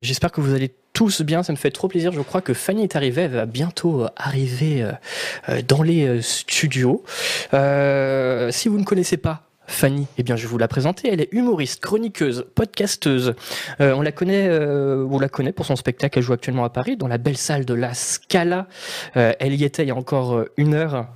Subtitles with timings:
[0.00, 2.12] J'espère que vous allez tous bien, ça me fait trop plaisir.
[2.12, 4.92] Je crois que Fanny est arrivée, elle va bientôt euh, arriver euh,
[5.48, 7.02] euh, dans les studios.
[7.50, 11.08] si vous ne connaissez pas Fanny, eh bien, je vais vous la présenter.
[11.12, 13.34] Elle est humoriste, chroniqueuse, podcasteuse.
[13.80, 16.18] on la connaît, on la connaît pour son spectacle.
[16.18, 18.66] Elle joue actuellement à Paris, dans la belle salle de la Scala.
[19.14, 21.08] elle y était il y a encore une heure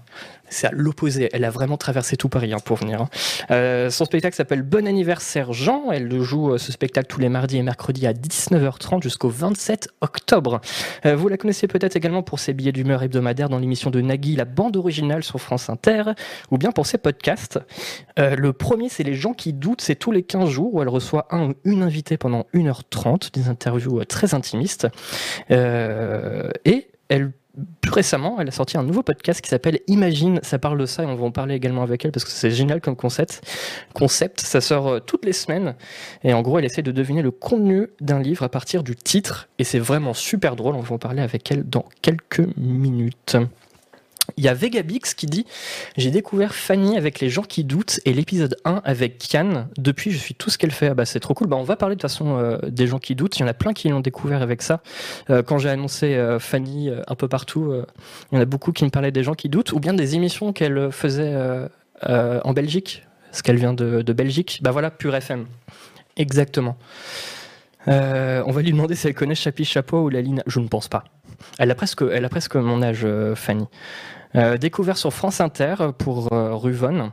[0.53, 1.29] c'est à l'opposé.
[1.33, 3.03] Elle a vraiment traversé tout Paris hein, pour venir.
[3.03, 3.09] Hein.
[3.51, 5.91] Euh, son spectacle s'appelle Bon anniversaire Jean.
[5.91, 10.61] Elle joue euh, ce spectacle tous les mardis et mercredis à 19h30 jusqu'au 27 octobre.
[11.07, 14.37] Euh, vous la connaissez peut-être également pour ses billets d'humeur hebdomadaires dans l'émission de Nagui,
[14.37, 16.03] la bande originale sur France Inter,
[16.51, 17.59] ou bien pour ses podcasts.
[18.17, 19.81] le premier, c'est Les gens qui doutent.
[19.81, 23.49] C'est tous les 15 jours où elle reçoit un ou une invitée pendant 1h30, des
[23.49, 24.87] interviews très intimistes.
[25.51, 27.33] et elle
[27.81, 30.41] plus récemment, elle a sorti un nouveau podcast qui s'appelle Imagine.
[30.43, 32.51] Ça parle de ça et on va en parler également avec elle parce que c'est
[32.51, 33.43] génial comme concept.
[33.95, 35.75] Concept, ça sort euh, toutes les semaines
[36.25, 39.49] et en gros, elle essaie de deviner le contenu d'un livre à partir du titre
[39.59, 40.77] et c'est vraiment super drôle.
[40.77, 43.37] On va en parler avec elle dans quelques minutes.
[44.37, 45.47] Il y a Vegabix qui dit
[45.97, 49.69] J'ai découvert Fanny avec les gens qui doutent et l'épisode 1 avec Kian.
[49.77, 50.89] Depuis, je suis tout ce qu'elle fait.
[50.89, 51.49] Ah bah, c'est trop cool.
[51.49, 53.37] Bah, on va parler de façon euh, des gens qui doutent.
[53.39, 54.81] Il y en a plein qui l'ont découvert avec ça.
[55.31, 57.75] Euh, quand j'ai annoncé euh, Fanny un peu partout,
[58.31, 60.15] il y en a beaucoup qui me parlaient des gens qui doutent ou bien des
[60.15, 61.35] émissions qu'elle faisait
[62.03, 63.05] en Belgique.
[63.31, 64.61] Parce qu'elle vient de, Belgique.
[64.63, 65.47] Bah voilà, Pure FM.
[66.17, 66.77] Exactement.
[67.87, 70.21] On va lui demander si elle connaît Chapi Chapeau ou la.
[70.47, 71.05] Je ne pense pas.
[71.59, 73.67] Elle a presque, mon âge, Fanny.
[74.35, 77.13] Euh, découvert sur France Inter pour euh, Ruvon.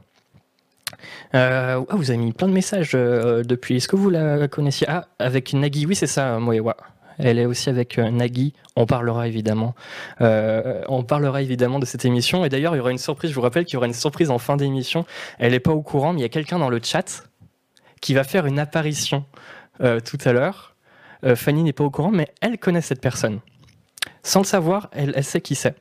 [1.35, 3.77] Euh, ah, vous avez mis plein de messages depuis.
[3.77, 4.87] Est-ce que vous la connaissiez?
[4.89, 6.75] Ah, avec Nagui, oui, c'est ça, Moewa.
[7.17, 8.53] Elle est aussi avec Nagui.
[8.77, 9.75] On parlera évidemment.
[10.21, 12.45] on parlera évidemment de cette émission.
[12.45, 13.31] Et d'ailleurs, il y aura une surprise.
[13.31, 15.05] Je vous rappelle qu'il y aura une surprise en fin d'émission.
[15.37, 17.25] Elle n'est pas au courant, mais il y a quelqu'un dans le chat
[17.99, 19.25] qui va faire une apparition
[19.79, 20.75] tout à l'heure.
[21.35, 23.39] Fanny n'est pas au courant, mais elle connaît cette personne.
[24.23, 25.75] Sans le savoir, elle, sait qui c'est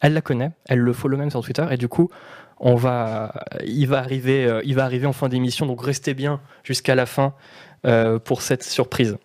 [0.00, 2.10] elle la connaît, elle le follow même sur Twitter, et du coup,
[2.58, 6.40] on va, il va arriver, euh, il va arriver en fin d'émission, donc restez bien
[6.64, 7.34] jusqu'à la fin
[7.86, 9.18] euh, pour cette surprise.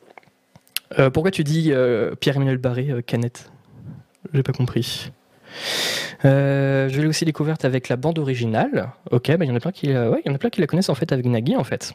[1.00, 1.72] Euh, pourquoi tu dis
[2.20, 3.52] Pierre-Emmanuel Barré, Canette
[4.34, 5.12] J'ai pas compris.
[6.24, 8.90] je l'ai aussi découverte avec la bande originale.
[9.12, 10.90] Ok, bah, il y en a plein qui, y en a plein qui la connaissent
[10.90, 11.94] en fait avec Nagui en fait.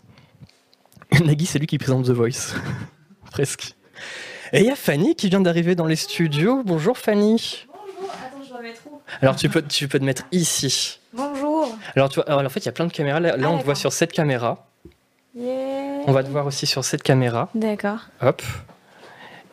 [1.24, 2.54] Nagui, c'est lui qui présente The Voice,
[3.30, 3.74] presque.
[4.52, 6.62] Et il y a Fanny qui vient d'arriver dans les studios.
[6.64, 7.66] Bonjour Fanny.
[9.20, 11.00] Alors tu peux, tu peux te mettre ici.
[11.12, 11.68] Bonjour.
[11.94, 13.20] Alors, tu vois, en fait, il y a plein de caméras.
[13.20, 14.66] Là, on te voit sur cette caméra.
[15.36, 17.48] On va te voir aussi sur cette caméra.
[17.54, 18.08] D'accord.
[18.20, 18.42] Hop.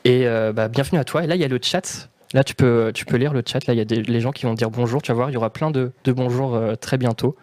[0.06, 1.24] Et euh, bah, bienvenue à toi.
[1.24, 2.10] Et là, il y a le chat.
[2.34, 3.66] Là, tu peux, tu peux lire le chat.
[3.68, 5.02] Là, il y a des, les gens qui vont dire bonjour.
[5.02, 7.36] Tu vas voir, il y aura plein de, de bonjours euh, très bientôt.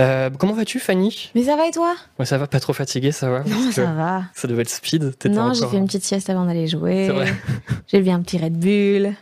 [0.00, 1.30] Euh, comment vas-tu, Fanny?
[1.34, 1.94] Mais ça va et toi?
[2.18, 4.24] Ouais, Ça va, pas trop fatigué, ça va Non, ça va.
[4.34, 5.14] Ça devait être speed.
[5.26, 7.10] Non, j'ai fait une petite sieste avant d'aller jouer.
[7.86, 9.14] j'ai bu un petit Red Bull.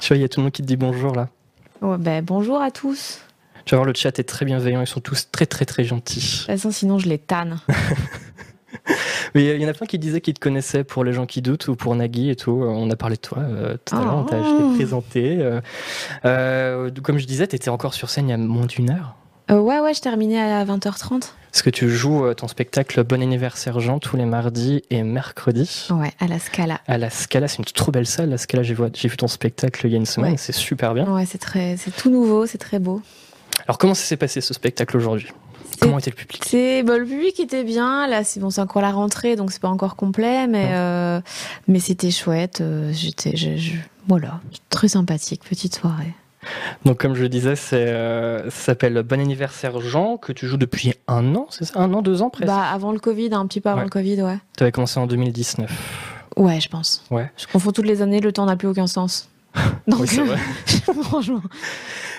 [0.00, 1.28] Tu vois, il y a tout le monde qui te dit bonjour là.
[1.80, 3.20] Ouais, ben, bonjour à tous.
[3.64, 6.20] Tu vas voir, le chat est très bienveillant, ils sont tous très très très gentils.
[6.20, 7.60] De toute façon, sinon je les tanne.
[9.34, 11.42] Mais il y en a plein qui disaient qu'ils te connaissaient pour les gens qui
[11.42, 12.52] doutent ou pour Nagui et tout.
[12.52, 14.72] On a parlé de toi euh, tout à l'heure, on t'a oh.
[14.74, 15.38] présenté.
[15.40, 15.60] Euh,
[16.24, 19.16] euh, comme je disais, tu étais encore sur scène il y a moins d'une heure.
[19.50, 21.30] Euh, ouais, ouais, je terminais à 20h30.
[21.54, 25.86] Est-ce que tu joues euh, ton spectacle Bon anniversaire Jean tous les mardis et mercredis
[25.90, 26.80] Ouais, à la Scala.
[26.88, 28.30] À la Scala, c'est une trop belle salle.
[28.30, 31.06] La Scala, j'ai vu, vu ton spectacle il y a une semaine, c'est super bien.
[31.10, 33.00] Ouais, c'est très, c'est tout nouveau, c'est très beau.
[33.66, 35.28] Alors comment ça s'est passé ce spectacle aujourd'hui?
[35.80, 36.42] Comment était le public?
[36.46, 38.06] C'est bon, le public était bien.
[38.06, 41.20] Là, c'est bon, c'est encore la rentrée, donc c'est pas encore complet, mais euh,
[41.68, 42.62] mais c'était chouette.
[42.90, 43.72] J'étais, je,
[44.08, 44.40] voilà,
[44.70, 46.14] très sympathique, petite soirée.
[46.84, 50.56] Donc, comme je le disais, c'est, euh, ça s'appelle Bon anniversaire Jean, que tu joues
[50.56, 51.80] depuis un an, c'est ça?
[51.80, 52.46] Un an, deux ans presque?
[52.46, 54.38] Bah, avant le Covid, un petit peu avant le Covid, ouais.
[54.56, 55.70] Tu avais commencé en 2019.
[56.36, 57.04] Ouais, je pense.
[57.10, 57.30] Ouais.
[57.36, 59.28] Je confonds toutes les années, le temps n'a plus aucun sens.
[59.86, 60.38] Donc, oui, c'est vrai.
[61.02, 61.42] franchement.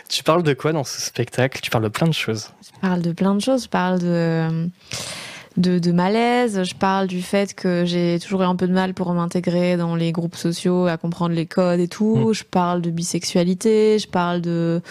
[0.09, 1.59] Tu parles de quoi dans ce spectacle?
[1.61, 2.49] Tu parles de plein de choses.
[2.63, 3.66] Je parle de plein de choses.
[3.66, 4.69] Je parle de
[5.57, 6.63] de, malaise.
[6.63, 9.95] Je parle du fait que j'ai toujours eu un peu de mal pour m'intégrer dans
[9.95, 12.29] les groupes sociaux, à comprendre les codes et tout.
[12.29, 12.34] Mm.
[12.34, 13.99] Je parle de bisexualité.
[13.99, 14.81] Je parle de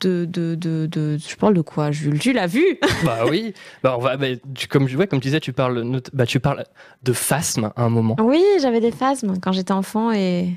[0.00, 0.54] de, de,
[0.86, 2.18] de, je parle de quoi Jules?
[2.18, 2.64] Tu l'as vu?
[3.04, 3.52] Bah oui.
[3.82, 6.64] Bah on va, bah, tu, comme, ouais, comme tu disais, tu parles, bah, tu parles
[7.02, 8.16] de phasme à un moment.
[8.20, 10.54] Oui, j'avais des phasmes quand j'étais enfant et,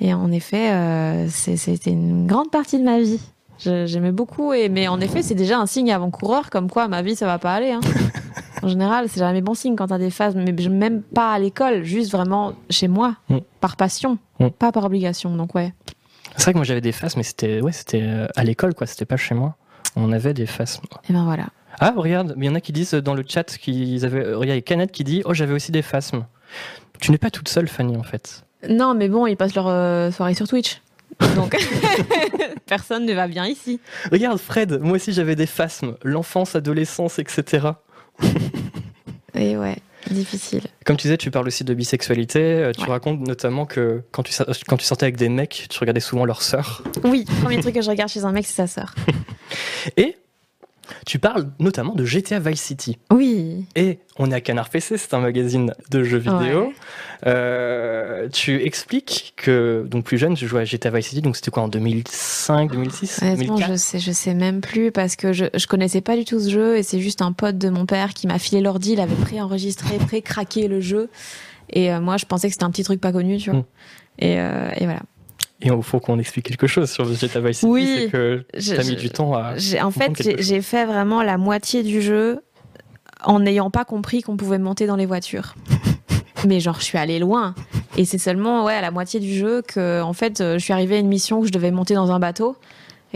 [0.00, 3.20] et en effet, euh, c'était une grande partie de ma vie.
[3.58, 7.16] J'aimais beaucoup, et, mais en effet, c'est déjà un signe avant-coureur comme quoi ma vie,
[7.16, 7.72] ça va pas aller.
[7.72, 7.80] Hein.
[8.62, 11.84] En général, c'est jamais bon signe quand t'as des phases, mais même pas à l'école,
[11.84, 13.38] juste vraiment chez moi, mm.
[13.60, 14.48] par passion, mm.
[14.48, 15.36] pas par obligation.
[15.36, 15.72] Donc ouais.
[16.36, 18.86] C'est vrai que moi j'avais des phases, mais c'était ouais, c'était euh, à l'école, quoi.
[18.86, 19.56] C'était pas chez moi.
[19.94, 20.80] On avait des phases.
[21.08, 21.46] Et ben voilà.
[21.78, 24.24] Ah, regarde, il y en a qui disent dans le chat qu'ils avaient.
[24.24, 26.26] Euh, regarde, il y a Canette qui dit Oh, j'avais aussi des phasmes.
[27.00, 28.44] Tu n'es pas toute seule, Fanny, en fait.
[28.68, 30.80] Non, mais bon, ils passent leur euh, soirée sur Twitch.
[31.34, 31.56] Donc,
[32.66, 33.80] personne ne va bien ici.
[34.12, 37.68] Regarde, Fred, moi aussi j'avais des phasmes, l'enfance, adolescence, etc.
[39.34, 39.76] Et ouais,
[40.10, 40.62] difficile.
[40.84, 42.40] Comme tu disais, tu parles aussi de bisexualité.
[42.40, 42.88] euh, Tu Ouais.
[42.88, 44.32] racontes notamment que quand tu,
[44.68, 46.82] quand tu sortais avec des mecs, tu regardais souvent leur sœur.
[47.04, 48.94] Oui, premier truc que je regarde chez un mec, c'est sa sœur.
[49.96, 50.16] Et
[51.06, 52.98] tu parles notamment de GTA Vice City.
[53.12, 53.66] Oui.
[53.74, 56.66] Et on est à Canard PC, c'est un magazine de jeux vidéo.
[56.66, 56.74] Ouais.
[57.26, 61.50] Euh, tu expliques que, donc plus jeune, tu jouais à GTA Vice City, donc c'était
[61.50, 65.46] quoi en 2005, 2006 Honnêtement, 2004 je sais, je sais même plus parce que je,
[65.54, 68.14] je connaissais pas du tout ce jeu et c'est juste un pote de mon père
[68.14, 71.08] qui m'a filé l'ordi, il avait pré-enregistré, pré-craqué le jeu.
[71.70, 73.60] Et euh, moi, je pensais que c'était un petit truc pas connu, tu vois.
[73.60, 73.64] Mm.
[74.18, 75.02] Et, euh, et voilà.
[75.62, 77.88] Et il faut qu'on explique quelque chose sur GTA Vice Oui.
[77.96, 79.54] c'est que Je- t'as mis du temps à...
[79.82, 82.40] En fait, j'ai fait vraiment la moitié du jeu
[83.24, 85.54] en n'ayant pas compris qu'on pouvait monter dans les voitures.
[86.46, 87.54] Mais genre, je suis allée loin.
[87.96, 90.74] Et c'est seulement ouais, à la moitié du jeu que, en fait, euh, je suis
[90.74, 92.56] arrivée à une mission où je devais monter dans un bateau.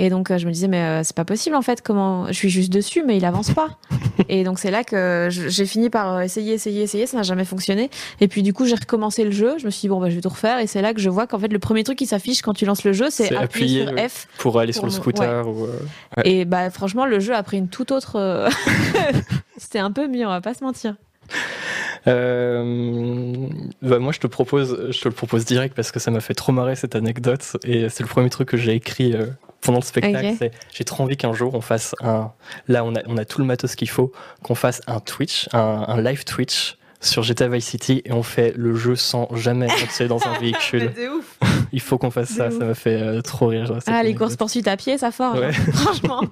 [0.02, 2.26] Et donc, euh, je me disais, mais euh, c'est pas possible, en fait, comment.
[2.29, 3.69] Je suis juste dessus, mais il avance pas.
[4.31, 7.06] Et donc, c'est là que j'ai fini par euh, essayer, essayer, essayer.
[7.06, 7.91] Ça n'a jamais fonctionné.
[8.19, 9.58] Et puis, du coup, j'ai recommencé le jeu.
[9.58, 10.58] Je me suis dit, bon, bah, je vais tout refaire.
[10.58, 12.64] Et c'est là que je vois qu'en fait, le premier truc qui s'affiche quand tu
[12.64, 14.08] lances le jeu, c'est appuyer, sur.
[14.08, 15.67] F pour aller sur le scooter ou...
[15.67, 15.79] euh,
[16.17, 16.23] Ouais.
[16.31, 18.49] et bah franchement, le jeu a pris une toute autre.
[19.58, 20.94] C'était un peu mieux, on va pas se mentir.
[22.06, 23.47] Euh,
[23.82, 26.32] bah, moi, je te propose, je te le propose direct parce que ça m'a fait
[26.32, 29.14] trop marrer cette anecdote et c'est le premier truc que j'ai écrit
[29.61, 30.35] pendant le spectacle.
[30.39, 32.33] C'est J'ai trop envie qu'un jour on fasse un.
[32.69, 34.12] Là, on a, on a tout le matos qu'il faut,
[34.43, 38.53] qu'on fasse un Twitch, un, un live Twitch sur GTA Vice City et on fait
[38.57, 40.93] le jeu sans jamais monter dans un véhicule.
[40.95, 41.39] C'est ouf.
[41.73, 42.59] Il faut qu'on fasse ça, ouf.
[42.59, 43.73] ça m'a fait euh, trop rire.
[43.87, 45.39] Ah, les courses poursuites à pied, ça forge.
[45.41, 45.47] Ouais.
[45.47, 45.53] hein.
[45.73, 46.23] Franchement.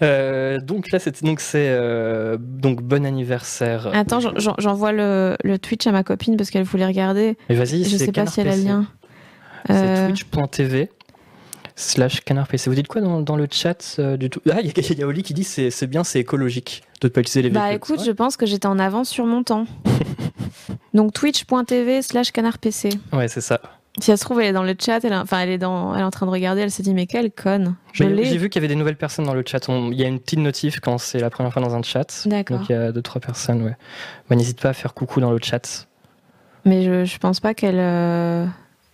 [0.00, 3.88] Euh, donc là, c'était donc c'est euh, donc bon anniversaire.
[3.92, 7.36] Attends, j'en- j'en- j'envoie le, le Twitch à ma copine parce qu'elle voulait regarder.
[7.48, 8.86] Mais vas-y, Je c'est sais pas si elle a le lien.
[9.66, 10.90] C'est Euh, twitch.tv
[11.76, 12.68] slash canard PC.
[12.70, 14.40] Vous dites quoi dans, dans le chat euh, du tout?
[14.50, 16.82] Ah, il y, a- il y a Oli qui dit c'est c'est bien, c'est écologique
[17.00, 17.68] de ne pas utiliser les véhicules.
[17.68, 19.66] Bah écoute, je pense que j'étais en avance sur mon temps.
[20.94, 22.90] Donc twitch.tv slash canard PC.
[23.12, 23.60] Ouais, c'est ça.
[23.98, 26.00] Si ça se trouve, elle est dans le chat, elle, enfin elle est, dans, elle
[26.00, 27.74] est en train de regarder, elle s'est dit mais quelle conne.
[27.92, 29.68] Je Mais J'ai vu qu'il y avait des nouvelles personnes dans le chat.
[29.68, 32.22] Il y a une petite notif quand c'est la première fois dans un chat.
[32.26, 32.58] D'accord.
[32.58, 33.76] Donc il y a deux, trois personnes, ouais.
[34.30, 35.86] Bah, N'hésite pas à faire coucou dans le chat.
[36.64, 38.46] Mais je, je pense pas qu'elle euh,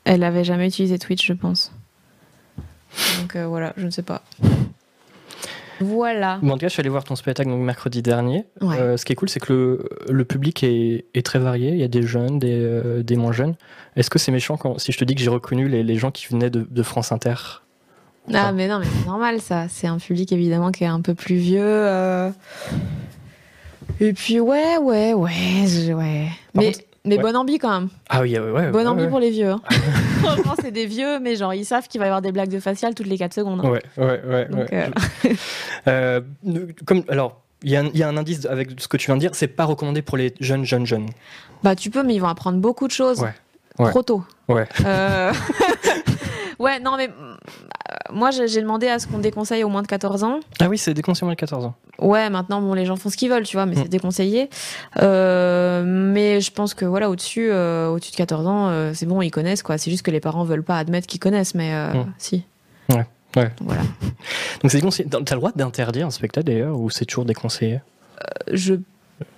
[0.05, 1.71] elle avait jamais utilisé Twitch, je pense.
[3.20, 4.23] Donc euh, voilà, je ne sais pas.
[5.81, 6.38] Voilà.
[6.43, 8.46] Bon, en tout cas, je suis allé voir ton spectacle donc, mercredi dernier.
[8.61, 8.76] Ouais.
[8.79, 11.70] Euh, ce qui est cool, c'est que le, le public est, est très varié.
[11.70, 13.55] Il y a des jeunes, des, euh, des moins jeunes.
[13.94, 16.11] Est-ce que c'est méchant quand, si je te dis que j'ai reconnu les, les gens
[16.11, 17.35] qui venaient de, de France Inter
[18.35, 19.67] Ah mais non, mais c'est normal ça.
[19.69, 21.61] C'est un public évidemment qui est un peu plus vieux.
[21.62, 22.31] euh.
[24.00, 25.32] Et puis ouais, ouais, ouais,
[25.67, 26.26] je- ouais.
[26.55, 27.23] Par Mais, contre- mais ouais.
[27.23, 27.89] bonne ambi quand même.
[28.09, 28.71] Ah oui, ouais, ouais.
[28.71, 29.09] Bonne ambi ouais.
[29.09, 29.50] pour les vieux.
[29.50, 29.61] hein.
[30.23, 32.61] Franchement, c'est des vieux, mais genre ils savent qu'il va y avoir des blagues de
[32.61, 33.61] facial toutes les 4 secondes.
[33.65, 33.69] hein.
[33.71, 34.45] Ouais, ouais, ouais.
[34.49, 34.91] Donc, ouais.
[35.25, 35.31] euh,
[35.89, 36.21] Euh,
[36.85, 39.06] comme, alors, il y, a un- il y a un indice avec ce que tu
[39.06, 41.09] viens de dire, c'est pas recommandé pour les jeunes, jeunes, jeunes.
[41.62, 43.21] Bah tu peux, mais ils vont apprendre beaucoup de choses.
[43.21, 43.35] Ouais.
[43.79, 43.91] Ouais.
[43.91, 44.25] Trop tôt.
[44.49, 44.67] Ouais.
[44.85, 45.33] Euh,
[46.58, 47.34] ouais, non, mais euh,
[48.12, 50.40] moi j'ai demandé à ce qu'on déconseille au moins de 14 ans.
[50.60, 51.75] Ah oui, c'est déconseillé à 14 ans.
[51.99, 53.82] Ouais, maintenant, bon, les gens font ce qu'ils veulent, tu vois, mais Mm.
[53.82, 54.50] c'est déconseillé.
[55.02, 59.20] Euh, mais je pense que, voilà, au-dessus, euh, au-dessus de 14 ans, euh, c'est bon,
[59.22, 59.79] ils connaissent, quoi.
[59.79, 62.06] C'est juste que les parents veulent pas admettre qu'ils connaissent, mais Mm.
[62.19, 62.44] si.
[62.91, 63.05] Ouais,
[63.36, 63.50] ouais.
[63.60, 63.82] Voilà.
[64.62, 65.08] Donc c'est déconseillé.
[65.10, 67.81] T'as le droit d'interdire un spectacle d'ailleurs, ou c'est toujours déconseillé?
[68.53, 68.74] Je,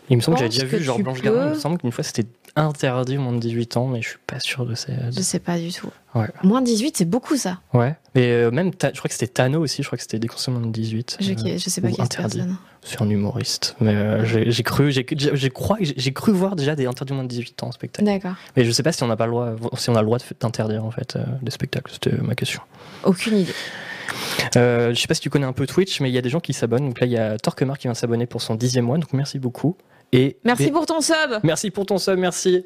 [0.09, 2.03] Il me semble que j'avais déjà vu, genre Blanche Gardin, il me semble qu'une fois
[2.05, 2.27] c'était
[2.57, 4.93] interdit au moins de 18 ans, mais je suis pas sûr de ces.
[5.15, 5.91] je sais pas du tout.
[6.15, 6.27] Ouais.
[6.43, 7.61] Moins de 18, c'est beaucoup, ça.
[7.73, 7.97] Ouais.
[8.15, 10.61] Et euh, même, je crois que c'était Tano aussi, je crois que c'était au moins
[10.61, 11.19] de 18.
[11.21, 12.57] Je, Euh, je sais pas qui est personne.
[12.83, 13.77] C'est un humoriste.
[13.81, 17.73] Mais euh, j'ai cru, j'ai cru voir déjà des interdits moins de 18 ans en
[17.73, 18.05] spectacle.
[18.07, 18.35] D'accord.
[18.57, 20.19] Mais je sais pas si on n'a pas le droit, si on a le droit
[20.41, 21.93] d'interdire en fait euh, des spectacles.
[21.93, 22.63] C'était ma question.
[23.05, 23.55] Aucune idée.
[24.55, 26.41] Je sais pas si tu connais un peu Twitch, mais il y a des gens
[26.41, 26.89] qui s'abonnent.
[26.89, 28.99] Donc là, il y a Torquemar qui vient s'abonner pour son dixième mois.
[28.99, 29.77] Donc merci beaucoup.
[30.13, 31.15] Et Merci pour ton sub.
[31.45, 32.65] merci pour ton sub, merci.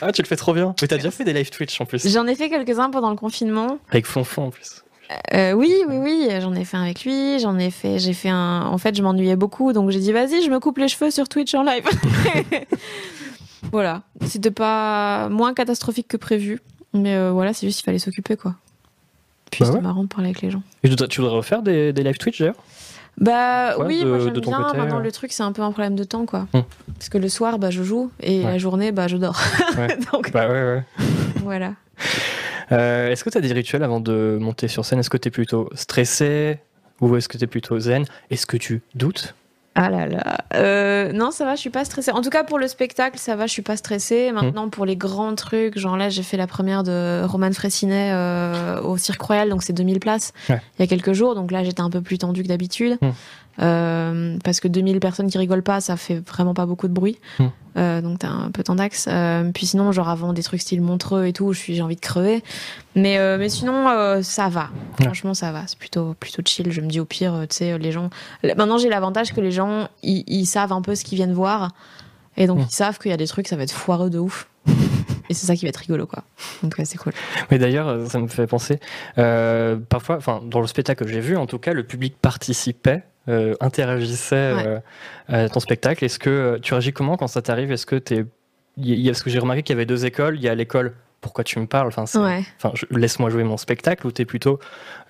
[0.00, 0.74] Ah, tu le fais trop bien.
[0.80, 2.06] Mais t'as déjà fait des live Twitch en plus.
[2.10, 3.78] J'en ai fait quelques-uns pendant le confinement.
[3.90, 4.82] Avec Fonfon en plus.
[5.34, 7.38] Euh, oui, oui, oui, j'en ai fait un avec lui.
[7.38, 8.62] J'en ai fait, j'ai fait un.
[8.66, 11.28] En fait, je m'ennuyais beaucoup, donc j'ai dit vas-y, je me coupe les cheveux sur
[11.28, 11.84] Twitch en live.
[13.72, 16.60] voilà, c'était pas moins catastrophique que prévu,
[16.94, 18.54] mais euh, voilà, c'est juste qu'il fallait s'occuper quoi.
[19.50, 19.82] Puis Bah c'était ouais.
[19.82, 20.62] marrant de parler avec les gens.
[20.82, 22.56] Et tu voudrais, tu voudrais refaire des, des live Twitch d'ailleurs?
[23.20, 24.58] Bah Ouais, oui, de- moi j'aime bien.
[24.62, 25.02] côté, Maintenant euh.
[25.02, 26.60] le truc c'est un peu un problème de temps quoi, Hmm.
[26.94, 28.52] parce que le soir bah je joue et Ouais.
[28.52, 29.40] la journée bah je dors.
[30.12, 30.82] Donc Bah ouais, ouais.
[31.42, 31.72] voilà.
[32.70, 34.98] Euh, est-ce que tu as des rituels avant de monter sur scène?
[35.00, 36.58] Est-ce que tu es plutôt stressé
[37.00, 38.04] ou est-ce que tu es plutôt zen?
[38.30, 39.34] Est-ce que tu doutes?
[39.80, 40.38] Ah là là.
[40.54, 42.10] Euh, non, ça va, je suis pas stressée.
[42.10, 44.32] En tout cas, pour le spectacle, ça va, je suis pas stressée.
[44.32, 48.80] Maintenant, pour les grands trucs, genre là, j'ai fait la première de Roman Fressinet euh,
[48.82, 50.60] au Cirque Royal, donc c'est 2000 places, Ouais.
[50.78, 51.36] il y a quelques jours.
[51.36, 52.98] Donc là, j'étais un peu plus tendue que d'habitude.
[53.00, 53.10] Mm.
[53.60, 57.18] Euh, parce que 2000 personnes qui rigolent pas, ça fait vraiment pas beaucoup de bruit.
[57.38, 57.44] Mm.
[57.76, 59.06] Euh, donc t'as un peu tendax.
[59.08, 62.42] Euh, puis sinon, genre avant des trucs style Montreux et tout, j'ai envie de crever.
[62.94, 64.70] Mais mais sinon, ça va.
[65.00, 65.62] Franchement, ça va.
[65.66, 66.70] C'est plutôt plutôt chill.
[66.70, 68.10] Je me dis au pire, tu sais, les gens.
[68.42, 71.72] Maintenant, j'ai l'avantage que les gens, ils, savent un peu ce qu'ils viennent voir,
[72.36, 72.66] et donc Mm.
[72.68, 74.48] ils savent qu'il y a des trucs, ça va être foireux de ouf.
[75.28, 76.24] et c'est ça qui va être rigolo, quoi.
[76.62, 77.12] Donc ouais, c'est cool.
[77.50, 78.80] Mais d'ailleurs, ça me fait penser,
[79.88, 83.54] parfois, enfin, dans le spectacle que j'ai vu, en tout cas, le public participait, euh,
[83.60, 84.80] interagissait Ouais.
[85.30, 86.04] euh, à ton spectacle.
[86.04, 87.70] Est-ce que euh, tu réagis comment quand ça t'arrive?
[87.72, 88.24] Est-ce que t'es,
[88.76, 90.36] il y a- parce que j'ai remarqué qu'il y avait deux écoles.
[90.36, 90.94] Il y a l'école.
[91.20, 91.88] Pourquoi tu me parles?
[91.88, 92.44] Enfin, Ouais.
[92.58, 94.06] enfin, je- laisse-moi jouer mon spectacle.
[94.06, 94.60] Ou t'es plutôt,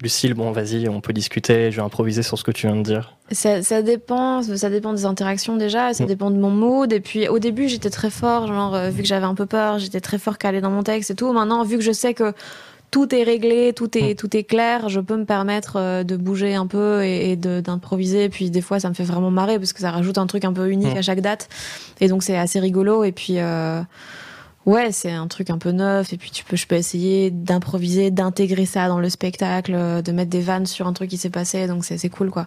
[0.01, 1.71] Lucille, bon, vas-y, on peut discuter.
[1.71, 3.15] Je vais improviser sur ce que tu viens de dire.
[3.31, 6.07] Ça, ça dépend, ça dépend des interactions déjà, ça Mm.
[6.07, 6.91] dépend de mon mood.
[6.95, 10.01] Et puis au début, j'étais très fort, genre vu que j'avais un peu peur, j'étais
[10.01, 11.31] très fort calé dans mon texte et tout.
[11.35, 12.33] Maintenant, vu que je sais que
[12.91, 14.17] tout est réglé, tout est Mm.
[14.17, 18.29] tout est clair, je peux me permettre euh, de bouger un peu et, d'improviser.
[18.29, 20.53] Puis des fois, ça me fait vraiment marrer parce que ça rajoute un truc un
[20.53, 20.99] peu unique Mm.
[20.99, 21.49] à chaque date.
[22.01, 23.05] Et donc c'est assez rigolo.
[23.05, 23.83] Et puis euh,
[24.65, 26.13] ouais, c'est un truc un peu neuf.
[26.13, 30.13] Et puis tu peux, je peux essayer d'improviser, d'intégrer ça dans le spectacle, euh, de
[30.13, 31.67] mettre des vannes sur un truc qui s'est passé.
[31.67, 32.47] Donc c'est c'est cool quoi.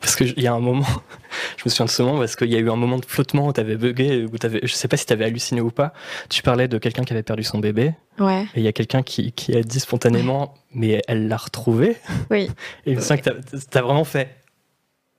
[0.00, 0.86] Parce qu'il y a un moment,
[1.56, 3.48] je me souviens de ce moment, parce qu'il y a eu un moment de flottement
[3.48, 5.92] où t'avais bugué, où t'avais, je sais pas si t'avais halluciné ou pas.
[6.28, 7.94] Tu parlais de quelqu'un qui avait perdu son bébé.
[8.18, 8.42] Ouais.
[8.54, 11.96] Et il y a quelqu'un qui, qui a dit spontanément, mais elle l'a retrouvé.
[12.30, 12.48] Oui.
[12.86, 13.30] Et je sens que
[13.70, 14.36] t'as- vraiment fait.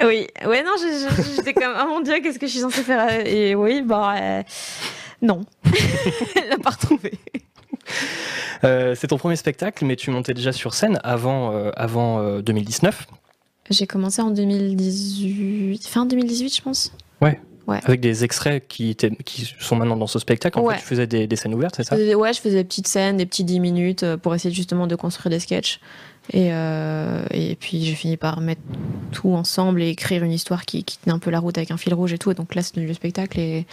[0.04, 0.72] Oui, ouais, non,
[1.36, 3.08] j'étais comme, oh mon dieu, qu'est-ce que je suis censée faire?
[3.10, 4.44] Euh, Et oui, bah, euh,
[5.22, 5.42] non.
[6.36, 7.14] Elle l'a pas retrouvé.
[8.64, 12.42] Euh, c'est ton premier spectacle, mais tu montais déjà sur scène avant, euh, avant euh,
[12.42, 13.08] 2019,
[13.70, 16.92] J'ai commencé en 2018, fin 2018, je pense.
[17.68, 18.96] Avec des extraits qui,
[19.26, 20.58] qui sont maintenant dans ce spectacle.
[20.60, 20.76] En Ouais.
[20.76, 21.96] fait, tu faisais des, des scènes ouvertes, c'est ça?
[21.96, 24.96] Ouais, je faisais des petites scènes, des petits 10 minutes euh, pour essayer justement de
[24.96, 25.80] construire des sketchs.
[26.34, 28.62] Et, euh, et puis j'ai fini par mettre
[29.14, 31.78] tout ensemble et écrire une histoire qui, qui tenait un peu la route avec un
[31.78, 32.32] fil rouge et tout.
[32.32, 33.40] Et donc là, c'est le spectacle.
[33.40, 33.66] Et,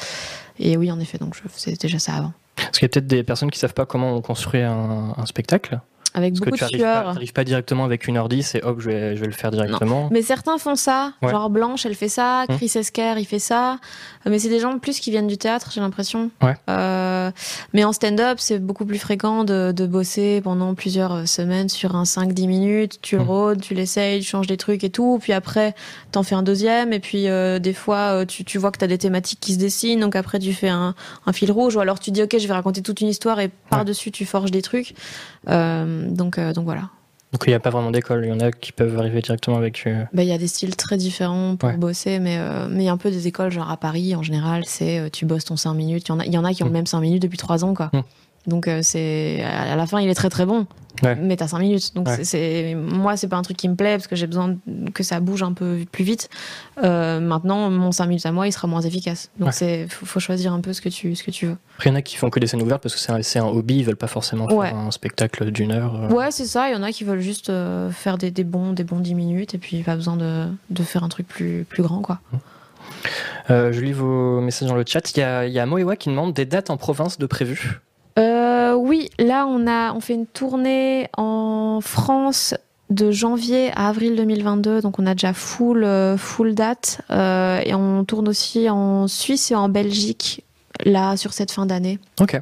[0.60, 2.32] et oui, en effet, donc je faisais déjà ça avant.
[2.56, 5.26] Parce qu'il y a peut-être des personnes qui savent pas comment on construit un, un
[5.26, 5.80] spectacle.
[6.16, 7.12] Avec Parce beaucoup que tu de pas, sueur.
[7.14, 10.08] t'arrives pas directement avec une ordi, c'est hop, je vais, je vais le faire directement.
[10.12, 11.30] Mais certains font ça, Ouais.
[11.30, 12.56] genre Blanche, elle fait ça, Hum.
[12.56, 13.78] Chris Esquer, il fait ça.
[14.26, 16.30] Mais c'est des gens plus qui viennent du théâtre, j'ai l'impression.
[16.42, 16.54] Ouais.
[16.70, 17.30] Euh,
[17.72, 21.96] mais en stand-up, c'est beaucoup plus fréquent de, de bosser pendant plusieurs euh, semaines sur
[21.96, 22.98] un 5-10 minutes.
[23.02, 23.28] Tu le Hum.
[23.28, 25.18] rôdes, tu l'essayes, tu changes des trucs et tout.
[25.20, 25.74] Puis après,
[26.12, 26.92] t'en fais un deuxième.
[26.92, 29.58] Et puis euh, des fois, euh, tu, tu vois que t'as des thématiques qui se
[29.58, 30.00] dessinent.
[30.00, 30.94] Donc après, tu fais un,
[31.26, 31.74] un fil rouge.
[31.76, 34.52] Ou alors tu dis, OK, je vais raconter toute une histoire et par-dessus, tu forges
[34.52, 34.94] des trucs.
[35.48, 36.90] Euh, donc, euh, donc voilà.
[37.32, 38.24] Donc il n'y a pas vraiment d'école.
[38.24, 39.82] Il y en a qui peuvent arriver directement avec.
[39.88, 41.76] euh, Bah, il y a des styles très différents pour Ouais.
[41.76, 44.22] bosser, mais euh, mais il y a un peu des écoles, genre à Paris, en
[44.22, 46.06] général, c'est euh, tu bosses ton 5 minutes.
[46.06, 46.72] Il y, en a, y en a qui ont Mm.
[46.72, 47.90] même 5 minutes depuis 3 ans, quoi.
[47.92, 48.00] Mm.
[48.46, 50.66] Donc euh, c'est à la fin, il est très très bon,
[51.02, 51.16] Ouais.
[51.16, 51.94] mais t'as 5 minutes.
[51.94, 52.22] Donc Ouais.
[52.24, 54.56] c'est- moi, c'est pas un truc qui me plaît parce que j'ai besoin
[54.92, 56.28] que ça bouge un peu plus vite.
[56.82, 59.30] Euh, maintenant, mon 5 minutes à moi, il sera moins efficace.
[59.38, 59.52] Donc Ouais.
[59.52, 61.56] c'est faut, faut choisir un peu ce que tu ce que tu veux.
[61.76, 63.44] Après, il y en a qui font que des scènes ouvertes parce que c'est un,
[63.44, 65.94] un hobby, ils veulent pas forcément faire un spectacle d'une heure.
[66.04, 66.08] euh.
[66.10, 66.68] Ouais, c'est ça.
[66.68, 67.50] Il y en a qui veulent juste
[67.92, 71.02] faire des, des bons des bons 10 minutes et puis pas besoin de, de faire
[71.02, 72.20] un truc plus plus grand, quoi.
[73.50, 75.10] Euh, je lis vos messages dans le chat.
[75.16, 77.80] Il y a, y a Moewa qui demande des dates en province de prévues.
[78.18, 82.54] Euh, oui, là on a on fait une tournée en France
[82.90, 87.74] de janvier à avril 2022, donc on a déjà full euh, full date Euh, et
[87.74, 90.44] on tourne aussi en Suisse et en Belgique
[90.84, 91.98] là sur cette fin d'année.
[92.20, 92.40] Ok.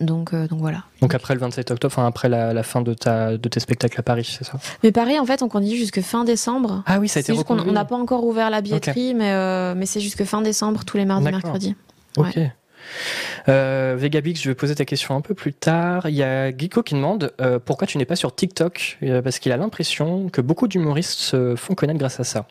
[0.00, 0.84] Donc euh, donc voilà.
[1.02, 4.00] Donc après le 27 octobre, enfin après la, la fin de, ta, de tes spectacles
[4.00, 4.54] à Paris, c'est ça?
[4.82, 6.82] Mais pareil en fait on continue jusque fin décembre.
[6.86, 9.32] Ah oui, ça a été C'est juste on n'a pas encore ouvert la billetterie, mais
[9.32, 11.42] euh, mais c'est jusque fin décembre tous les mardis D'accord.
[11.42, 11.76] mercredis.
[12.16, 12.38] Ok.
[13.48, 16.08] Euh, Vegabix, je vais poser ta question un peu plus tard.
[16.08, 18.98] Il y a Geeko qui demande euh, pourquoi tu n'es pas sur TikTok?
[19.02, 22.46] Euh, Parce qu'il a l'impression que beaucoup d'humoristes se font connaître grâce à ça.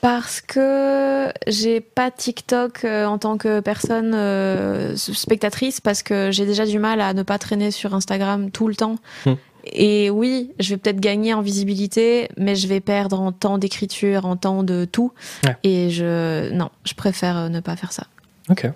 [0.00, 6.44] Parce que j'ai pas TikTok euh, en tant que personne euh, spectatrice, parce que j'ai
[6.44, 8.96] déjà du mal à ne pas traîner sur Instagram tout le temps.
[9.26, 9.34] Hmm.
[9.64, 14.26] Et oui, je vais peut-être gagner en visibilité, mais je vais perdre en temps d'écriture,
[14.26, 15.12] en temps de tout.
[15.46, 15.56] Ouais.
[15.62, 18.08] Et je non, je préfère ne pas faire ça.
[18.50, 18.66] Ok.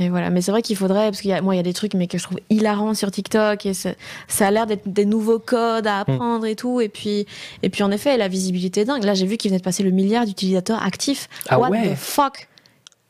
[0.00, 1.62] Et voilà, mais c'est vrai qu'il faudrait, parce qu'il y a, moi, il y a
[1.62, 3.90] des trucs mais que je trouve hilarants sur TikTok et ça,
[4.26, 6.80] ça a l'air d'être des nouveaux codes à apprendre et tout.
[6.80, 7.26] Et puis,
[7.62, 9.04] et puis en effet, la visibilité est dingue.
[9.04, 11.28] Là, j'ai vu qu'il venait de passer le milliard d'utilisateurs actifs.
[11.48, 11.92] Ah What ouais.
[11.92, 12.48] the fuck?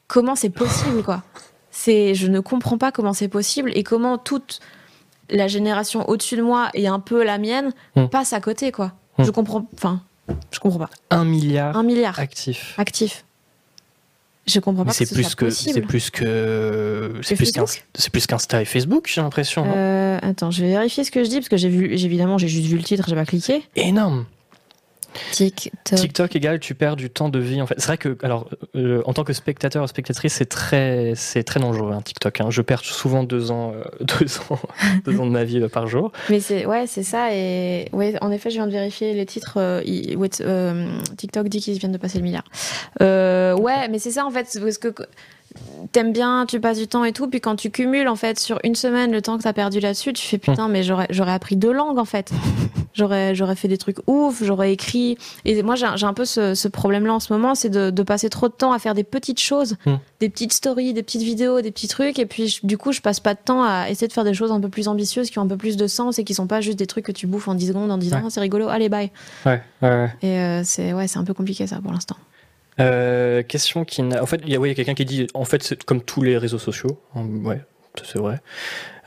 [0.08, 1.22] Comment c'est possible, quoi?
[1.70, 4.60] C'est, je ne comprends pas comment c'est possible et comment toute
[5.30, 8.06] la génération au-dessus de moi et un peu la mienne Hmm.
[8.08, 8.92] passe à côté, quoi.
[9.16, 9.24] Hmm.
[9.24, 10.02] Je comprends, enfin,
[10.50, 10.90] je comprends pas.
[11.10, 12.74] Un milliard Un milliard actif.
[12.76, 13.24] actifs.
[14.46, 18.10] Je comprends pas Mais c'est ce plus que c'est plus que c'est plus qu'un c'est
[18.10, 19.64] plus qu'Insta et Facebook, j'ai l'impression.
[19.64, 19.72] non?
[19.74, 22.36] Euh, attends, je vais vérifier ce que je dis parce que j'ai vu, j'ai- évidemment,
[22.36, 23.62] j'ai juste vu le titre, j'ai pas cliqué.
[23.76, 24.26] Énorme.
[25.32, 25.98] TikTok.
[25.98, 27.74] TikTok égale tu perds du temps de vie en fait.
[27.78, 31.60] C'est vrai que alors euh, en tant que spectateur ou spectatrice c'est très c'est très
[31.60, 32.40] dangereux un TikTok.
[32.40, 32.50] hein.
[32.50, 34.58] Je perds souvent deux ans euh, deux ans
[35.04, 36.12] deux ans de ma vie euh, par jour.
[36.30, 39.82] Mais c'est ouais, c'est ça et ouais, en effet, je viens de vérifier les titres.
[41.16, 42.44] TikTok dit qu'ils viennent de passer le milliard.
[43.00, 44.94] Ouais, mais c'est ça en fait, parce que
[45.92, 48.58] t'aimes bien, tu passes du temps et tout, puis quand tu cumules en fait sur
[48.64, 51.56] une semaine le temps que t'as perdu là-dessus, tu fais putain, mais j'aurais j'aurais appris
[51.56, 52.32] deux langues en fait.
[52.96, 55.18] J'aurais j'aurais fait des trucs ouf, j'aurais écrit.
[55.44, 58.30] Et moi j'ai un peu ce, ce problème-là en ce moment, c'est de, de passer
[58.30, 59.96] trop de temps à faire des petites choses, Hmm.
[60.20, 63.00] des petites stories, des petites vidéos, des petits trucs, et puis je- du coup je
[63.00, 65.40] passe pas de temps à essayer de faire des choses un peu plus ambitieuses, qui
[65.40, 67.26] ont un peu plus de sens et qui sont pas juste des trucs que tu
[67.26, 68.22] bouffes en 10 secondes en disant Ouais.
[68.26, 69.10] Ah, c'est rigolo, allez bye.
[69.44, 69.60] Ouais.
[69.82, 70.14] ouais.
[70.22, 72.14] Et euh, c'est ouais, c'est un peu compliqué ça pour l'instant.
[72.80, 75.62] Euh, question qui n'a en fait il y a, ouais, quelqu'un qui dit en fait
[75.62, 76.98] c'est comme tous les réseaux sociaux.
[77.14, 77.60] Hum, Ouais.
[78.02, 78.40] C'est vrai.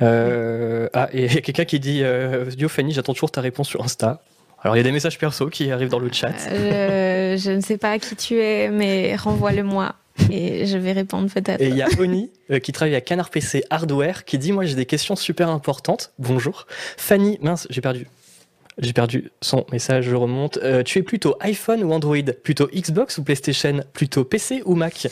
[0.02, 3.42] Euh, ah, et il y a quelqu'un qui dit euh, Yo Fanny, j'attends toujours ta
[3.42, 4.22] réponse sur Insta.
[4.64, 6.34] Alors, il y a des messages perso qui arrivent dans le chat.
[6.52, 9.94] Euh, je ne sais pas qui tu es, mais renvoie-le-moi
[10.32, 11.62] et je vais répondre peut-être.
[11.62, 14.66] Et il y a Oni euh, qui travaille à Canard PC Hardware qui dit Moi
[14.66, 16.12] j'ai des questions super importantes.
[16.18, 16.66] Bonjour.
[16.98, 18.08] Fanny, mince, j'ai perdu.
[18.80, 20.58] J'ai perdu son message, je remonte.
[20.62, 22.22] Euh, tu es plutôt iPhone ou Android?
[22.44, 23.80] Plutôt Xbox ou PlayStation?
[23.94, 25.08] Plutôt PC ou Mac?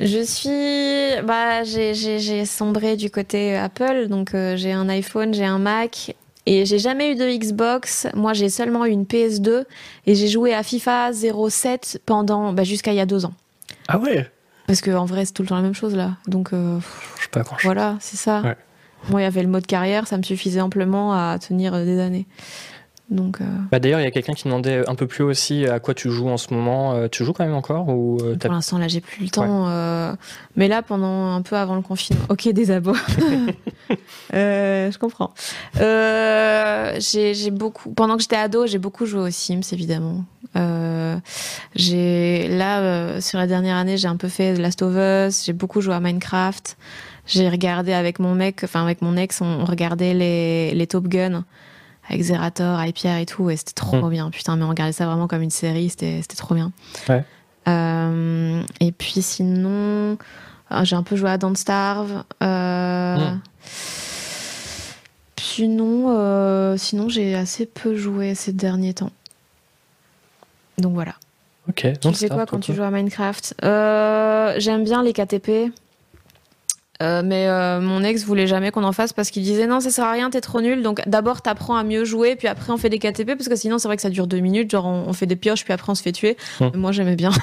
[0.00, 5.58] Je suis, bah, j'ai- sombré du côté Apple, donc euh, j'ai un iPhone, j'ai un
[5.58, 6.14] Mac.
[6.44, 8.06] Et j'ai jamais eu de Xbox.
[8.14, 9.64] Moi, j'ai seulement eu une PS2
[10.06, 13.34] et j'ai joué à FIFA 07 pendant bah, jusqu'à il y a deux ans.
[13.88, 14.30] Ah ouais?
[14.68, 16.12] Parce que en vrai, c'est tout le temps la même chose là.
[16.28, 16.78] Donc euh,
[17.16, 18.42] Je sais pas grand voilà, c'est ça.
[18.42, 18.56] Ouais.
[19.10, 21.98] Moi, il y avait le mode carrière, ça me suffisait amplement à tenir euh, des
[21.98, 22.26] années.
[23.08, 25.64] Donc, euh, Bah, D'ailleurs, il y a quelqu'un qui demandait un peu plus haut aussi
[25.66, 26.94] à quoi tu joues en ce moment.
[26.94, 29.68] Euh, tu joues quand même encore ou euh, pour l'instant, là, j'ai plus le temps.
[29.68, 30.12] euh,
[30.56, 32.24] mais là, pendant un peu avant le confinement.
[32.30, 32.94] Ok, des abos.
[34.32, 35.32] Je comprends.
[36.98, 37.90] J'ai beaucoup.
[37.90, 40.24] Pendant que j'étais ado, j'ai beaucoup joué aux Sims, évidemment.
[41.74, 45.44] J'ai là sur la dernière année, j'ai un peu fait The Last of Us.
[45.44, 46.76] J'ai beaucoup joué à Minecraft.
[47.26, 51.44] J'ai regardé avec mon mec, enfin avec mon ex, on regardait les, les Top Gun
[52.08, 54.10] avec Zerator, Hyper et tout, et c'était trop Mm.
[54.10, 54.30] bien.
[54.30, 56.72] Putain, mais on regardait ça vraiment comme une série, c'était trop bien.
[57.08, 57.24] Ouais.
[57.68, 60.16] Euh, et puis sinon,
[60.70, 62.22] ah, j'ai un peu joué à Don't Starve.
[62.42, 63.40] Euh, Mm.
[65.38, 69.10] Sinon, euh, sinon j'ai assez peu joué ces derniers temps.
[70.78, 71.14] Donc voilà.
[71.68, 71.86] Ok.
[72.00, 73.54] Tu fais quoi quand tu joues à Minecraft?
[73.64, 75.72] Euh, J'aime bien les KTP.
[77.02, 79.90] Euh, mais euh, mon ex voulait jamais qu'on en fasse parce qu'il disait non ça
[79.90, 80.82] sert à rien t'es trop nul.
[80.82, 83.78] Donc d'abord t'apprends à mieux jouer puis après on fait des KTP parce que sinon
[83.78, 84.70] c'est vrai que ça dure deux minutes.
[84.70, 86.36] Genre on, on fait des pioches puis après on se fait tuer.
[86.60, 87.30] Mais moi j'aimais bien.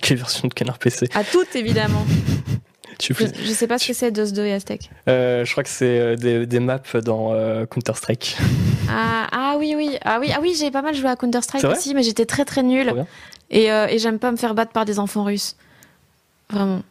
[0.00, 2.04] Quelle version de Canard PC à toutes évidemment.
[3.00, 4.88] Je, je sais pas ce que c'est DOS 2 et Aztec.
[5.08, 8.36] Euh, Je crois que c'est des, des maps dans euh, Counter Strike.
[8.88, 9.96] ah, ah oui oui.
[10.04, 12.44] Ah oui ah oui j'ai pas mal joué à Counter Strike aussi mais j'étais très
[12.44, 12.92] très nulle
[13.50, 15.56] et, euh, et j'aime pas me faire battre par des enfants russes.
[16.50, 16.82] Vraiment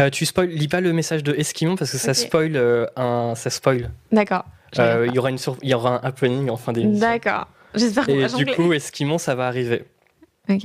[0.00, 3.34] Euh, tu spoil, lis pas le message de Eskimon parce que ça spoil euh, un,
[3.36, 3.90] ça spoil.
[4.12, 4.44] d'accord
[4.78, 5.06] Euh.
[5.08, 7.00] Il y aura une sur- il y aura un happening en fin d'émission.
[7.00, 9.84] d'accord j'espère qu'on Et du coup, Eskimon, ça va arriver.
[10.48, 10.62] Ok.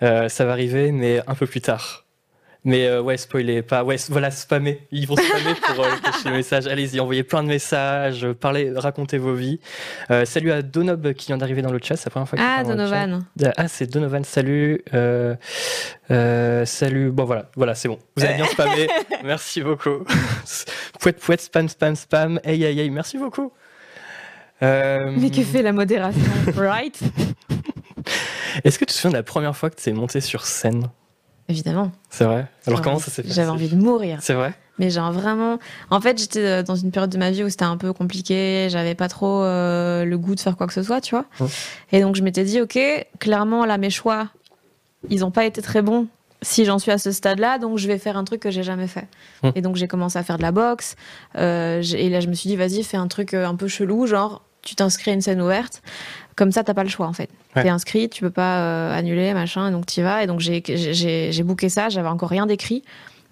[0.00, 2.05] Ça va arriver, mais un peu plus tard.
[2.66, 3.84] Mais euh, ouais, spoilez pas.
[3.84, 4.88] Ouais, voilà, spammer.
[4.90, 6.66] Ils vont spammer pour euh, cacher le message.
[6.66, 9.60] Allez-y, envoyez plein de messages, euh, parlez, racontez vos vies.
[10.10, 11.94] Euh, salut à Donob qui vient d'arriver dans le chat.
[11.96, 12.64] C'est la première fois Ah.
[12.64, 13.24] Donovan.
[13.56, 14.82] Ah, c'est Donovan, salut.
[16.08, 17.10] Salut.
[17.12, 18.00] Bon, voilà, voilà c'est bon.
[18.16, 18.88] Vous avez bien spammé.
[19.24, 20.04] merci beaucoup.
[20.98, 22.40] pouette, pouette, spam, spam, spam.
[22.42, 23.52] Hey, hey, hey, merci beaucoup.
[24.60, 26.20] Mais que fait la modération?
[26.56, 26.98] Right?
[28.64, 30.88] Est-ce que tu te souviens de la première fois que tu es monté sur scène?
[31.48, 31.92] Évidemment.
[32.10, 34.18] C'est vrai Alors, comment ça s'est passé J'avais envie de mourir.
[34.20, 35.58] C'est vrai Mais genre vraiment.
[35.90, 38.66] En fait, j'étais euh, dans une période de ma vie où c'était un peu compliqué.
[38.68, 41.26] J'avais pas trop euh, le goût de faire quoi que ce soit, tu vois.
[41.92, 42.78] Et donc, je m'étais dit, OK,
[43.20, 44.28] clairement, là, mes choix,
[45.08, 46.08] ils ont pas été très bons
[46.42, 47.58] si j'en suis à ce stade-là.
[47.58, 49.06] Donc, je vais faire un truc que j'ai jamais fait.
[49.54, 50.96] Et donc, j'ai commencé à faire de la boxe.
[51.36, 54.42] Euh, et là, je me suis dit, vas-y, fais un truc un peu chelou, genre,
[54.62, 55.80] tu t'inscris à une scène ouverte.
[56.36, 57.30] Comme ça, t'as pas le choix, en fait.
[57.56, 57.62] Ouais.
[57.62, 60.22] T'es inscrit, tu peux pas euh, annuler, machin, donc t'y vas.
[60.22, 62.82] Et donc, j'ai- j'ai j'ai booké ça, j'avais encore rien d'écrit.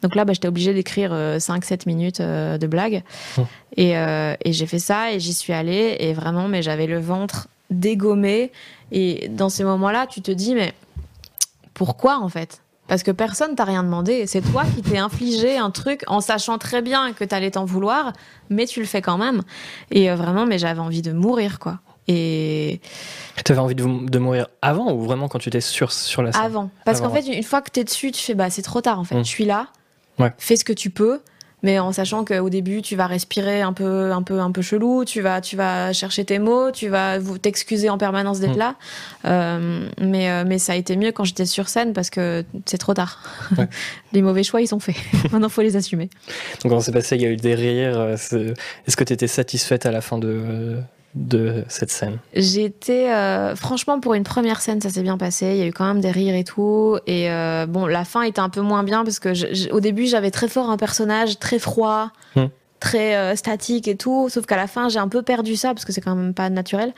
[0.02, 3.02] Donc là, bah, j'étais obligée d'écrire 5-7 minutes euh, de blagues.
[3.38, 3.42] Oh.
[3.76, 5.96] Et, euh, et j'ai fait ça et j'y suis allée.
[6.00, 8.52] Et vraiment, mais j'avais le ventre dégommé.
[8.92, 10.72] Et dans ces moments-là, tu te dis, mais
[11.74, 12.60] pourquoi en fait?
[12.86, 14.26] Parce que personne t'a rien demandé.
[14.26, 18.12] C'est toi qui t'es infligé un truc en sachant très bien que t'allais t'en vouloir,
[18.50, 19.40] mais tu le fais quand même.
[19.90, 21.78] Et euh, vraiment, mais j'avais envie de mourir, quoi.
[22.08, 22.80] Et
[23.44, 26.42] T'avais envie de, de mourir avant ou vraiment quand tu étais sur, sur la scène
[26.42, 26.70] avant.
[26.84, 29.04] Parce qu'en fait, une fois que t'es dessus, tu fais bah c'est trop tard en
[29.04, 29.16] fait.
[29.16, 29.24] Mm.
[29.24, 29.68] Je suis là.
[30.18, 30.32] Ouais.
[30.38, 31.20] Fais ce que tu peux.
[31.62, 35.06] Mais en sachant qu'au début, tu vas respirer un peu, un peu, un peu chelou,
[35.06, 38.58] tu vas, tu vas chercher tes mots, tu vas vous t'excuser en permanence d'être Mm.
[38.58, 38.74] là.
[39.24, 42.76] Euh, mais, euh, mais ça a été mieux quand j'étais sur scène parce que c'est
[42.76, 43.18] trop tard.
[43.56, 43.66] Ouais.
[44.12, 44.96] les mauvais choix, ils sont faits.
[45.32, 46.10] Maintenant, faut les assumer.
[46.62, 47.16] Donc comment c'est passé?
[47.16, 47.98] Il y a eu des rires.
[47.98, 48.14] euh,
[48.86, 50.76] Est-ce que tu étais satisfaite à la fin de,
[51.14, 55.46] de cette scène J'étais euh, franchement pour une première scène, ça s'est bien passé.
[55.52, 56.98] Il y a eu quand même des rires et tout.
[57.06, 59.80] Et euh, bon, la fin était un peu moins bien parce que je- je- au
[59.80, 62.46] début j'avais très fort un personnage très froid, Hmm.
[62.80, 64.28] très euh, statique et tout.
[64.28, 66.50] Sauf qu'à la fin j'ai un peu perdu ça parce que c'est quand même pas
[66.50, 66.92] naturel.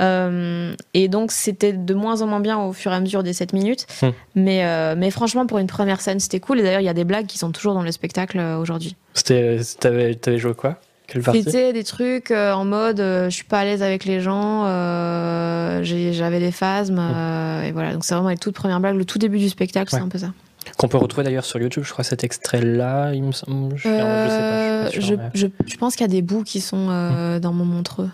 [0.00, 3.32] Euh, et donc c'était de moins en moins bien au fur et à mesure des
[3.32, 3.86] 7 minutes.
[4.02, 4.08] Hmm.
[4.34, 6.60] Mais mais franchement pour une première scène c'était cool.
[6.60, 8.96] Et d'ailleurs il y a des blagues qui sont toujours dans le spectacle aujourd'hui.
[9.24, 10.78] T'avais avais joué quoi?
[11.10, 11.42] Quelle partie?
[11.42, 15.80] des trucs euh, en mode euh, je suis pas à l'aise avec les gens, euh,
[15.82, 17.92] j'avais des phasmes, euh, et voilà.
[17.92, 19.98] Donc c'est vraiment les toutes premières blagues, le tout début du spectacle, Ouais.
[20.00, 20.32] c'est un peu ça.
[20.76, 23.12] Qu'on peut retrouver d'ailleurs sur YouTube, je crois, cet extrait-là.
[23.14, 23.76] Il me semble.
[23.76, 26.10] Je, je sais pas, je suis pas je, sûr, mais- je, je pense qu'il y
[26.10, 28.08] a des bouts qui sont euh, dans mon montreux.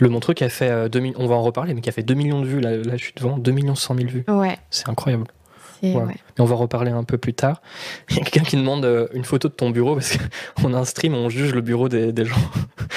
[0.00, 1.92] Le Montreux qui a fait euh, 2 mi- on va en reparler, mais qui a
[1.92, 4.24] fait 2 millions de vues, là, là je suis devant, 2 millions 100 000 vues.
[4.28, 4.56] Ouais.
[4.70, 5.24] C'est incroyable.
[5.80, 6.02] C'est- Ouais.
[6.02, 6.14] ouais.
[6.36, 7.60] Et on va en reparler un peu plus tard.
[8.10, 10.16] Il y a quelqu'un qui demande euh, une photo de ton bureau parce
[10.60, 12.36] qu'on a un stream, on juge le bureau des, des gens,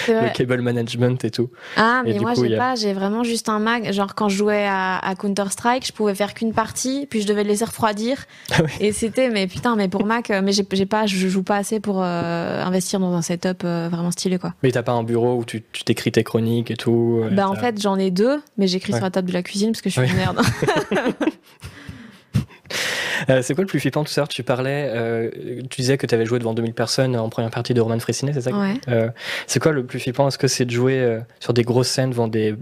[0.08, 1.50] le cable management et tout.
[1.78, 3.92] Ah, mais moi coup, j'ai a- pas, j'ai vraiment juste un mag.
[3.92, 7.44] Genre quand je jouais à, à Counter-Strike, je pouvais faire qu'une partie, puis je devais
[7.44, 8.26] le laisser refroidir.
[8.52, 8.72] Ah oui.
[8.80, 11.58] Et c'était, mais putain, mais pour Mac, euh, mais j'ai j'ai pas, je joue pas
[11.58, 14.54] assez pour euh, investir dans un setup euh, vraiment stylé quoi.
[14.64, 17.24] Mais t'as pas un bureau où tu tu t'écris tes chroniques et tout.
[17.32, 19.00] Bah en fait j'en ai deux, mais j'écris Ouais.
[19.00, 20.10] sur la table de la cuisine parce que je suis Oui.
[20.10, 20.42] une merde.
[23.30, 25.30] Euh, c'est quoi le plus flippant tout l'heure Tu parlais, euh,
[25.70, 28.34] tu disais que tu avais joué devant 2000 personnes en première partie de Roman Fressinet,
[28.34, 28.52] c'est ça?
[28.52, 28.74] Ouais.
[28.88, 29.10] Euh,
[29.48, 30.28] C'est quoi le plus flippant?
[30.28, 32.56] Est-ce que c'est de jouer sur des grosses scènes devant, des,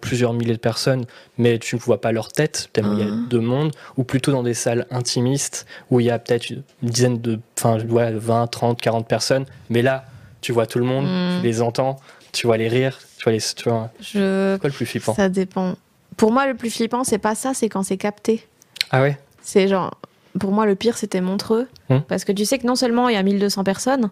[0.00, 1.04] plusieurs milliers de personnes,
[1.38, 3.26] mais tu ne vois pas leur tête, tellement il y a Ah.
[3.28, 7.20] de monde, ou plutôt dans des salles intimistes où il y a peut-être une dizaine
[7.20, 10.04] de, enfin, ouais, 20, 30, 40 personnes, mais là,
[10.40, 11.40] tu vois tout le monde, Mm.
[11.40, 11.96] tu les entends,
[12.32, 13.40] tu vois les rires, tu vois les.
[13.40, 14.54] Tu vois, Je...
[14.54, 15.14] c'est quoi le plus flippant?
[15.14, 15.76] Ça dépend.
[16.16, 18.46] Pour moi le plus flippant c'est pas ça, c'est quand c'est capté.
[18.90, 19.18] Ah ouais?
[19.46, 19.92] C'est genre,
[20.40, 22.00] pour moi le pire c'était Montreux, Hmm.
[22.08, 24.10] parce que tu sais que non seulement il y a 1200 personnes,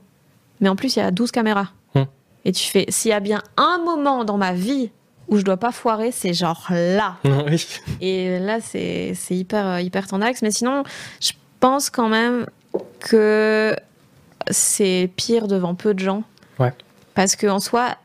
[0.60, 1.70] mais en plus il y a 12 caméras.
[1.96, 2.04] Hmm.
[2.44, 4.90] Et tu fais, s'il y a bien un moment dans ma vie
[5.26, 7.16] où je dois pas foirer, c'est genre là.
[7.24, 7.66] Oui.
[8.00, 10.40] Et là, c'est hyper, hyper tendax.
[10.42, 10.84] Mais sinon,
[11.20, 12.46] je pense quand même
[13.00, 13.74] que
[14.50, 16.22] c'est pire devant peu de gens.
[16.60, 16.72] Ouais.
[17.14, 17.96] Parce qu'en soi,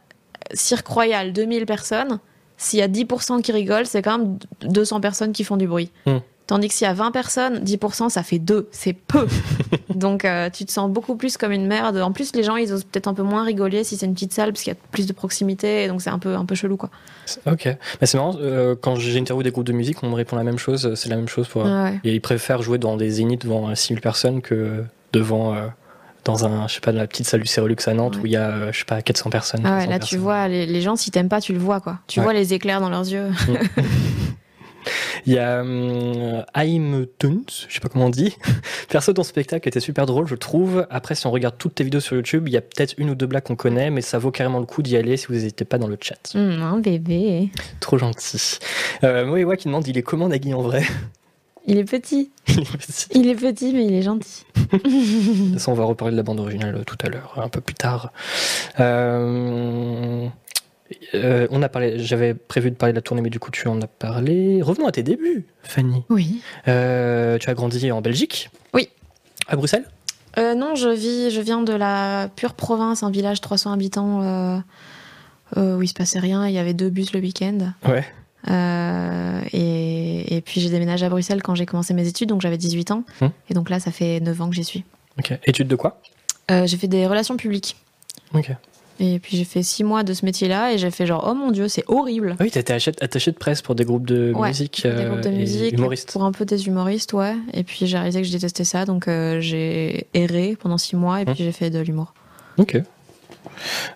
[0.54, 2.20] Cirque Royal, 2000 personnes,
[2.58, 5.92] s'il y a 10% qui rigolent, c'est quand même 200 personnes qui font du bruit.
[6.06, 6.18] Hmm.
[6.50, 8.70] Tandis que s'il y a 20 personnes, 10%, ça fait 2.
[8.72, 9.28] C'est peu.
[9.94, 11.98] Donc, euh, tu te sens beaucoup plus comme une merde.
[11.98, 14.34] En plus, les gens, ils osent peut-être un peu moins rigoler si c'est une petite
[14.34, 15.84] salle, parce qu'il y a plus de proximité.
[15.84, 16.90] Et donc, c'est un peu, un peu chelou, quoi.
[17.46, 17.66] Ok.
[18.02, 20.44] Mais c'est marrant, euh, quand j'ai interviewé des groupes de musique, on me répond la
[20.44, 21.68] même chose, c'est la même chose pour.
[21.68, 22.00] Ah ouais.
[22.04, 24.84] Et ils préfèrent jouer dans des zéniths devant 6000 personnes que
[25.14, 25.54] devant.
[25.54, 25.68] euh,
[26.26, 28.22] dans un, je sais pas, dans la petite salle du Cérolux à Nantes Ouais.
[28.22, 29.62] où il y a, euh, je sais pas, 400 personnes.
[29.64, 31.80] Ah ouais, 300 là tu vois, les, les gens, si t'aimes pas, tu le vois
[31.80, 32.00] quoi.
[32.08, 32.26] Tu Ouais.
[32.26, 33.30] vois les éclairs dans leurs yeux.
[35.26, 38.38] Il y a hum, Aim Tunes, je sais pas comment on dit.
[38.90, 40.88] Perso, ton spectacle était super drôle, je trouve.
[40.90, 43.16] Après, si on regarde toutes tes vidéos sur YouTube, il y a peut-être une ou
[43.16, 45.66] deux blagues qu'on connaît, mais ça vaut carrément le coup d'y aller si vous n'hésitez
[45.66, 46.34] pas dans le chat.
[46.36, 47.50] Hum, un bébé.
[47.80, 48.60] Trop gentil.
[49.04, 50.84] Euh, Moewa qui demande il est comment Nagui en vrai?
[51.70, 52.32] Il est petit.
[52.48, 53.08] Il est petit.
[53.14, 54.44] Il est petit, mais il est gentil.
[54.56, 57.50] De toute façon, on va reparler de la bande originale euh, tout à l'heure, un
[57.50, 58.12] peu plus tard.
[58.80, 60.28] Euh,
[61.16, 63.68] euh, on a parlé, j'avais prévu de parler de la tournée, mais du coup, tu
[63.68, 64.62] en as parlé.
[64.62, 66.04] Revenons à tes débuts, Fanny.
[66.10, 66.42] Oui.
[66.68, 68.90] Euh, tu as grandi en Belgique Oui.
[69.48, 69.86] À Bruxelles?
[70.38, 74.64] Euh, non, je vis, je viens de la pure province, un village 300 habitants
[75.56, 76.48] où il se passait rien.
[76.48, 77.74] Il y avait deux bus le week-end.
[77.88, 78.06] Ouais.
[79.52, 82.92] Et, et puis j'ai déménagé à Bruxelles quand j'ai commencé mes études, donc j'avais 18
[82.92, 83.04] ans.
[83.22, 83.32] Hum.
[83.50, 84.84] Et donc là, ça fait 9 ans que j'y suis.
[85.18, 85.34] Ok.
[85.46, 86.02] Études de quoi?
[86.50, 87.76] J'ai fait des relations publiques.
[88.34, 88.52] Ok.
[89.02, 91.52] Et puis j'ai fait 6 mois de ce métier-là et j'ai fait genre, oh mon
[91.52, 92.36] dieu, c'est horrible.
[92.38, 94.82] Ah oui, t'as été attaché, de presse pour des groupes de Ouais, musique.
[94.84, 96.12] des euh, groupes de et musique, Humoristes.
[96.12, 97.36] pour un peu des humoristes, ouais.
[97.54, 101.22] Et puis j'ai réalisé que je détestais ça, donc euh, j'ai erré pendant six mois
[101.22, 102.14] et puis j'ai fait de l'humour.
[102.58, 102.82] Ok.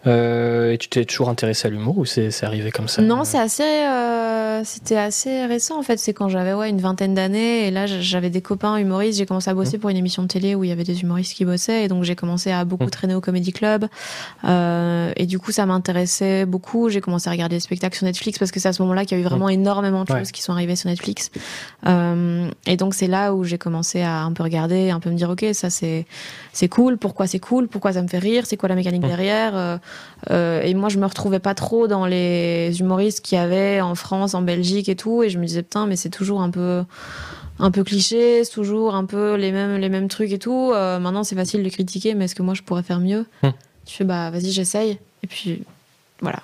[0.08, 3.38] Euh, et tu t'es toujours intéressé à l'humour ou c'est arrivé comme ça Non, c'est
[3.40, 3.64] assez.
[3.64, 5.98] euh, c'était assez récent en fait.
[5.98, 9.20] C'est quand j'avais ouais, une vingtaine d'années et là j'avais des copains humoristes.
[9.20, 11.34] J'ai commencé à bosser pour une émission de télé où il y avait des humoristes
[11.34, 12.90] qui bossaient et donc j'ai commencé à beaucoup Mm.
[12.90, 13.86] traîner au Comedy Club.
[14.46, 16.90] Euh, et du coup, ça m'intéressait beaucoup.
[16.90, 19.18] J'ai commencé à regarder des spectacles sur Netflix parce que c'est à ce moment-là qu'il
[19.18, 20.20] y a eu vraiment énormément de Ouais.
[20.20, 21.32] choses qui sont arrivées sur Netflix.
[21.88, 25.30] Et donc c'est là où j'ai commencé à un peu regarder, un peu me dire
[25.30, 26.06] ok, ça c'est
[26.52, 26.98] c'est cool.
[26.98, 27.68] Pourquoi c'est cool?
[27.68, 28.44] Pourquoi ça me fait rire?
[28.46, 29.33] C'est quoi la mécanique derrière?
[29.56, 29.78] Euh,
[30.32, 33.96] euh, Et moi, je me retrouvais pas trop dans les humoristes qu'il y avait en
[33.96, 35.24] France, en Belgique et tout.
[35.24, 36.84] Et je me disais putain, mais c'est toujours un peu
[37.60, 40.72] un peu cliché, c'est toujours un peu les mêmes les mêmes trucs et tout.
[40.74, 43.50] Euh, maintenant, c'est facile de critiquer, mais est-ce que moi je pourrais faire mieux Mm.
[43.86, 44.98] Tu fais bah vas-y, j'essaye.
[45.24, 45.64] Et puis
[46.22, 46.40] voilà.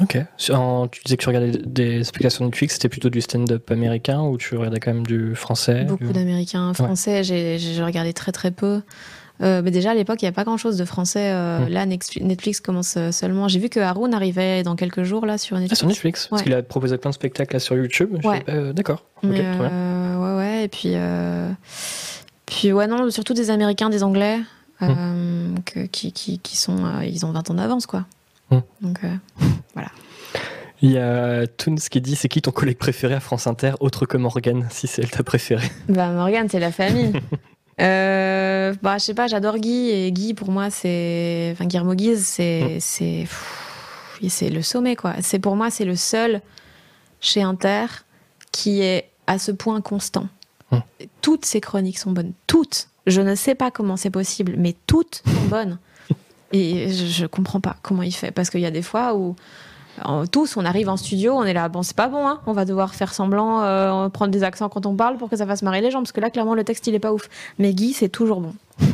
[0.00, 0.16] Ok.
[0.50, 4.36] En- tu disais que tu regardais des spectacles Netflix, c'était plutôt du stand-up américain ou
[4.38, 8.80] tu regardais quand même du français Beaucoup d'Américains français, j'ai j'ai regardé très très peu.
[9.40, 11.30] Euh, mais déjà à l'époque, il n'y a pas grand chose de français.
[11.32, 11.68] Euh, Mm.
[11.68, 13.46] Là, Netflix commence euh, seulement.
[13.48, 15.78] J'ai vu que Haroun arrivait dans quelques jours là sur Ah, Netflix.
[15.78, 18.18] sur Netflix Parce qu'il a proposé plein de spectacles là sur YouTube.
[18.24, 18.42] Ouais.
[18.48, 19.04] euh, D'accord.
[19.22, 19.70] Ok, Mais, très bien.
[19.72, 20.64] euh, ouais, ouais.
[20.64, 20.94] Et puis,
[22.46, 24.38] puis ouais, non, surtout des Américains, des Anglais,
[24.80, 28.06] que- qui, qui, qui sont, ils ont 20 ans d'avance, quoi.
[28.50, 28.58] Mm.
[28.82, 29.14] Donc, euh,
[30.80, 34.06] Il y a Toons qui dit c'est qui ton collègue préféré à France Inter, autre
[34.06, 35.68] que Morgane, si c'est elle ta préférée?
[35.88, 37.12] Bah, Morgane, c'est la famille.
[37.80, 42.24] Euh, bah, je sais pas, j'adore Guy et Guy pour moi c'est, enfin Guillermo Guise
[42.26, 42.80] c'est, Mm.
[42.80, 43.26] c'est,
[44.28, 45.14] c'est le sommet quoi.
[45.20, 46.40] C'est pour moi c'est le seul
[47.20, 47.86] chez Inter
[48.52, 50.28] qui est à ce point constant.
[50.72, 50.78] Mm.
[51.22, 52.88] Toutes ses chroniques sont bonnes, toutes.
[53.06, 55.78] Je ne sais pas comment c'est possible, mais toutes sont bonnes.
[56.52, 59.36] Et je, je comprends pas comment il fait parce qu'il y a des fois où
[60.32, 62.64] tous, on arrive en studio, on est là, bon, c'est pas bon, hein, on va
[62.64, 65.80] devoir faire semblant, euh, prendre des accents quand on parle pour que ça fasse marrer
[65.80, 67.28] les gens, parce que là, clairement, le texte, il est pas ouf.
[67.58, 68.54] Mais Guy, c'est toujours bon.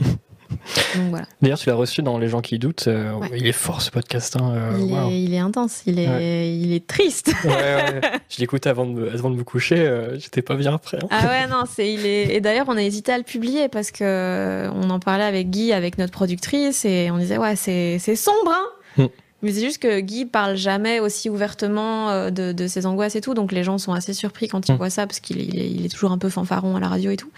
[1.10, 1.26] Voilà.
[1.42, 2.86] D'ailleurs, tu l'as reçu dans Les gens qui doutent.
[2.86, 3.28] euh, Ouais.
[3.36, 4.36] Il est fort ce podcast.
[4.40, 6.48] hein, euh, il, est, il est intense, il est, Ouais.
[6.56, 7.32] il est triste.
[7.44, 8.00] Ouais.
[8.30, 10.98] Je l'écoutais avant, de me- avant de me coucher, euh, j'étais pas bien après.
[11.02, 11.06] hein.
[11.10, 12.34] Ah ouais, non, c'est, il est...
[12.34, 15.72] Et d'ailleurs, on a hésité à le publier parce que on en parlait avec Guy,
[15.72, 18.64] avec notre productrice, et on disait, ouais, c'est, c'est sombre, hein
[18.96, 19.06] Hmm.
[19.44, 23.20] Mais c'est juste que Guy parle jamais aussi ouvertement euh, de, de ses angoisses et
[23.20, 24.78] tout, donc les gens sont assez surpris quand ils Hmm.
[24.78, 26.88] voient ça parce qu'il est, il est, il est toujours un peu fanfaron à la
[26.88, 27.30] radio et tout.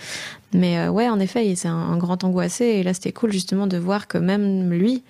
[0.55, 3.67] Mais euh, ouais, en effet, c'est un, un grand angoissé, et là, c'était cool justement
[3.67, 5.03] de voir que même lui,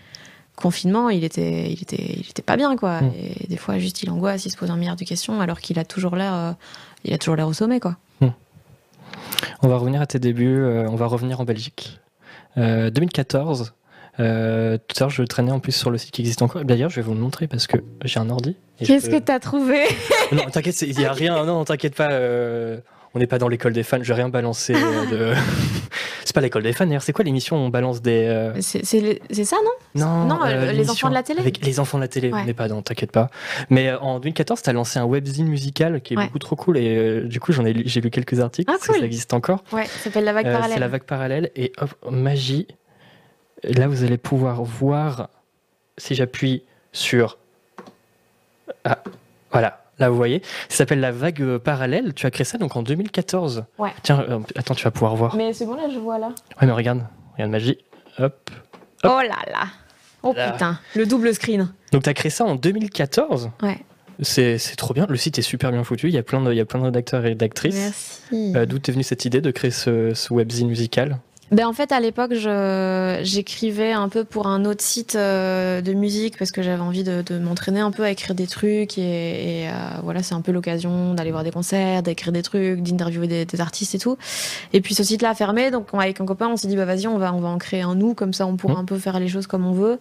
[0.56, 3.02] confinement, il était, il était, il était pas bien quoi.
[3.02, 3.12] Hmm.
[3.42, 5.78] Et des fois, juste il angoisse, il se pose un milliard de questions, alors qu'il
[5.78, 6.52] a toujours l'air, euh,
[7.04, 7.96] il a toujours l'air au sommet quoi.
[9.62, 12.00] On va revenir à tes débuts, euh, on va revenir en Belgique.
[12.58, 13.74] Euh, 2014,
[14.20, 16.64] euh, tout à l'heure je traînais en plus sur le site qui existe encore.
[16.64, 18.56] D'ailleurs, je vais vous le montrer parce que j'ai un ordi.
[18.82, 19.84] Qu'est-ce peux- que t'as trouvé
[20.32, 21.44] Non, t'inquiète, il y a rien.
[21.44, 22.10] Non, t'inquiète pas.
[22.12, 22.78] euh,
[23.14, 23.98] on n'est pas dans l'école des fans.
[24.02, 24.74] Je vais rien balancer.
[24.74, 25.34] euh, de...
[26.24, 26.84] c'est pas l'école des fans.
[26.84, 28.52] D'ailleurs, c'est quoi l'émission où on balance des.
[28.60, 32.02] C'est le- ça, non Non, Non, les enfants de la télé Avec les enfants de
[32.02, 32.40] la télé, Ouais.
[32.42, 33.30] on n'est pas dans, t'inquiète pas.
[33.70, 36.24] Mais en 2014, t'as lancé un webzine musical qui est Ouais.
[36.26, 38.70] beaucoup trop cool et du coup, j'en ai lu- j'ai lu quelques articles.
[38.70, 38.96] Ah, cool.
[38.98, 39.64] Ça existe encore.
[39.72, 40.70] Ouais, ça s'appelle La Vague Parallèle.
[40.74, 42.66] c'est la vague parallèle et hop, magie.
[43.66, 45.28] Là, vous allez pouvoir voir
[45.98, 47.38] si j'appuie sur.
[48.84, 48.98] Ah,
[49.50, 49.82] voilà.
[49.98, 52.12] Là, vous voyez, ça s'appelle la vague euh, parallèle.
[52.12, 53.64] Tu as créé ça donc en 2014.
[53.78, 53.90] Ouais.
[54.02, 55.34] Tiens, euh, attends, tu vas pouvoir voir.
[55.36, 56.28] Mais c'est bon, là, je vois là.
[56.60, 57.02] Ouais, mais regarde,
[57.34, 57.78] regarde magie.
[58.18, 58.50] Hop.
[59.02, 59.12] Hop.
[59.12, 59.66] Oh là là
[60.22, 60.50] Oh Là.
[60.52, 61.72] putain, le double screen.
[61.92, 63.50] Donc, tu as créé ça en 2014.
[63.62, 63.78] Ouais,
[64.20, 65.06] C'est trop bien.
[65.08, 66.08] Le site est super bien foutu.
[66.08, 67.74] Il y a plein de, il y a plein d'acteurs et d'actrices.
[68.30, 68.52] merci.
[68.56, 71.18] Euh, D'où t'es venue cette idée de créer ce, ce webzine musical?
[71.52, 75.92] Ben, en fait, à l'époque, je- j'écrivais un peu pour un autre site euh, de
[75.92, 78.98] musique parce que j'avais envie de, de m'entraîner un peu à écrire des trucs.
[78.98, 82.82] Et, et, euh, voilà, c'est un peu l'occasion d'aller voir des concerts, d'écrire des trucs,
[82.82, 84.16] d'interviewer des, des artistes et tout.
[84.72, 85.70] Et puis ce site-là a fermé.
[85.70, 87.58] Donc, on- avec un copain, on s'est dit, bah vas-y, on va, on va en
[87.58, 88.14] créer un nous.
[88.14, 88.80] Comme ça, on pourra Mhm.
[88.80, 90.00] un peu faire les choses comme on veut.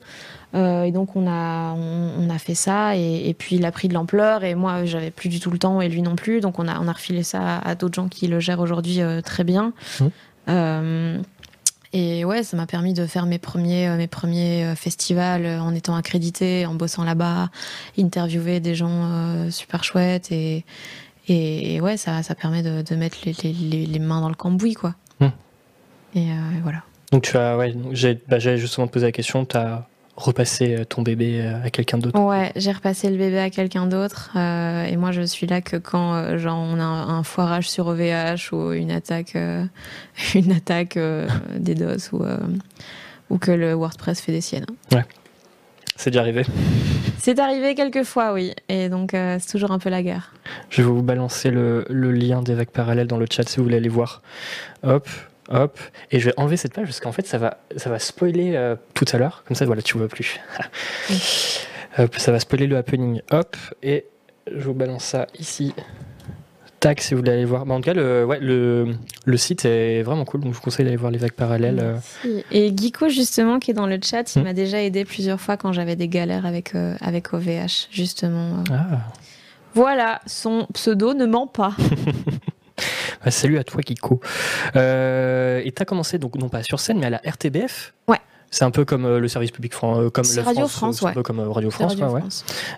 [0.55, 2.97] Euh, et donc, on a, on, on a fait ça.
[2.97, 4.43] Et, et puis, il a pris de l'ampleur.
[4.43, 6.41] Et moi, j'avais plus du tout le temps et lui non plus.
[6.41, 9.21] Donc, on a, on a refilé ça à d'autres gens qui le gèrent aujourd'hui euh,
[9.21, 9.73] très bien.
[9.99, 10.10] Mhm.
[11.97, 15.62] Et ouais, ça m'a permis de faire mes premiers, euh, mes premiers euh, festivals euh,
[15.62, 17.49] en étant accrédité, en bossant là-bas,
[17.97, 20.65] interviewer des gens super chouettes et,
[21.29, 24.27] et, et ouais, ça, ça permet de, de mettre les, les- les- les mains dans
[24.29, 24.93] le cambouis, quoi.
[25.21, 25.27] Hmm.
[26.15, 26.84] Et euh, voilà.
[27.13, 29.45] Donc, tu as, ouais, j'ai bah, justement te poser la question.
[29.45, 33.39] Tu as repassé euh, ton bébé euh, à quelqu'un d'autre Ouais, j'ai repassé le bébé
[33.39, 37.17] à quelqu'un d'autre euh, et moi je suis là que quand genre on a un,
[37.17, 39.65] un foirage sur OVH ou une attaque, euh,
[40.36, 42.23] une attaque euh, des DOS ou
[43.30, 44.67] ou que le WordPress fait des siennes.
[45.95, 46.43] C'est déjà arrivé.
[47.17, 48.54] C'est arrivé quelques fois, oui.
[48.69, 50.32] Et donc, euh, c'est toujours un peu la guerre.
[50.69, 53.63] Je vais vous balancer le, le lien des vagues parallèles dans le chat si vous
[53.63, 54.21] voulez aller voir.
[54.84, 55.08] Hop,
[55.49, 55.79] hop.
[56.12, 58.75] Et je vais enlever cette page parce qu'en fait, ça va, ça va spoiler euh,
[58.93, 59.43] tout à l'heure.
[59.47, 60.39] Comme ça, voilà, tu vois plus.
[61.97, 63.21] Hop, ça va spoiler le happening.
[63.31, 63.55] Hop.
[63.81, 64.05] Et
[64.51, 65.73] je vous balance ça ici.
[66.81, 67.65] Tac, si vous voulez aller voir.
[67.65, 70.62] Bah, en tout cas, le, ouais, le, le site est vraiment cool, donc je vous
[70.63, 71.79] conseille d'aller voir les vagues parallèles.
[71.81, 71.93] euh.
[71.93, 72.43] Merci.
[72.51, 74.43] Et Guico, justement, qui est dans le chat, il Hmm.
[74.45, 78.63] m'a déjà aidé plusieurs fois quand j'avais des galères avec, euh, avec OVH, justement.
[78.71, 78.99] Ah.
[79.73, 81.75] Voilà, son pseudo ne ment pas.
[83.25, 84.19] Bah, salut à toi, Kiko.
[84.75, 88.19] Euh, et t'as commencé, donc, non pas sur scène, mais à la RTBF Ouais.
[88.51, 90.97] C'est un peu comme euh, le service public fran- euh, comme la Radio France, France,
[90.99, 91.13] c'est un ouais.
[91.15, 92.21] peu comme Radio France, Radio ouais, ouais.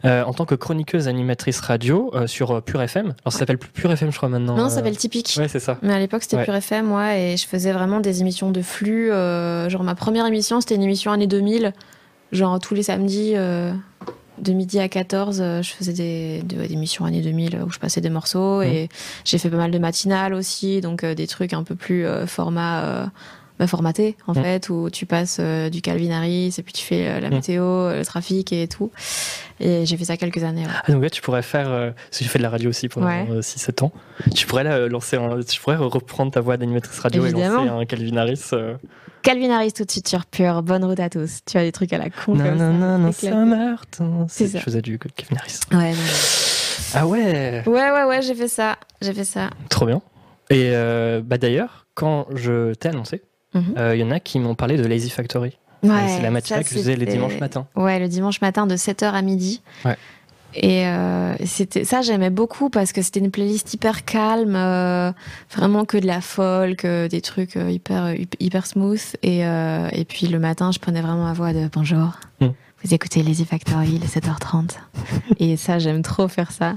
[0.05, 3.07] Euh, en tant que chroniqueuse animatrice radio sur Pure FM.
[3.23, 4.55] Alors ça s'appelle plus Pure FM, je crois maintenant.
[4.55, 5.35] Non, ça s'appelle Typique.
[5.37, 5.77] Ouais, c'est ça.
[5.83, 6.45] Mais à l'époque, c'était Ouais.
[6.45, 9.09] Pure FM, ouais, et je faisais vraiment des émissions de flux.
[9.09, 11.73] genre, ma première émission, c'était une émission année 2000.
[12.31, 13.35] Genre, tous les samedis,
[14.39, 17.79] de midi à 14, euh, je faisais des, de- des émissions année 2000 où je
[17.79, 18.61] passais des morceaux.
[18.61, 18.89] Et
[19.25, 22.27] j'ai fait pas mal de matinales aussi, donc euh, des trucs un peu plus euh,
[22.27, 23.09] format.
[23.59, 24.43] Euh, bah, formaté en Mm.
[24.43, 27.33] fait où tu passes euh, du Calvin Harris et puis tu fais euh, la Mm.
[27.33, 28.91] météo euh, le trafic et tout
[29.59, 30.71] et j'ai fait ça quelques années ouais.
[30.87, 32.87] Ah, donc là, tu pourrais faire, euh, parce que j'ai fait de la radio aussi
[32.89, 33.25] pendant Ouais.
[33.41, 33.91] 6-7 ans,
[34.35, 37.63] tu pourrais là, lancer un, tu pourrais reprendre ta voix d'animatrice radio et Évidemment.
[37.65, 38.41] lancer un Calvin Harris.
[38.53, 38.75] euh,
[39.23, 41.91] Calvin Harris tout de suite sur Pure bonne route à tous tu as des trucs
[41.91, 43.11] à la con Non, comme non, ça, non, non.
[43.11, 44.25] Saint-Martin.
[44.29, 45.59] C'est je faisais du Calvin Harris.
[45.73, 45.97] Ouais, non,
[46.93, 48.77] Ah ouais, ouais, ouais, ouais, j'ai fait ça.
[49.01, 49.49] J'ai fait ça.
[49.69, 50.01] trop bien.
[50.49, 53.21] Et euh, bah d'ailleurs, quand je t'ai annoncé,
[53.75, 53.95] il Mhm.
[53.99, 55.57] y en a qui m'ont parlé de Lazy Factory.
[55.83, 57.67] Ouais, c'est la matinale ça, que je faisais les dimanches matins.
[57.75, 59.61] Ouais, le dimanche matin de 7h à midi.
[59.85, 59.95] Ouais.
[60.55, 65.11] Et euh, c'était ça, j'aimais beaucoup parce que c'était une playlist hyper calme, euh,
[65.55, 69.01] vraiment que de la folk, euh, des trucs euh, hyper hyper smooth.
[69.21, 72.13] Et, euh, et puis le matin, je prenais vraiment ma voix de bonjour.
[72.41, 72.47] Mm.
[72.87, 74.77] Vous écoutez Lazy Factory, il est 7h30.
[75.41, 76.75] et ça, j'aime trop faire ça.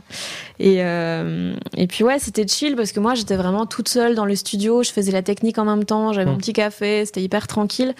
[0.58, 4.24] Et, euh, et puis ouais, c'était chill parce que moi, j'étais vraiment toute seule dans
[4.24, 4.82] le studio.
[4.82, 6.12] Je faisais la technique en même temps.
[6.12, 6.32] J'avais Mm.
[6.32, 7.04] mon petit café.
[7.06, 7.94] C'était hyper tranquille.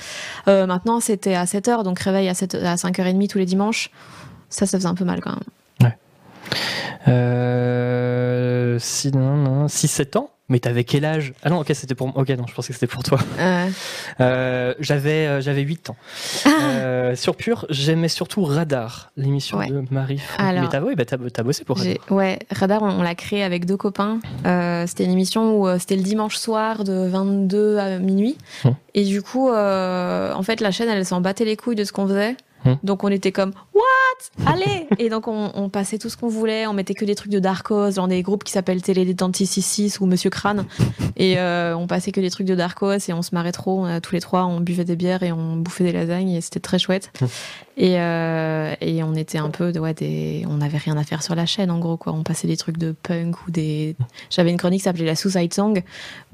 [0.49, 3.92] Euh, maintenant, c'était à 7h, donc réveil à, 7, à 5h30 tous les dimanches.
[4.49, 5.92] Ça, ça faisait un peu mal quand même.
[7.07, 8.79] Euh,
[9.14, 10.31] non, non, 6-7 ans?
[10.50, 11.32] Mais t'avais quel âge?
[11.42, 13.18] Ah non, ok, c'était pour Ok, non, je pensais que c'était pour toi.
[13.38, 13.68] Euh,
[14.20, 15.96] Euh, j'avais, euh, j'avais 8 ans.
[16.44, 19.68] Ah, Euh, sur Pure, j'aimais surtout Radar, l'émission Ouais.
[19.68, 20.20] de Marie.
[20.38, 21.04] Alors, Mais t'as, ouais, bah,
[21.44, 21.94] bossé pour Radar.
[22.10, 24.18] ouais, Radar, on, on l'a créé avec deux copains.
[24.44, 28.36] Euh, c'était une émission où euh, c'était le dimanche soir de 22 à minuit.
[28.64, 28.74] Hum.
[28.94, 31.92] Et du coup, euh, en fait, la chaîne, elle s'en battait les couilles de ce
[31.92, 32.36] qu'on faisait.
[32.64, 32.79] Hum.
[32.83, 34.46] Donc on était comme What?
[34.46, 37.33] Allez Et donc on, on passait tout ce qu'on voulait, on mettait que des trucs
[37.33, 40.66] de Darkos, dans des groupes qui s'appellent Télé Détente 666 ou Monsieur Crâne.
[41.16, 43.87] Et euh, on passait que des trucs de Darkos et on se marrait trop.
[43.87, 46.61] On, tous les trois, on buvait des bières et on bouffait des lasagnes et c'était
[46.61, 47.11] très chouette.
[47.23, 47.29] Hum.
[47.83, 51.47] Et, euh, et on était un peu, des, on n'avait rien à faire sur la
[51.47, 52.12] chaîne en gros quoi.
[52.12, 53.97] On passait des trucs de punk ou des.
[54.29, 55.83] J'avais une chronique qui s'appelait la Suicide Song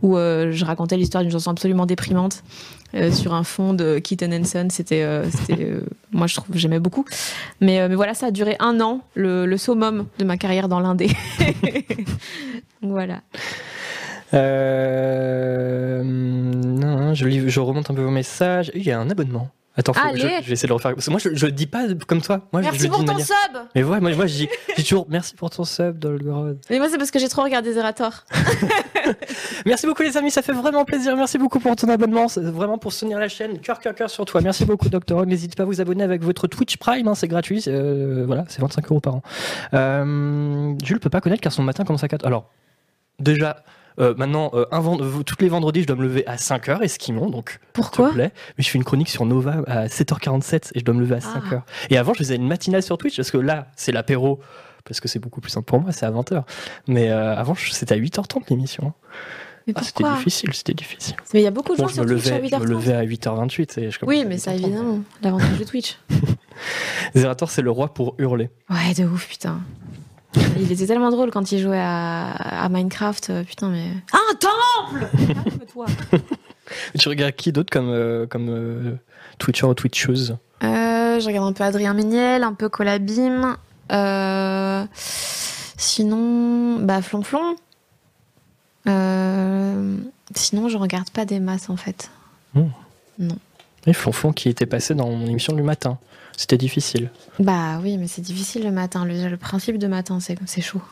[0.03, 2.43] où euh, je racontais l'histoire d'une chanson absolument déprimante
[2.95, 4.67] euh, sur un fond de Keaton Henson.
[4.71, 5.07] C'était,
[6.11, 7.05] moi je trouve, j'aimais beaucoup.
[7.61, 11.11] Mais, voilà, ça a duré un an, le, le summum de ma carrière dans l'indé.
[12.83, 13.21] Voilà.
[16.05, 18.71] Non, je, lis- je remonte un peu vos messages.
[18.75, 19.49] Il y a un abonnement.
[19.77, 20.95] Attends, faut- je, je vais essayer de le refaire.
[20.95, 22.41] Parce que moi, je, je dis pas comme toi.
[22.53, 24.49] Moi, je, je Merci le pour ton manière- sub Mais ouais, moi, moi je dis
[24.77, 26.59] toujours merci pour ton sub, Dolgorod.
[26.71, 28.25] Mais moi c'est parce que j'ai trop regardé Zerator.
[29.67, 31.17] Merci beaucoup, les amis, ça fait vraiment plaisir.
[31.17, 32.27] Merci beaucoup pour ton abonnement.
[32.37, 33.59] Vraiment pour soutenir la chaîne.
[33.61, 34.41] Cœur, cœur, cœur sur toi.
[34.41, 35.27] Merci beaucoup, Hog.
[35.29, 37.63] N'hésitez pas à vous abonner avec votre Twitch Prime, hein, c'est gratuit.
[37.69, 39.23] euh, voilà, c'est 25 euros par an.
[39.75, 42.27] Euh, Jules peut pas connaître car son matin commence à 4.
[42.27, 42.51] Alors,
[43.19, 43.63] déjà.
[43.99, 47.31] Euh, maintenant, euh, un vend- tous les vendredis, je dois me lever à 5h, esquimons,
[47.31, 48.33] donc Pourquoi te plaît.
[48.59, 51.19] Mais je fais une chronique sur Nova à 7h47 et je dois me lever à
[51.23, 51.39] Ah.
[51.41, 51.63] 5h.
[51.91, 54.41] Et avant, je faisais une matinale sur Twitch parce que là, c'est l'apéro,
[54.85, 56.45] parce que c'est beaucoup plus simple pour moi, c'est à 20h.
[56.89, 58.93] Mais euh, avant, c'était à 8h30 l'émission.
[59.75, 61.17] Ah, c'était difficile, c'était difficile.
[61.35, 62.57] Mais il y a beaucoup de Bon, gens je me, sur Twitch à levais, je
[62.57, 62.71] me 8h30.
[62.71, 64.63] levais à 8h28 et je Oui, mais ça 8h30.
[64.65, 65.99] évidemment, l'avantage de Twitch.
[67.17, 68.51] Zerator, c'est le roi pour hurler.
[68.71, 69.61] Ouais, de ouf, putain.
[70.59, 73.91] Il était tellement drôle quand il jouait à, à Minecraft, euh, putain, mais.
[74.13, 75.87] Ah, un temple Calme-toi.
[76.99, 78.97] Tu regardes qui d'autre comme, euh, comme euh,
[79.39, 80.37] Twitcher ou Twitcheuse?
[80.65, 83.57] Euh, je regarde un peu Adrien Méniel, un peu Colabim.
[83.93, 84.85] Euh,
[85.77, 87.55] sinon, bah, Flonflon.
[88.89, 89.97] Euh,
[90.35, 92.11] sinon, je regarde pas des masses en fait.
[93.87, 95.99] Et Flonflon qui était passé dans mon émission du matin.
[96.37, 97.11] C'était difficile.
[97.39, 99.05] Bah oui, mais c'est difficile le matin.
[99.05, 100.83] Le, le principe de matin, c'est chaud.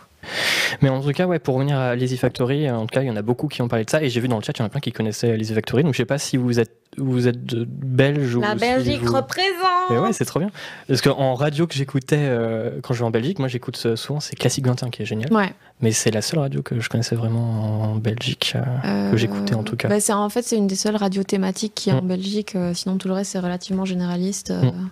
[0.83, 3.11] Mais en tout cas, ouais, pour revenir à Lazy Factory, en tout cas, il y
[3.11, 4.03] en a beaucoup qui ont parlé de ça.
[4.03, 5.83] Et j'ai vu dans le chat, il y en a plein qui connaissaient Lazy Factory.
[5.85, 9.03] Donc je sais pas si vous êtes, vous êtes de- belge ou La si Belgique
[9.03, 10.51] vous- représente Mais ouais, c'est trop bien.
[10.89, 14.21] Parce qu'en radio que j'écoutais euh, quand je vais en Belgique, moi j'écoute euh, souvent,
[14.21, 15.33] c'est Classique 21 qui est génial.
[15.33, 15.53] Ouais.
[15.81, 18.55] Mais c'est la seule radio que je connaissais vraiment en Belgique.
[18.85, 19.89] euh, que j'écoutais, en tout cas.
[19.89, 22.09] Bah, c'est, en fait, c'est une des seules radios thématiques qui est en Mm.
[22.09, 22.55] Belgique.
[22.57, 24.89] euh, sinon, tout le reste, c'est relativement généraliste euh, Mm.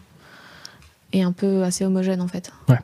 [1.12, 2.50] et un peu assez homogène, en fait.
[2.68, 2.78] Ouais.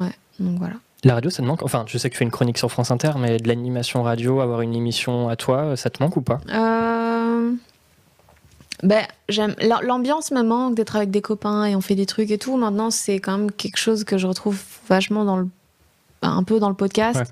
[0.00, 0.74] Ouais, donc voilà.
[1.04, 2.90] La radio, ça te manque Enfin, je sais que tu fais une chronique sur France
[2.90, 6.40] Inter, mais de l'animation radio, avoir une émission à toi, ça te manque ou pas
[6.52, 7.52] Euh,
[8.82, 12.30] Ben, j'aime l'am- l'ambiance me manque d'être avec des copains et on fait des trucs
[12.30, 12.56] et tout.
[12.56, 15.48] Maintenant, c'est quand même quelque chose que je retrouve vachement dans le
[16.20, 17.26] ben, un peu dans le podcast, Ouais.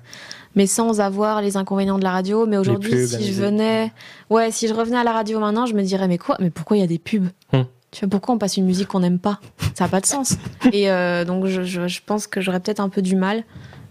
[0.55, 2.45] mais sans avoir les inconvénients de la radio.
[2.45, 3.91] Mais aujourd'hui, si je venais,
[4.29, 6.37] ouais, si je revenais à la radio maintenant, je me dirais mais quoi?
[6.39, 7.27] Mais pourquoi il y a des pubs?
[7.51, 7.63] Hmm.
[7.91, 9.39] Tu vois, pourquoi on passe une musique qu'on n'aime pas?
[9.73, 10.35] Ça n'a pas de sens.
[10.73, 13.43] Et euh, donc, je, je- je pense que j'aurais peut-être un peu du mal,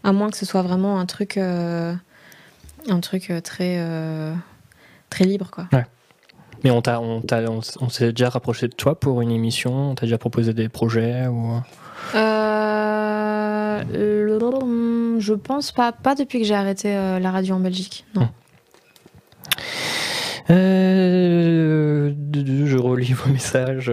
[0.05, 1.94] à moins que ce soit vraiment un truc, euh,
[2.88, 4.34] un truc euh, très, euh,
[5.11, 5.66] très libre, quoi.
[6.64, 9.90] Mais on, t'a, on, t'a- on, s'est déjà rapproché de toi pour une émission?
[9.90, 11.61] On t'a déjà proposé des projets ou...
[15.18, 18.05] Je pense pas, pas depuis que j'ai arrêté la radio en Belgique.
[18.14, 18.28] Non.
[20.51, 23.90] Euh, je relis vos messages.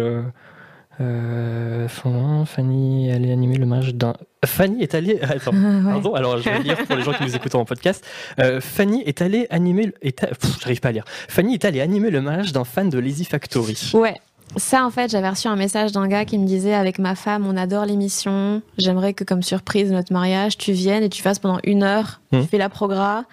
[1.00, 4.14] euh, Fanny, elle est animée le mariage d'un.
[4.46, 5.20] Fanny est allée.
[5.22, 5.84] Attends, Ouais.
[5.92, 6.14] pardon.
[6.14, 8.06] Alors je vais lire pour les gens qui nous écoutent en podcast.
[8.40, 9.88] Euh, Fanny est allée animer.
[9.88, 10.26] le- est
[10.62, 11.06] J'arrive pas à lire.
[11.08, 13.92] Fanny est allée animer le mariage d'un fan de Lazy Factory.
[13.94, 14.16] Ouais.
[14.56, 17.48] Ça, en fait, j'avais reçu un message d'un gars qui me disait Avec ma femme,
[17.48, 18.62] on adore l'émission.
[18.78, 22.22] J'aimerais que, comme surprise de notre mariage, tu viennes et tu fasses pendant une heure.
[22.32, 23.24] Tu fais la progra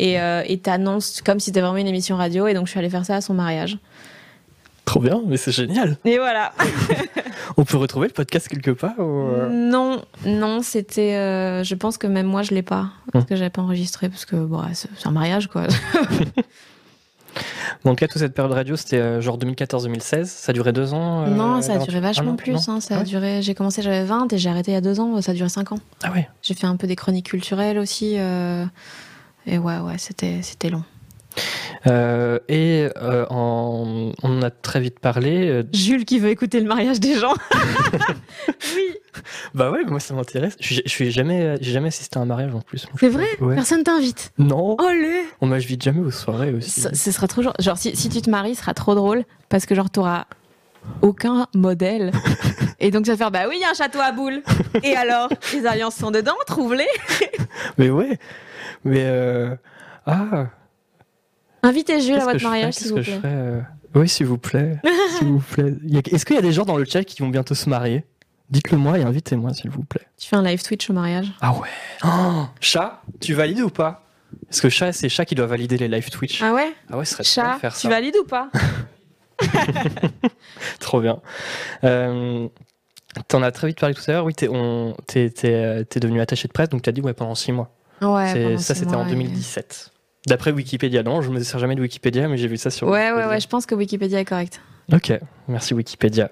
[0.00, 2.46] et euh, et t'annonces comme si c'était vraiment une émission radio.
[2.46, 3.78] Et donc, je suis allée faire ça à son mariage.
[4.86, 5.96] Trop bien, mais c'est génial.
[6.04, 6.52] Et voilà.
[7.56, 11.14] On peut retrouver le podcast quelque part ou, euh, Non, non, c'était.
[11.16, 12.88] euh, je pense que même moi, je l'ai pas.
[13.12, 13.28] Parce Mhm.
[13.28, 14.08] que j'avais pas enregistré.
[14.08, 15.66] Parce que, bon, c'est un mariage, quoi.
[17.84, 20.24] En tout cas, toute cette période radio, c'était euh, genre 2014-2016.
[20.24, 22.68] Ça a duré deux ans euh, non, ça a duré vachement Ah plus.
[22.68, 23.42] hein, ça Ah a ouais duré.
[23.42, 25.20] J'ai commencé, j'avais 20 et j'ai arrêté il y a deux ans.
[25.22, 25.78] Ça a duré 5 ans.
[26.02, 26.28] Ah ouais.
[26.42, 28.16] J'ai fait un peu des chroniques culturelles aussi.
[28.18, 28.64] euh,
[29.46, 30.84] et ouais, ouais, c'était, c'était long.
[31.86, 35.48] Euh, et euh, en- on en a très vite parlé.
[35.48, 37.32] euh, Jules qui veut écouter le mariage des gens.
[38.76, 38.94] oui.
[39.54, 40.56] Bah ouais, moi ça m'intéresse.
[40.60, 42.86] Je suis- je suis jamais, j'ai jamais assisté à un mariage en plus.
[42.98, 43.54] C'est vrai Ouais.
[43.54, 44.32] Personne t'invite.
[44.38, 44.76] Non.
[44.78, 46.80] Oh le On m'invite jamais aux soirées aussi.
[46.80, 49.24] Ce, ce sera trop genre, genre si, si tu te maries, ce sera trop drôle
[49.48, 50.24] parce que genre t'auras
[51.02, 52.12] aucun modèle.
[52.80, 54.42] Et donc tu vas faire bah oui, il y a un château à boules.
[54.82, 56.88] Et alors, les alliances sont dedans, trouve-les.
[57.78, 58.18] Mais ouais.
[58.84, 59.54] Mais euh...
[60.06, 60.46] ah.
[61.62, 63.16] Invitez Jules à votre mariage, s'il vous je plaît.
[63.18, 63.60] ferais, euh,
[63.94, 64.78] Oui, s'il vous plaît.
[65.18, 65.74] s'il vous plaît.
[66.10, 68.04] Est-ce qu'il y a des gens dans le chat qui vont bientôt se marier?
[68.48, 70.06] Dites-le moi et invitez-moi, s'il vous plaît.
[70.18, 71.32] Tu fais un live Twitch au mariage?
[71.40, 71.68] Ah ouais.
[72.04, 74.06] Oh, chat, tu valides ou pas?
[74.48, 76.42] Parce que chat, c'est chat qui doit valider les live Twitch.
[76.42, 76.72] Ah ouais?
[76.90, 78.48] Ah ouais, ce serait Chat, de faire tu valides ou pas?
[80.80, 81.20] Trop bien.
[81.84, 82.48] Euh,
[83.26, 84.24] T'en as très vite parlé tout à l'heure.
[84.24, 87.34] Oui, t'es on- t'es- t'es, t'es devenu attaché de presse, donc t'as dit ouais pendant
[87.34, 87.74] six mois.
[88.00, 88.56] Ouais.
[88.58, 89.10] Ça, c'était en ouais.
[89.10, 89.90] 2017.
[90.26, 92.86] D'après Wikipédia, non, je me sers jamais de Wikipédia, mais j'ai vu ça sur.
[92.88, 93.28] Ouais, ouais, Wikipédia.
[93.28, 94.60] ouais, je pense que Wikipédia est correct.
[94.92, 95.12] Ok,
[95.48, 96.30] merci Wikipédia.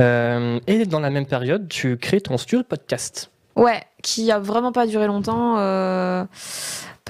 [0.00, 3.30] Euh, et dans la même période, tu crées ton studio de podcast.
[3.56, 6.24] Ouais, qui a vraiment pas duré longtemps euh,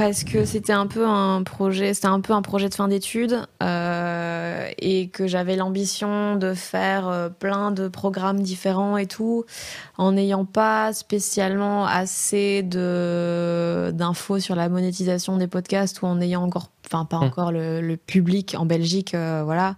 [0.01, 3.47] parce que c'était un peu un projet, c'était un peu un projet de fin d'études
[3.63, 9.45] euh, et que j'avais l'ambition de faire euh, plein de programmes différents et tout,
[9.99, 16.45] en n'ayant pas spécialement assez de d'infos sur la monétisation des podcasts ou en ayant
[16.45, 17.25] encore, enfin pas Hmm.
[17.25, 19.77] encore le, le public en Belgique, euh, voilà.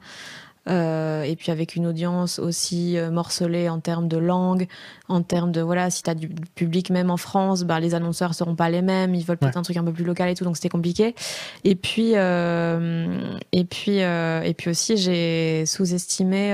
[0.69, 4.69] Euh, et puis avec une audience aussi euh, morcelée en termes de langue,
[5.09, 8.33] en termes de voilà, si tu as du public même en France, bah, les annonceurs
[8.35, 9.59] seront pas les mêmes, ils veulent peut-être Ouais.
[9.59, 11.17] un truc un peu plus local et tout, donc c'était compliqué.
[11.65, 13.17] Et puis euh,
[13.51, 16.51] et puis euh, et puis aussi j'ai sous-estimé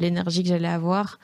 [0.00, 1.18] l'énergie que j'allais avoir.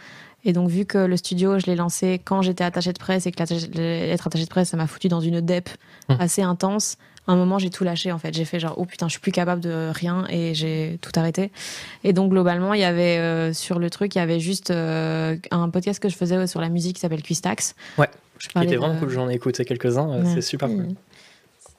[0.47, 3.33] Et donc vu que le studio, je l'ai lancé quand j'étais attachée de presse et
[3.33, 5.69] que être attachée de presse, ça m'a foutu dans une dep
[6.11, 6.17] Hum.
[6.21, 6.97] assez intense.
[7.27, 8.35] À un moment, j'ai tout lâché en fait.
[8.35, 11.51] J'ai fait genre oh putain, je suis plus capable de rien et j'ai tout arrêté.
[12.05, 15.37] Et donc globalement, il y avait euh, sur le truc, il y avait juste euh,
[15.51, 17.75] un podcast que je faisais sur la musique qui s'appelle Quistax.
[17.99, 18.09] Ouais,
[18.39, 20.31] Je Qui était de- vraiment cool, j'en ai écouté quelques-uns, euh, Ouais.
[20.35, 20.89] c'est super cool.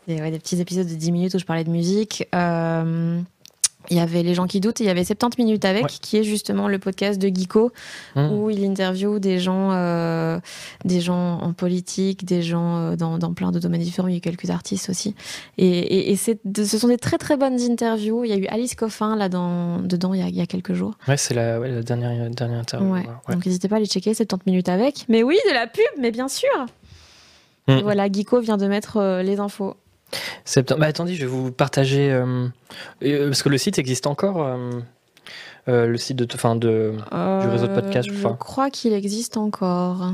[0.08, 2.28] Des, ouais, des petits épisodes de 10 minutes où je parlais de musique.
[2.36, 3.20] Euh,
[3.90, 5.90] il y avait Les gens qui doutent et il y avait 70 minutes avec, Ouais.
[6.02, 7.72] qui est justement le podcast de Geeko,
[8.16, 8.32] Mmh.
[8.32, 10.40] où il interviewe des gens, euh,
[10.84, 14.08] des gens en politique, des gens euh, dans, dans plein de domaines différents.
[14.08, 15.16] Il y a eu quelques artistes aussi.
[15.58, 18.24] Et, ce sont des très très bonnes interviews.
[18.24, 20.46] Il y a eu Alice Coffin là dans, dedans il y, a, il y a
[20.46, 20.94] quelques jours.
[21.08, 22.94] Ouais, c'est la, ouais, la dernière, dernière interview.
[22.94, 23.04] Ouais.
[23.30, 25.06] Donc n'hésitez pas à aller checker 70 minutes avec.
[25.10, 26.50] Mais oui, de la pub, mais bien sûr.
[27.68, 27.72] Mm.
[27.72, 29.76] Et voilà, Geeko vient de mettre euh, les infos.
[30.46, 30.82] Septembre.
[30.82, 32.12] Bah, attendez, je vais vous partager.
[32.12, 32.48] euh,
[33.04, 34.44] euh, parce que le site existe encore.
[34.44, 34.72] euh,
[35.68, 36.28] euh, le site de.
[36.34, 36.94] Enfin, de.
[37.42, 38.36] Du réseau de podcast, je je crois.
[38.38, 40.12] crois qu'il existe encore.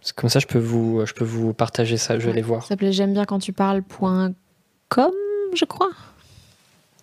[0.00, 2.36] parce que Comme ça, je peux vous, je peux vous partager ça, je vais Ouais.
[2.36, 2.62] les voir.
[2.62, 5.12] Ça s'appelait j'aime bien quand tu parles.com,
[5.54, 5.90] je crois.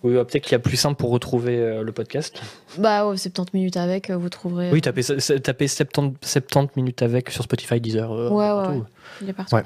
[0.04, 2.42] Oui, bah, peut-être qu'il y a plus simple pour retrouver euh, le podcast.
[2.76, 4.72] Bah ouais, 70 minutes avec, euh, vous trouverez.
[4.72, 8.10] Oui, tapez, tapez 70, 70 minutes avec sur Spotify, Deezer.
[8.12, 8.72] euh, Ouais, ouais, partout.
[8.80, 8.84] ouais.
[9.22, 9.54] Il est partout.
[9.54, 9.62] Ouais.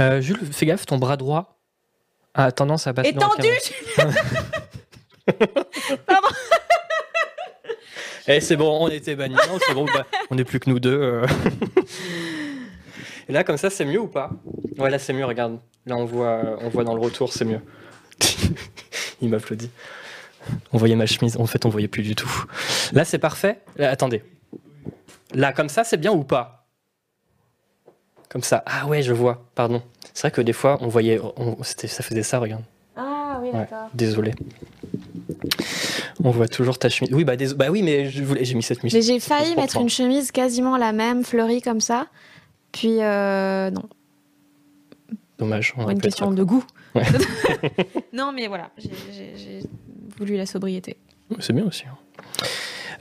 [0.00, 1.58] Euh, Jules, fais gaffe, ton bras droit
[2.34, 3.48] a tendance à passer Étendu
[3.96, 4.14] caméra.
[6.06, 6.28] Pardon.
[8.28, 9.36] Eh, c'est bon, on était bannis.
[9.36, 10.98] Non, c'est bon, bah, on n'est plus que nous deux.
[11.00, 11.26] euh.
[13.28, 14.30] Et là, comme ça, c'est mieux ou pas?
[14.78, 15.60] Ouais, là, c'est mieux, regarde.
[15.86, 17.60] Là, on voit, on voit dans le retour, c'est mieux.
[19.20, 19.70] Il m'applaudit.
[20.72, 21.36] On voyait ma chemise.
[21.36, 22.44] En fait, on voyait plus du tout.
[22.92, 23.60] Là, c'est parfait.
[23.76, 24.24] Là, attendez.
[25.32, 26.55] Là, comme ça, c'est bien ou pas?
[28.28, 28.62] Comme ça.
[28.66, 29.44] Ah ouais, je vois.
[29.54, 29.82] Pardon.
[30.14, 31.20] C'est vrai que des fois, on voyait.
[31.36, 32.62] on- c'était- ça faisait ça, regarde.
[32.96, 33.88] Ah oui, Ouais, d'accord.
[33.94, 34.32] désolé.
[36.24, 37.12] On voit toujours ta chemise.
[37.12, 39.06] Oui, bah, dés- bah oui, mais je voulais- j'ai mis cette Mais chemise.
[39.06, 39.82] j'ai failli mettre comprends.
[39.82, 42.06] une chemise quasiment la même, fleurie comme ça.
[42.72, 43.84] Puis, euh, non,
[45.38, 45.74] Dommage.
[45.76, 46.64] on une question de goût.
[46.96, 47.02] Ouais.
[48.14, 49.60] non, mais voilà, j'ai
[50.18, 50.96] voulu la sobriété.
[51.40, 51.84] C'est bien aussi.
[51.86, 51.96] hein.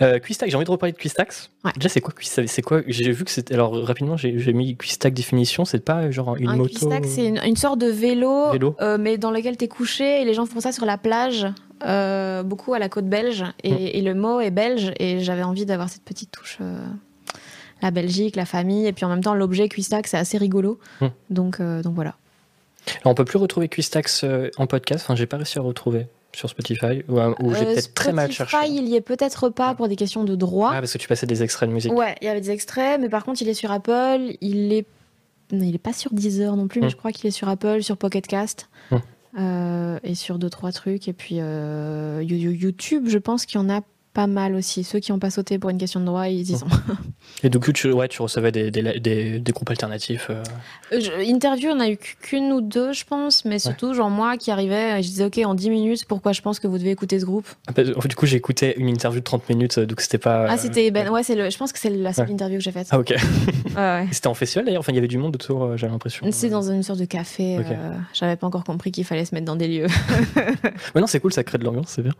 [0.01, 1.49] Euh, Quistack, j'ai envie de reparler de Quistax.
[1.63, 1.71] Ouais.
[1.75, 2.51] Déjà, c'est quoi Quistax?
[2.51, 2.81] C'est quoi?
[2.87, 3.53] J'ai vu que c'était.
[3.53, 5.65] Alors, rapidement, j'ai mis Quistack définition.
[5.65, 6.69] C'est pas genre une un moto?
[6.69, 8.75] Quistack, c'est une, une sorte de vélo, Vélo.
[8.81, 11.47] euh, mais dans lequel tu es couché et les gens font ça sur la plage,
[11.85, 13.45] euh, beaucoup à la côte belge.
[13.63, 13.77] Et, Mm.
[13.79, 16.57] et le mot est belge et j'avais envie d'avoir cette petite touche.
[16.61, 16.77] euh,
[17.81, 20.79] la Belgique, la famille, et puis en même temps l'objet Quistack, c'est assez rigolo.
[21.01, 21.07] Mm.
[21.29, 22.15] Donc, donc voilà.
[23.01, 24.25] Alors, on peut plus retrouver Quistax
[24.57, 25.03] en podcast?
[25.05, 27.03] Enfin, j'ai pas réussi à retrouver sur Spotify.
[27.07, 28.69] Ou, ou j'ai Euh, peut-être très mal Spotify, cherché.
[28.71, 30.71] il y est peut-être pas pour des questions de droit.
[30.73, 31.93] Ah, parce que tu passais des extraits de musique.
[31.93, 34.35] Ouais, il y avait des extraits, mais par contre, il est sur Apple.
[34.41, 34.85] Il est,
[35.51, 36.91] non, il est pas sur Deezer non plus, mais Hmm.
[36.91, 38.97] je crois qu'il est sur Apple, sur Pocket Cast, Hmm.
[39.39, 41.07] euh, et sur deux trois trucs.
[41.07, 43.81] Et puis euh, You- You- YouTube, je pense qu'il y en a
[44.15, 44.83] pas mal aussi.
[44.83, 46.57] Ceux qui n'ont pas sauté pour une question de droit, ils y Hmm.
[46.57, 46.67] sont.
[47.43, 50.27] Et du coup, tu, ouais, tu recevais des, des, des- des groupes alternatifs.
[50.29, 50.41] euh.
[50.93, 54.37] Euh, je- interview, on a eu qu'une ou deux, je pense, mais surtout genre moi
[54.37, 57.19] qui arrivais, je disais ok en 10 minutes, pourquoi je pense que vous devez écouter
[57.19, 57.47] ce groupe?
[57.67, 60.01] Ah, bah, en fait, du coup, j'ai écouté une interview de 30 minutes, euh, donc
[60.01, 60.45] c'était pas.
[60.49, 61.21] Ah c'était ben ouais.
[61.35, 62.31] le, je pense que c'est la seule Ouais.
[62.33, 62.87] interview que j'ai faite.
[62.91, 63.09] Ah, ok.
[63.09, 63.15] Ouais,
[63.75, 64.07] ouais.
[64.09, 64.79] Et C'était en festival d'ailleurs.
[64.79, 66.25] Enfin, il y avait du monde autour, j'ai l'impression.
[66.31, 67.57] C'est dans une sorte de café.
[67.57, 67.61] Euh,
[68.13, 69.87] J'avais pas encore compris qu'il fallait se mettre dans des lieux.
[70.95, 72.13] Mais non, c'est cool, ça crée de l'ambiance, c'est bien.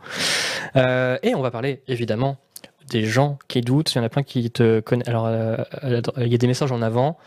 [0.76, 2.38] Euh, et on va parler évidemment
[2.90, 3.92] des gens qui doutent.
[3.94, 5.08] Il y en a plein qui te connaissent.
[5.08, 5.56] Alors, euh,
[6.18, 7.18] il y a des messages en avant.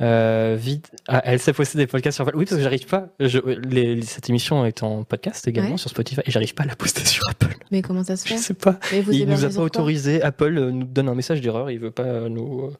[0.00, 0.90] Euh, vite.
[1.06, 2.36] Ah, elle sait poster des podcasts sur Apple.
[2.36, 3.06] Oui, parce que j'arrive pas.
[3.20, 5.76] Je, les- cette émission est en podcast également Ouais.
[5.76, 7.54] sur Spotify et j'arrive pas à la poster sur Apple.
[7.70, 8.76] Mais comment ça se Je fait sais pas.
[9.04, 10.20] Vous il nous a pas autorisé.
[10.20, 11.70] Apple euh, nous donne un message d'erreur.
[11.70, 12.72] Il veut pas nous.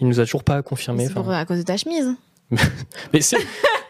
[0.00, 1.06] il nous a toujours pas confirmé.
[1.06, 2.08] C'est Enfin, à cause de ta chemise.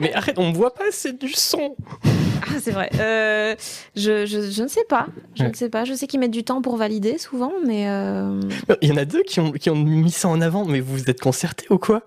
[0.01, 0.85] mais, arrête, on me voit pas.
[0.91, 1.77] C'est du son.
[2.05, 2.91] Ah, c'est vrai.
[2.99, 3.55] Euh,
[3.97, 5.07] je, je, je ne sais pas.
[5.35, 5.51] Je Ouais.
[5.51, 5.85] ne sais pas.
[5.85, 8.41] Je sais qu'ils mettent du temps pour valider souvent, mais euh,
[8.83, 10.97] Il y en a deux qui ont, qui ont mis ça en avant, mais vous
[10.97, 12.03] vous êtes concertés ou quoi?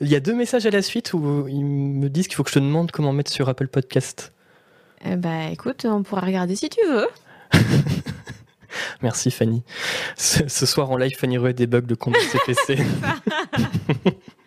[0.00, 2.50] Il y a deux messages à la suite où ils me disent qu'il faut que
[2.50, 4.32] je te demande comment mettre sur Apple Podcast.
[5.04, 7.08] eh ben, écoute, on pourra regarder si tu veux.
[9.02, 9.62] Merci Fanny.
[10.16, 12.84] Ce, ce soir en live, Fanny Ruet débug le compte de CPC.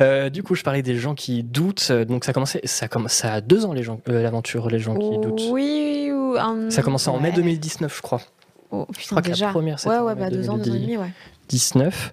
[0.00, 1.92] Euh, du coup, je parlais des gens qui doutent.
[1.92, 5.18] Donc ça a commencé, ça commence, deux ans les gens, euh, l'aventure, les gens qui
[5.18, 5.42] doutent.
[5.50, 7.34] Oui, ou un- Ça a commencé en mai ouais.
[7.34, 8.20] 2019, je crois.
[8.70, 9.48] Oh, Je putain, crois que la déjà.
[9.50, 10.80] première, c'était ouais, ouais, bah deux ans, deux ans et 2010.
[10.86, 11.10] demi, ouais.
[11.48, 12.12] 19.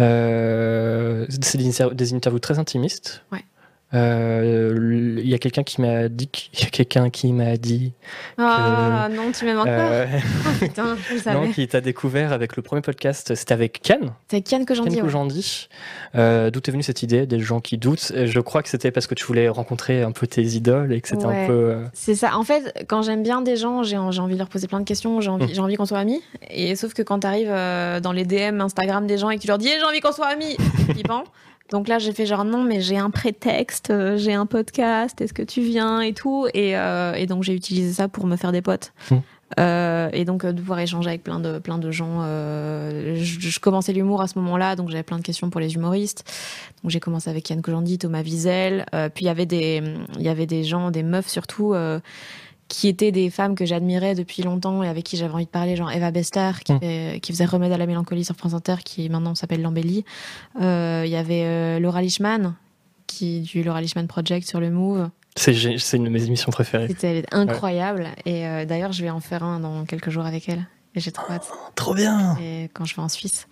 [0.00, 3.22] Euh, c'est des, des interviews très intimistes.
[3.32, 3.44] Ouais.
[3.92, 7.56] Euh, Il y a quelqu'un qui m'a dit, qu'- il y a quelqu'un qui m'a
[7.56, 7.92] dit,
[8.38, 9.68] Ah non, tu m'aimes encore.
[9.68, 10.06] euh,
[10.46, 13.34] Oh, putain, je le non, qui t'a découvert avec le premier podcast.
[13.34, 14.96] C'était avec Cannes, C'est Kian que j'en dis.
[14.96, 15.02] Ouais.
[15.02, 15.68] Kojandi.
[16.16, 18.12] Euh, D'où est venue cette idée des gens qui doutent?
[18.14, 21.00] Et Je crois que c'était parce que tu voulais rencontrer un peu tes idoles et
[21.00, 21.44] que c'était Ouais.
[21.44, 21.52] un peu.
[21.52, 22.36] euh, C'est ça.
[22.36, 25.20] En fait, quand j'aime bien des gens, j'ai envie de leur poser plein de questions,
[25.20, 25.54] j'ai envie, Mm.
[25.54, 26.22] j'ai envie qu'on soit amis.
[26.50, 27.54] Et sauf que quand tu arrives
[28.02, 30.12] dans les DM Instagram des gens et que tu leur dis Eh, j'ai envie qu'on
[30.12, 31.24] soit amis, ils flippant.
[31.74, 35.34] Donc là, j'ai fait genre non, mais j'ai un prétexte, euh, j'ai un podcast, est-ce
[35.34, 36.46] que tu viens et tout.
[36.54, 38.92] Et, euh, et donc j'ai utilisé ça pour me faire des potes.
[39.10, 39.16] Mm.
[39.58, 42.22] Euh, et donc de pouvoir échanger avec plein de plein de gens.
[42.22, 46.22] je, je commençais l'humour à ce moment-là, donc j'avais plein de questions pour les humoristes.
[46.84, 48.86] Donc j'ai commencé avec Yann Kojandi, Thomas Wiesel.
[49.12, 49.82] puis il y avait des
[50.16, 51.74] il y avait des gens, des meufs surtout.
[52.64, 55.50] Euh, qui étaient des femmes que j'admirais depuis longtemps et avec qui j'avais envie de
[55.50, 56.80] parler, genre Eva Bester, qui, Mm.
[56.80, 60.04] fait- qui faisait Remède à la mélancolie sur France Inter, qui maintenant s'appelle L'Embellie.
[60.60, 62.54] Euh, Il y avait euh, Laura Lichman,
[63.06, 65.10] qui du Laura Lichman Project sur le Move.
[65.36, 65.52] C'est
[65.96, 66.86] une de mes émissions préférées.
[66.88, 68.08] C'était elle est incroyable.
[68.24, 70.64] Et euh, d'ailleurs, je vais en faire un dans quelques jours avec elle.
[70.96, 71.50] Et j'ai trop hâte.
[71.74, 72.36] Trop bien.
[72.40, 73.48] Et quand je vais en Suisse.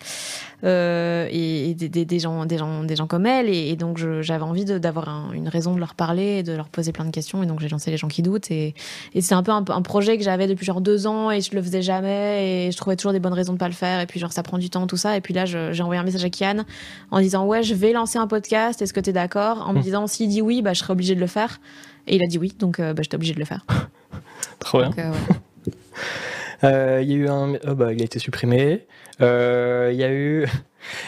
[0.62, 3.49] Euh, et et des, des- des gens, des, gens, des gens comme elle.
[3.49, 6.53] Et, et donc, j'avais envie de- d'avoir un- une raison de leur parler et de
[6.53, 7.43] leur poser plein de questions.
[7.43, 8.53] Et donc, j'ai lancé Les gens qui doutent.
[8.53, 8.74] Et,
[9.14, 11.53] et c'est un peu un, un projet que j'avais depuis genre deux ans et je
[11.57, 12.66] le faisais jamais.
[12.68, 13.99] Et je trouvais toujours des bonnes raisons de pas le faire.
[13.99, 15.16] Et puis, genre, ça prend du temps, tout ça.
[15.16, 16.64] Et puis là, j'ai envoyé un message à Kian
[17.11, 18.80] en disant Ouais, je vais lancer un podcast.
[18.82, 19.66] Est-ce que tu es d'accord?
[19.68, 19.82] En me Mm.
[19.82, 21.61] disant S'il dit oui, bah, je serai obligée de le faire.
[22.07, 22.55] Et il a dit oui.
[22.57, 23.66] Donc, euh, bah, j'étais obligée de le faire.
[24.61, 24.90] Trop bien.
[24.90, 25.72] Donc, euh, ouais.
[26.64, 27.54] Euh, Il y a eu un.
[27.68, 28.86] oh bah, il a été supprimé.
[29.20, 30.46] Euh, Il y a eu.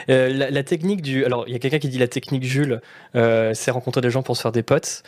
[0.09, 1.25] Euh, la, la technique du.
[1.25, 2.81] Alors, il y a quelqu'un qui dit la technique Jules,
[3.13, 5.03] c'est rencontrer des gens pour se faire des potes.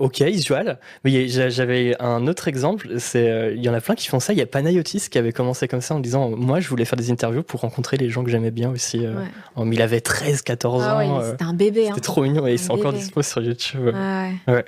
[0.00, 0.80] Ok, usual.
[1.04, 2.88] Mais j'avais un autre exemple.
[2.98, 4.32] C'est, il y en a plein qui font ça.
[4.32, 6.96] Il y a Panayotis qui avait commencé comme ça en disant Moi, je voulais faire
[6.96, 9.06] des interviews pour rencontrer les gens que j'aimais bien aussi.
[9.06, 9.64] Ouais.
[9.64, 11.20] mais il avait 13, 14 Ah ouais, ans.
[11.20, 11.86] euh, c'était un bébé.
[11.86, 11.92] Hein.
[11.94, 13.92] C'était trop mignon et c'est encore dispo sur YouTube.
[13.94, 14.52] Ah ouais.
[14.52, 14.64] Ouais.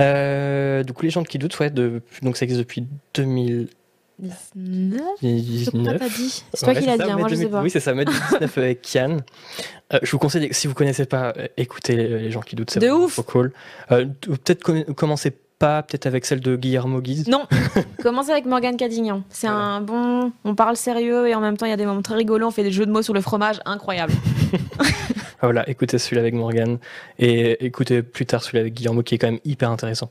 [0.00, 3.70] Euh, du coup, les gens qui doutent, ouais, de, donc ça existe depuis 2019.
[4.20, 6.44] 19 Je crois que t'as dit.
[6.52, 7.62] C'est toi Ouais, qui l'as dit, hein, moi je 2000 sais pas.
[7.62, 9.18] Oui, c'est ça, mai 2019 avec Kian.
[9.92, 12.70] Euh, je vous conseille, si vous connaissez pas, euh, écoutez les, les gens qui doutent,
[12.70, 13.12] c'est De vraiment ouf.
[13.14, 13.52] trop cool.
[13.92, 17.28] Euh, peut-être com- commencez pas, peut-être avec celle de Guillermo Guise.
[17.28, 17.46] Non,
[18.02, 19.22] commencez avec Morgane Cadignan.
[19.28, 19.62] C'est Voilà.
[19.62, 20.32] un bon.
[20.44, 22.46] On parle sérieux et en même temps, il y a des moments très rigolos.
[22.48, 24.12] On fait des jeux de mots sur le fromage, incroyable.
[25.40, 26.78] Ah, Voilà, écoutez celui-là avec Morgan
[27.18, 30.10] et écoutez plus tard celui avec Guillermo qui est quand même hyper intéressant.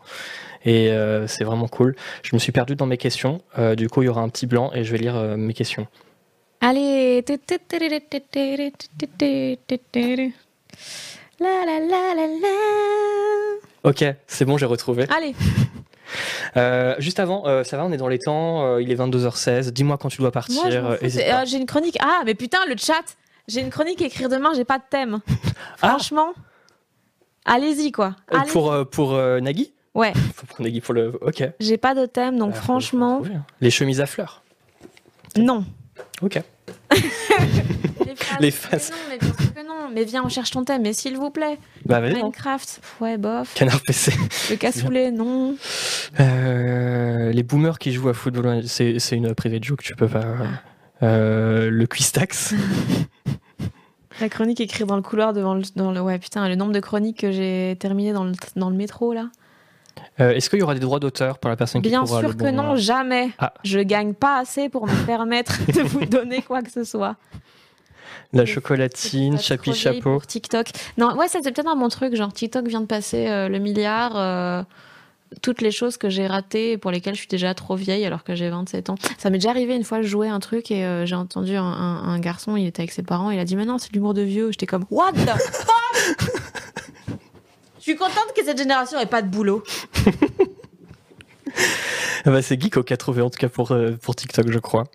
[0.66, 1.96] Et euh, c'est vraiment cool.
[2.24, 3.42] Je me suis perdu dans mes questions.
[3.58, 5.54] Euh, du coup, il y aura un petit blanc et je vais lire euh, mes
[5.54, 5.88] questions.
[6.62, 7.24] Allez.
[11.40, 12.48] La la la la la.
[13.84, 15.06] Ok, c'est bon, j'ai retrouvé.
[15.16, 15.36] Allez.
[16.56, 18.64] Euh, juste avant, euh, ça va, on est dans les temps.
[18.66, 19.72] euh, il est 22h16.
[19.72, 20.64] Dis-moi quand tu dois partir.
[20.66, 21.98] Euh, euh, j'ai une chronique.
[22.00, 23.02] Ah, mais putain, le chat.
[23.48, 25.20] J'ai une chronique à écrire demain, j'ai pas de thème.
[25.82, 25.90] Ah.
[25.90, 26.34] Franchement.
[27.46, 28.16] Allez-y, quoi.
[28.34, 28.52] Euh, Allez.
[28.52, 31.18] pour euh, pour euh, Nagui Ouais, Faut pour Nagui pour le.
[31.22, 31.44] Ok.
[31.60, 33.42] j'ai pas de thème, donc faut- franchement, hein.
[33.60, 34.44] Les chemises à fleurs.
[35.38, 35.66] non.
[36.22, 36.40] Ok.
[38.08, 38.40] Les faces.
[38.40, 38.92] Les faces.
[39.10, 39.74] Mais non, mais bien sûr que non.
[39.94, 41.58] Mais viens, on cherche ton thème, mais s'il vous plaît.
[41.86, 42.14] Bah vas-y.
[42.14, 42.24] hein.
[42.24, 43.54] Minecraft, ouais, bof.
[43.54, 44.12] Canard PC.
[44.50, 45.56] Le cassoulet, non.
[46.20, 50.24] Euh, les boomers qui jouent à football, c'est une privée de joke, tu peux pas.
[51.04, 52.54] Euh, le Quistax.
[54.22, 56.02] La chronique écrite dans le couloir devant le, dans le.
[56.02, 59.30] Ouais, putain, le nombre de chroniques que j'ai terminées dans le, dans le métro, là.
[60.20, 62.34] Euh, Est-ce qu'il y aura des droits d'auteur pour la personne qui Bien sûr le
[62.34, 63.30] que bon, non, jamais.
[63.40, 63.54] Ah.
[63.64, 67.16] Je gagne pas assez pour me permettre de vous donner quoi que ce soit.
[68.32, 70.14] La chocolatine, chapi chapeau.
[70.14, 70.68] Pour TikTok.
[70.98, 72.16] Non, ouais, c'est peut-être un bon truc.
[72.16, 74.14] Genre, TikTok vient de passer euh, le milliard.
[74.16, 74.64] euh,
[75.42, 78.24] toutes les choses que j'ai ratées et pour lesquelles je suis déjà trop vieille alors
[78.24, 78.96] que j'ai 27 ans.
[79.18, 81.64] Ça m'est déjà arrivé une fois, je jouais un truc et euh, j'ai entendu un,
[81.64, 83.94] un- un garçon, il était avec ses parents, il a dit Mais non, c'est de
[83.96, 84.52] l'humour de vieux.
[84.52, 86.30] J'étais comme What the fuck?
[87.78, 89.62] Je suis contente que cette génération ait pas de boulot.
[92.26, 94.60] Ah bah, c'est Geeko qui a trouvé en tout cas pour, euh, pour TikTok, je
[94.60, 94.86] crois.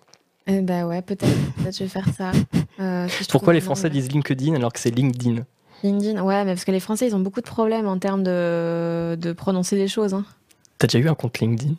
[0.47, 1.27] Eh bah ouais, peut-être.
[1.57, 2.31] Peut-être je vais faire ça.
[2.79, 5.43] Euh, si Pourquoi les Français disent LinkedIn alors que c'est LinkedIn?
[5.83, 9.15] LinkedIn, ouais, mais parce que les Français, ils ont beaucoup de problèmes en termes de,
[9.19, 10.13] de prononcer des choses.
[10.13, 10.25] hein.
[10.77, 11.73] T'as déjà eu un compte LinkedIn?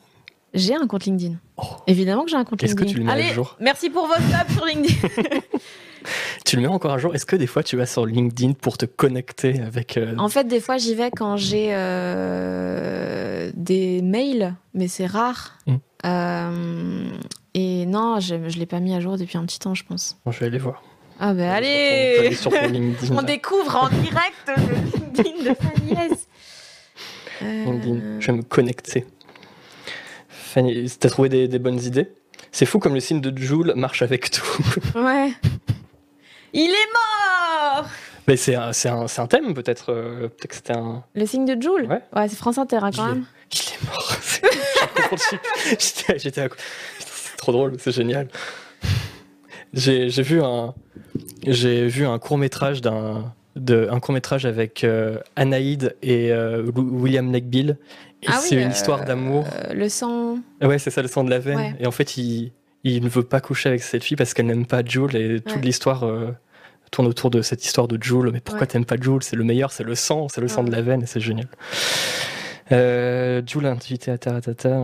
[0.53, 1.37] J'ai un compte LinkedIn.
[1.59, 1.63] Oh.
[1.87, 2.93] Évidemment que j'ai un compte Est-ce que LinkedIn.
[2.95, 3.57] tu le mets à Allez, jour?
[3.61, 5.09] merci pour votre sub sur LinkedIn.
[6.47, 7.15] Tu le mets encore un jour?
[7.15, 9.99] Est-ce que des fois tu vas sur LinkedIn pour te connecter avec.
[9.99, 15.59] euh, en fait, des fois, j'y vais quand j'ai euh, des mails, mais c'est rare.
[15.67, 15.75] Mm.
[16.07, 17.11] Euh,
[17.55, 20.17] et non, je, je l'ai pas mis à jour depuis un petit temps, je pense.
[20.25, 20.83] Bon, je vais aller voir.
[21.23, 23.15] Ah bah aller allez sur ton LinkedIn.
[23.17, 24.55] On découvre en direct le
[24.99, 26.27] LinkedIn de Fanny S.
[27.43, 28.21] Euh, LinkedIn.
[28.21, 29.07] Je vais me connecter.
[30.31, 32.11] Fanny, t'as trouvé des, des bonnes idées?
[32.53, 34.43] C'est fou comme le signe de Joule marche avec tout.
[34.95, 35.31] Ouais.
[36.53, 37.87] Il est mort
[38.27, 41.05] Mais c'est un, un, un thème peut-être euh, Peut-être que c'était un.
[41.15, 41.87] Le signe de Joule?
[41.87, 42.29] Ouais.
[42.29, 43.25] c'est France Inter hein, quand même.
[43.53, 44.17] Il est mort.
[46.17, 46.49] J'étais à...
[46.99, 48.29] C'est trop drôle, c'est génial.
[49.73, 50.75] J'ai vu un,
[51.47, 56.65] j'ai vu un court métrage d'un, de, un court métrage avec euh, Anaïd et euh,
[56.75, 57.77] William Neckbill.
[58.23, 59.47] Et Ah oui, c'est une euh, histoire d'amour.
[59.55, 60.39] Euh, le sang.
[60.63, 61.57] Ouais, c'est ça le sang de la veine.
[61.57, 61.75] Ouais.
[61.81, 62.53] Et en fait, il,
[62.85, 65.65] il ne veut pas coucher avec cette fille parce qu'elle n'aime pas Jules et toute
[65.65, 66.05] l'histoire
[66.91, 68.31] tourne autour de cette histoire de Jules.
[68.33, 68.67] Mais pourquoi Ouais.
[68.67, 71.03] t'aimes pas Jules C'est le meilleur, c'est le sang, c'est le sang de la veine
[71.03, 71.47] et c'est génial.
[72.71, 74.77] Jules a invité à Taratata.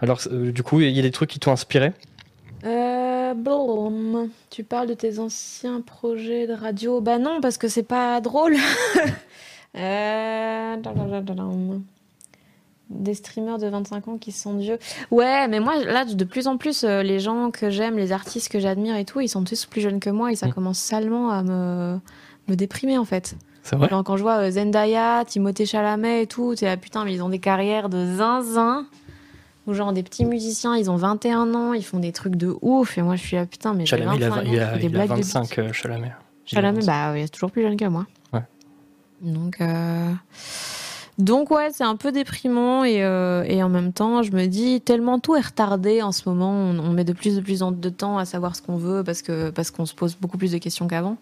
[0.00, 1.92] Alors, du coup, il y a des trucs qui t'ont inspiré?
[3.34, 4.26] Euh.
[4.50, 8.56] Tu parles de tes anciens projets de radio Bah non, parce que c'est pas drôle.
[9.76, 10.76] Euh.
[12.90, 14.78] Des streamers de 25 ans qui sentent vieux.
[15.12, 18.48] Ouais, mais moi, là, de plus en plus, euh, les gens que j'aime, les artistes
[18.50, 20.52] que j'admire et tout, ils sont tous plus jeunes que moi et ça Mm.
[20.54, 21.98] commence salement à me,
[22.48, 23.36] me déprimer en fait.
[23.62, 27.04] C'est vrai Genre quand je vois euh, Zendaya, Timothée Chalamet et tout, t'es là putain,
[27.04, 28.86] mais ils ont des carrières de zinzin.
[29.70, 32.98] Ou genre des petits musiciens, ils ont 21 ans, ils font des trucs de ouf.
[32.98, 34.72] Et moi je suis là putain, mais j'ai Chalamet, il a, 25 ans, il a,
[34.76, 36.06] des il a blagues de 25, euh, Chalamet.
[36.08, 36.16] Il a
[36.60, 36.86] Chalamet, 25.
[36.86, 38.06] bah il est toujours plus jeune que moi.
[38.32, 38.42] Ouais.
[39.22, 40.12] Donc, euh,
[41.18, 44.80] donc ouais, c'est un peu déprimant et, euh, et en même temps, je me dis
[44.80, 46.50] tellement tout est retardé en ce moment.
[46.50, 49.04] On, on met de plus en plus en- de temps à savoir ce qu'on veut
[49.04, 51.16] parce que parce qu'on se pose beaucoup plus de questions qu'avant.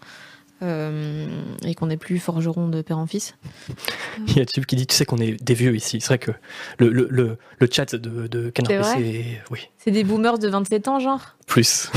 [0.61, 1.29] Euh,
[1.65, 3.37] et qu'on n'est plus forgeron de père en fils.
[4.27, 6.01] Il y a Tube qui dit Tu sais qu'on est des vieux ici.
[6.01, 6.33] C'est vrai que
[6.79, 10.89] le, le, le, le chat de, de Canard C'est oui, C'est des boomers de 27
[10.89, 11.91] ans, genre plus.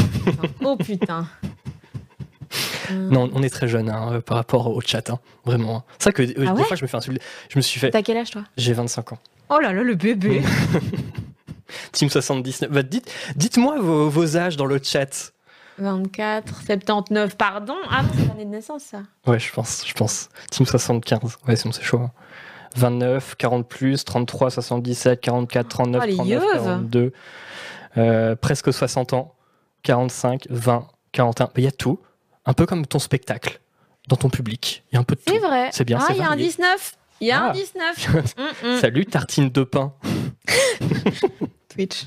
[0.64, 1.28] Oh putain
[2.92, 5.78] Non, on est très jeune hein, par rapport au chat, hein, vraiment.
[5.78, 5.84] hein.
[5.98, 7.22] C'est vrai que euh, Ah des fois, je me fais insulter.
[7.50, 7.90] Je me suis fait.
[7.90, 8.44] T'as quel âge toi?
[8.58, 9.20] J'ai 25 ans.
[9.50, 10.42] Oh là là, le bébé
[11.94, 12.70] Team 79.
[12.70, 15.32] Bah, dites, dites-moi vos, vos âges dans le chat.
[15.78, 19.02] 24, 79, pardon Ah non, c'est l'année de naissance ça.
[19.26, 20.30] Ouais, je pense, je pense.
[20.52, 21.38] Team 75.
[21.48, 22.00] Ouais, sinon c'est chaud.
[22.00, 22.12] hein.
[22.76, 26.64] 29, 40 plus, 33, 77, 44, 39, Oh, les 39, yeuves.
[26.64, 27.14] 42,
[27.98, 29.34] euh, presque 60 ans,
[29.84, 31.50] 45, 20, 41.
[31.56, 32.00] Mais Il y a tout.
[32.46, 33.60] Un peu comme ton spectacle,
[34.08, 34.84] dans ton public.
[34.92, 35.34] Il y a un peu de tout.
[35.34, 35.70] C'est vrai.
[35.74, 36.46] C'est bien, Ah, il y a un varié.
[36.46, 37.50] 19 Il y a Ah.
[37.50, 38.08] un 19
[38.64, 38.80] Mm, mm.
[38.80, 39.94] Salut, tartine de pain.
[41.70, 42.06] Twitch.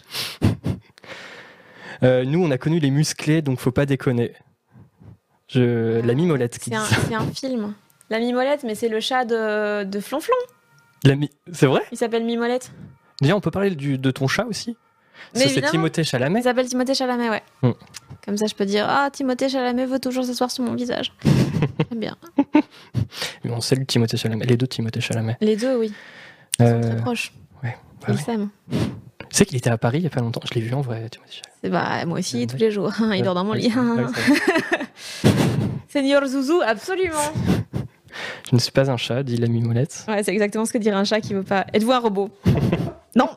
[2.03, 4.33] Euh, nous, on a connu les musclés, donc faut pas déconner.
[5.49, 6.01] Je...
[6.05, 6.77] La mimolette qui C'est
[7.15, 7.75] un, film.
[8.11, 10.35] La Mimolette, mais c'est le chat de, de Flonflon.
[11.05, 11.83] La mi- C'est vrai?
[11.93, 12.71] Il s'appelle Mimolette.
[13.21, 14.77] Déjà, on peut parler du- de ton chat aussi?
[15.33, 15.61] C'est.
[15.71, 16.41] Timothée Chalamet.
[16.41, 17.43] Il s'appelle Timothée Chalamet, ouais.
[17.63, 17.71] Mm.
[18.25, 21.13] Comme ça, je peux dire Ah, Timothée Chalamet veut toujours s'asseoir sur mon visage.
[21.91, 22.17] J'aime bien.
[23.45, 24.45] Mais On salue Timothée Chalamet.
[24.47, 25.37] Les deux Timothée Chalamet.
[25.41, 25.93] Les deux, oui.
[26.59, 27.33] Ils sont Euh, très proches.
[27.63, 28.21] ouais, bah Ils ouais.
[28.21, 28.49] s'aiment.
[29.35, 30.43] Tu sais qu'il était à Paris il y a pas longtemps.
[30.49, 31.11] Je l'ai vu en vrai,
[31.65, 32.93] bah, moi aussi, tous les jours.
[33.13, 33.69] Il dort dans mon lit.
[33.69, 34.07] vrai.
[35.89, 37.33] Seigneur Zouzou, absolument.
[38.49, 40.05] Je ne suis pas un chat, dit la mimolette.
[40.07, 41.67] Ouais, c'est exactement ce que dirait un chat qui veut pas.
[41.73, 42.31] Êtes-vous un robot
[43.17, 43.29] Non.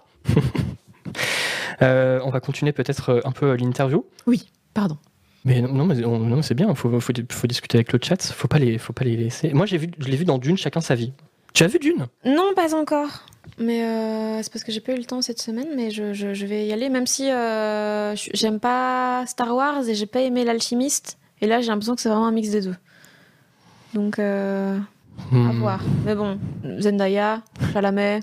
[1.82, 4.06] Euh, on va continuer peut-être euh, un peu l'interview.
[4.28, 5.00] Oui, pardon.
[5.46, 8.48] Mais non, non, mais, c'est bien, il faut, faut, faut discuter avec le chat, faut
[8.48, 9.52] pas les, faut pas les laisser.
[9.52, 11.14] Moi, j'ai vu, je l'ai vu dans Dune, chacun sa vie.
[11.54, 12.06] Tu as vu Dune?
[12.24, 13.26] Non, pas encore.
[13.60, 16.34] Mais euh, c'est parce que j'ai pas eu le temps cette semaine, mais je, je-
[16.34, 20.44] je vais y aller, même si euh, j'aime pas Star Wars et j'ai pas aimé
[20.44, 21.18] l'alchimiste.
[21.42, 22.76] Et là, j'ai l'impression que c'est vraiment un mix des deux.
[23.94, 25.60] Donc, euh, à Hmm.
[25.60, 25.82] voir.
[26.06, 26.40] Mais bon,
[26.80, 27.42] Zendaya,
[27.74, 28.20] Chalamet,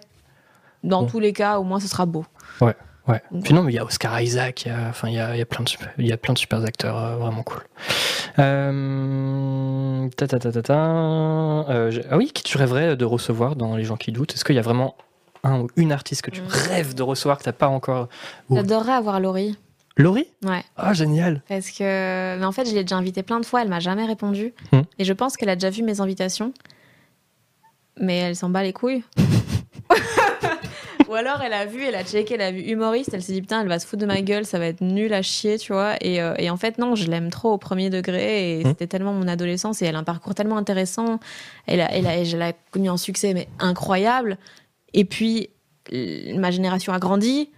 [0.85, 1.09] dans Bon.
[1.09, 2.25] tous les cas, au moins, ce sera beau.
[3.07, 3.21] Ouais.
[3.31, 5.19] Donc, Puis non, mais il y a Oscar Isaac, il y a, enfin, il y
[5.19, 7.17] a, il y a plein de super, il y a plein de super acteurs euh,
[7.17, 7.61] vraiment cool.
[10.17, 13.97] Ta, ta, ta, ta, ta, ah oui, qui tu rêverais de recevoir dans Les gens
[13.97, 14.33] qui doutent?
[14.35, 14.95] Est-ce qu'il y a vraiment
[15.45, 18.09] un ou une artiste que tu rêves de recevoir que t'as pas encore
[18.51, 19.57] J'adorerais avoir Laurie.
[19.97, 20.27] Laurie?
[20.45, 20.65] Ouais.
[20.77, 23.69] Ah génial Parce que, mais en fait, je l'ai déjà invitée plein de fois, elle
[23.69, 24.53] m'a jamais répondu.
[24.73, 24.81] Hmm.
[24.99, 26.53] Et je pense qu'elle a déjà vu mes invitations.
[28.01, 29.05] Mais elle s'en bat les couilles.
[31.09, 33.43] Ou alors elle a vu, elle a checké, elle a vu humoriste, elle s'est dit
[33.43, 35.73] putain, elle va se foutre de ma gueule, ça va être nul à chier, tu
[35.73, 35.95] vois.
[36.01, 38.69] Et, euh, et en fait, non, je l'aime trop au premier degré et Hmm.
[38.69, 41.21] c'était tellement mon adolescence et elle a un parcours tellement intéressant.
[41.67, 44.39] Elle a, elle a, je l'ai connue en succès, mais incroyable.
[44.95, 45.51] Et puis,
[45.93, 47.51] ma génération a grandi.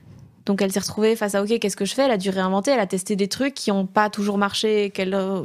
[0.47, 2.03] Donc elle s'est retrouvée face à OK, qu'est-ce que je fais?
[2.05, 5.13] Elle a dû réinventer, elle a testé des trucs qui n'ont pas toujours marché, qu'elle
[5.13, 5.43] euh,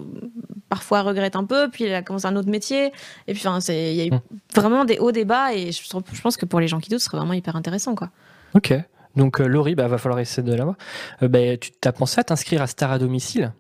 [0.69, 2.91] parfois regrette un peu, puis elle a commencé un autre métier.
[3.27, 4.19] Et puis il y a eu Mm.
[4.53, 6.99] vraiment des hauts, des bas, et je, je pense que pour les gens qui doutent,
[6.99, 7.95] ce serait vraiment hyper intéressant.
[7.95, 8.09] quoi.
[8.53, 8.75] Ok.
[9.15, 10.75] Donc euh, Laurie, bah va falloir essayer de l'avoir.
[11.23, 13.53] Euh, bah, tu t'as pensé à t'inscrire à Star à domicile?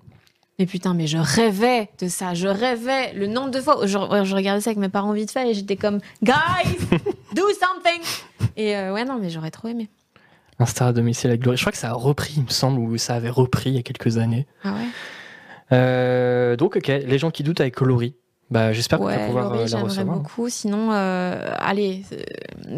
[0.61, 3.83] Mais putain, mais je rêvais de ça, je rêvais le nombre de fois.
[3.83, 6.77] où Je, je regardais ça avec mes parents vite fait et j'étais comme Guys,
[7.35, 7.99] do something
[8.57, 9.89] Et euh, ouais, non, mais j'aurais trop aimé.
[10.59, 11.57] Un Star à domicile avec Laurie.
[11.57, 13.79] Je crois que ça a repris, il me semble, ou ça avait repris il y
[13.79, 14.45] a quelques années.
[14.63, 14.85] Ah ouais?
[15.71, 18.13] Euh, donc ok, les gens qui doutent avec Laurie.
[18.51, 20.17] Bah j'espère pouvoir Laurie, euh, la j'aimerais recevoir.
[20.19, 20.47] beaucoup.
[20.49, 22.03] Sinon, euh, allez,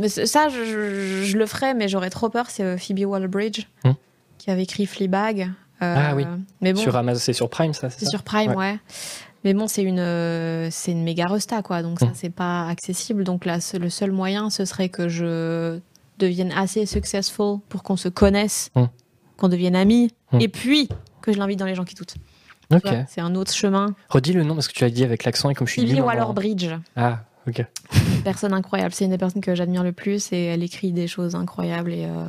[0.08, 2.46] ça, je, je- je le ferais, mais j'aurais trop peur.
[2.50, 3.92] C'est Phoebe Waller-Bridge Hmm.
[4.38, 5.50] qui avait écrit Fleabag.
[5.84, 6.26] Euh, Ah oui.
[6.62, 7.90] Mais bon, Sur Amazon, c'est sur Prime, ça.
[7.90, 8.58] c'est sur Prime, Ouais.
[8.74, 8.80] ouais.
[9.44, 11.82] Mais bon, c'est une, euh, c'est une méga resta, quoi.
[11.84, 12.12] Donc ça, Hmm.
[12.14, 13.24] c'est pas accessible.
[13.26, 15.80] Donc là, le seul moyen, ce serait que je
[16.20, 18.86] devienne assez successful pour qu'on se connaisse, Hmm.
[19.38, 20.40] qu'on devienne amis, Hmm.
[20.40, 20.88] et puis
[21.22, 22.16] que je l'invite dans les gens qui doutent.
[22.72, 22.82] Ok.
[22.84, 23.94] Tu vois, C'est un autre chemin.
[24.10, 26.06] Redis le nom parce que tu as dit avec l'accent et comme je suis en-
[26.06, 26.70] Waller-Bridge.
[26.96, 27.66] Ah, ok.
[28.24, 28.94] personne incroyable.
[28.94, 31.92] C'est une des personnes que j'admire le plus et elle écrit des choses incroyables.
[31.92, 32.26] Et, euh,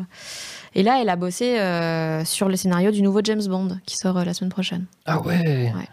[0.74, 4.18] et là, elle a bossé euh, sur le scénario du nouveau James Bond qui sort
[4.18, 5.72] euh, la semaine prochaine, Ah ouais.
[5.74, 5.88] Ouais.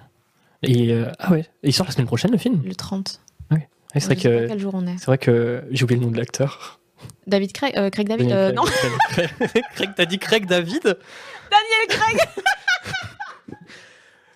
[0.64, 1.46] Et euh, ah ouais.
[1.64, 2.62] Il sort la semaine prochaine le film?
[2.66, 3.20] le 30.
[3.52, 4.98] Ouais, c'est vrai que quel jour on est.
[4.98, 6.80] c'est vrai que j'ai oublié le nom de l'acteur.
[7.28, 9.30] David Craig, euh, Craig David, Daniel euh, non, Craig.
[9.76, 10.84] Craig, t'as dit Craig David?
[10.84, 12.18] Daniel Craig.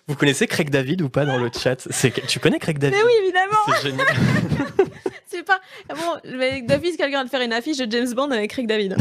[0.08, 1.88] Vous connaissez Craig David ou pas dans le chat?
[2.28, 2.96] Tu connais Craig David?
[2.96, 3.56] Mais oui, évidemment.
[3.68, 4.06] C'est génial.
[5.26, 6.16] C'est pas bon.
[6.38, 8.96] Mais d'office, quelqu'un va te faire une affiche de James Bond avec Craig David.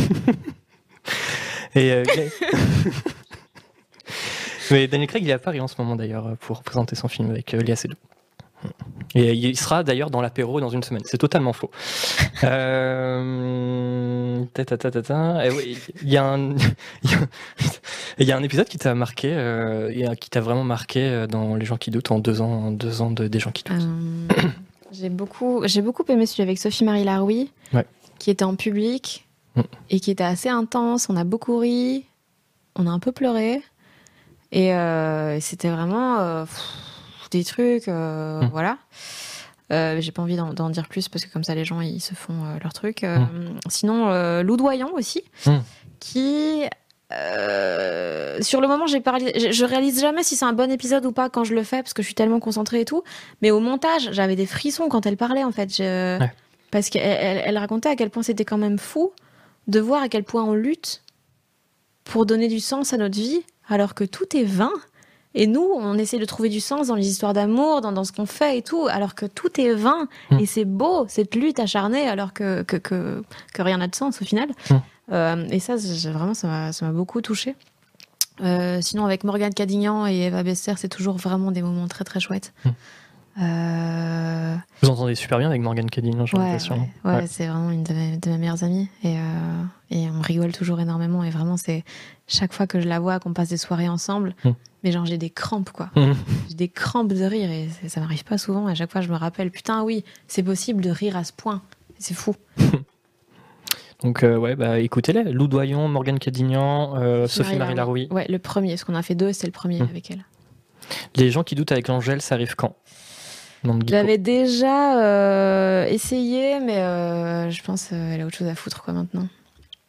[1.75, 2.03] Et euh,
[4.71, 7.29] Mais Daniel Craig, il est à Paris en ce moment d'ailleurs pour présenter son film
[7.29, 7.95] avec euh, Léa Seydoux.
[9.13, 11.03] Et il sera d'ailleurs dans l'apéro dans une semaine.
[11.05, 11.69] C'est totalement faux.
[12.43, 14.43] Euh...
[14.53, 15.45] ta, ta, ta, ta, ta.
[15.45, 16.51] Eh oui, Il y, a un...
[17.03, 17.09] il
[18.19, 21.27] y a- y un épisode qui t'a marqué, euh, euh, qui t'a vraiment marqué euh,
[21.27, 23.63] dans Les gens qui doutent en deux ans, en deux ans de, des gens qui
[23.63, 23.81] doutent.
[23.81, 24.41] Euh,
[24.91, 27.85] j'ai beaucoup, j'ai beaucoup aimé celui avec Sophie-Marie Laroui, Ouais.
[28.19, 29.25] qui était en public
[29.55, 29.61] Mm.
[29.89, 31.07] et qui était assez intense.
[31.09, 32.05] On a beaucoup ri,
[32.75, 33.61] on a un peu pleuré.
[34.51, 38.49] Et euh, c'était vraiment euh, pff, des trucs, euh, Mm.
[38.51, 38.77] voilà.
[39.71, 42.33] J'ai pas envie d'en dire plus parce que comme ça les gens ils se font
[42.61, 43.03] leur truc.
[43.03, 43.17] Euh,
[43.67, 45.51] Sinon, Loudoyant aussi, Mm.
[45.99, 46.63] qui
[47.13, 51.05] euh, sur le moment j'ai parlé, je, je réalise jamais si c'est un bon épisode
[51.05, 53.03] ou pas quand je le fais parce que je suis tellement concentrée et tout.
[53.41, 56.31] Mais au montage, j'avais des frissons quand elle parlait en fait, Je- Ouais.
[56.71, 59.11] parce qu'elle elle, elle racontait à quel point c'était quand même fou
[59.67, 61.01] de voir à quel point on lutte
[62.03, 64.71] pour donner du sens à notre vie alors que tout est vain.
[65.37, 68.13] Et nous, on essaie de trouver du sens dans les histoires d'amour, dans, dans ce
[68.13, 70.07] qu'on fait et tout, alors que tout est vain.
[70.31, 70.39] Mm.
[70.39, 73.21] Et c'est beau, cette lutte acharnée, alors que, que, que,
[73.53, 74.47] que rien n'a de sens au final.
[74.69, 74.75] Mm.
[75.11, 77.55] Euh, et ça, vraiment, ça m'a beaucoup touchée.
[78.41, 82.21] Euh, sinon, avec Morgane Cadignan et Eva Bester, c'est toujours vraiment des moments très très
[82.21, 82.53] chouettes.
[82.63, 82.69] Mm.
[83.41, 86.75] Euh, Vous entendez super bien avec Morgane Cadine, j'ai Ouais, l'impression.
[86.75, 87.27] ouais, ouais, Ouais.
[87.27, 88.87] c'est vraiment une de mes, de mes meilleures amies.
[89.03, 91.23] Et, euh, et on rigole toujours énormément.
[91.23, 91.83] Et vraiment, c'est
[92.27, 94.51] chaque fois que je la vois, qu'on passe des soirées ensemble, Mm.
[94.83, 95.89] mais genre, j'ai des crampes, quoi.
[95.95, 96.15] Mhm.
[96.49, 97.49] J'ai des crampes de rire.
[97.51, 98.69] Et ça m'arrive pas souvent.
[98.69, 101.33] Et à chaque fois, je me rappelle, putain, oui, c'est possible de rire à ce
[101.33, 101.61] point.
[101.99, 102.35] C'est fou.
[104.03, 105.23] Donc, euh, ouais, bah, écoutez-les.
[105.31, 108.07] Lou Doyon, Morgane Cadignan, euh, Sophie Marie Laroui.
[108.11, 108.69] Ouais, le premier.
[108.69, 109.83] Parce qu'on a fait deux, c'est le premier Mm.
[109.89, 110.25] avec elle.
[111.15, 112.75] Les gens qui doutent avec l'Angèle, ça arrive quand?
[113.87, 118.93] J'avais déjà euh, essayé, mais euh, je pense qu'elle a autre chose à foutre, quoi,
[118.93, 119.27] maintenant.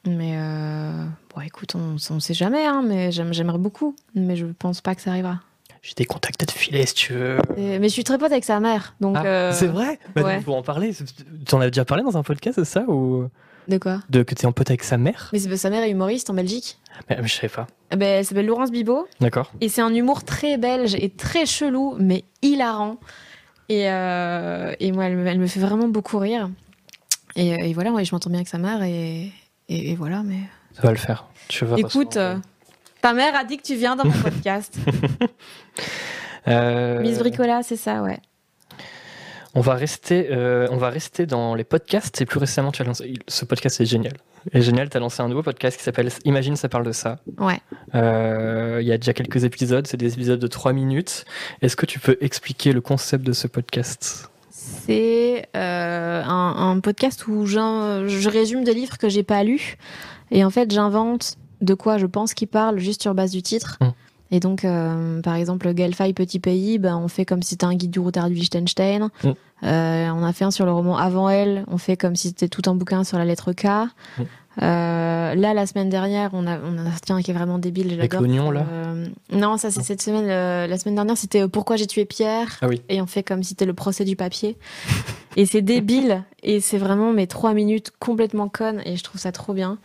[0.06, 1.04] Mais euh,
[1.34, 3.96] bon, écoute, on, on sait jamais, hein, mais j'aime- j'aimerais beaucoup.
[4.14, 5.40] Mais je pense pas que ça arrivera.
[5.82, 7.38] J'ai des contacts à te filer si tu veux.
[7.56, 9.16] Et- mais je suis très pote avec sa mère, donc.
[9.18, 9.98] Ah, euh, C'est vrai?
[10.14, 10.40] Bah, ouais.
[10.40, 10.92] Pour en parler,
[11.46, 13.28] tu en as déjà parlé dans un podcast, c'est ça ou?
[13.68, 13.98] De quoi?
[14.10, 15.28] De, Que tu es en pote avec sa mère?
[15.32, 16.78] Mais c'est- sa mère est humoriste en Belgique.
[17.10, 17.66] mais, mais Je savais pas.
[17.90, 19.08] Ben, elle s'appelle Laurence Bibot.
[19.20, 19.50] D'accord.
[19.60, 22.96] Et c'est un humour très belge et très chelou, mais hilarant.
[23.68, 26.48] Et, euh, et moi, elle, me- elle me fait vraiment beaucoup rire.
[27.34, 29.30] Et, et voilà, ouais, je m'entends bien avec sa mère, et,
[29.68, 30.38] et, voilà, mais.
[30.74, 31.26] Ça va le faire.
[31.48, 32.36] Tu vas Écoute, euh,
[33.02, 34.76] ta mère a dit que tu viens dans mon podcast.
[36.48, 38.18] euh, Miss Bricola, c'est ça, ouais.
[39.56, 42.20] On va rester, euh, on va rester dans les podcasts.
[42.20, 43.14] Et plus récemment, tu as lancé.
[43.26, 44.12] Ce podcast est génial.
[44.52, 47.20] Et génial, tu as lancé un nouveau podcast qui s'appelle Imagine, ça parle de ça.
[47.38, 47.58] Ouais.
[47.94, 49.86] Euh, Il y a déjà quelques épisodes.
[49.86, 51.24] C'est des épisodes de 3 minutes.
[51.62, 54.30] Est-ce que tu peux expliquer le concept de ce podcast?
[54.50, 59.78] C'est euh, un, un podcast où je résume des livres que j'ai pas lus.
[60.30, 63.78] Et en fait, j'invente de quoi je pense qu'ils parlent juste sur base du titre.
[63.80, 63.86] Mm.
[64.30, 67.74] Et donc, euh, par exemple, Gelfay, Petit Pays, ben, on fait comme si c'était un
[67.74, 69.08] guide du routard du Liechtenstein.
[69.22, 69.28] Mm.
[69.62, 71.64] Euh, on a fait un sur le roman Avant elle.
[71.68, 73.64] On fait comme si c'était tout un bouquin sur la lettre K.
[73.66, 74.22] Mm.
[74.62, 77.92] Euh, là, la semaine dernière, on a, on a sorti un qui est vraiment débile.
[77.92, 78.20] Avec j'adore.
[78.26, 78.64] l'oignon, là
[79.30, 80.26] Non, ça c'est cette semaine.
[80.26, 82.58] la semaine dernière, c'était Pourquoi j'ai tué Pierre.
[82.62, 82.82] Ah oui.
[82.88, 84.56] Et on fait comme si c'était le procès du papier.
[85.36, 86.24] et c'est débile.
[86.42, 88.80] Et c'est vraiment mes trois minutes complètement connes.
[88.84, 89.78] Et je trouve ça trop bien.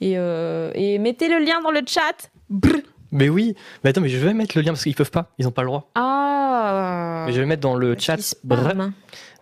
[0.00, 2.30] Et, et mettez le lien dans le chat.
[2.50, 2.80] Brr.
[3.16, 3.54] Mais oui.
[3.82, 5.32] Mais attends, mais je vais mettre le lien parce qu'ils peuvent pas.
[5.38, 5.90] Ils n'ont pas le droit.
[5.94, 7.24] Ah.
[7.26, 8.18] Mais je vais mettre dans le chat.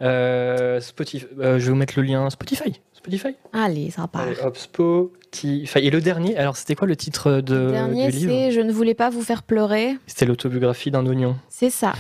[0.01, 1.27] Euh, Spotify.
[1.41, 2.81] euh, je vais vous mettre le lien Spotify.
[2.93, 3.35] Spotify.
[3.53, 4.23] Allez, ça part.
[4.23, 5.79] Allez, hop, Spotify.
[5.79, 8.61] Et le dernier, alors c'était quoi le titre de, le dernier, du livre c'est Je
[8.61, 9.97] ne voulais pas vous faire pleurer.
[10.07, 11.37] C'était l'autobiographie d'un oignon.
[11.49, 11.95] C'est ça.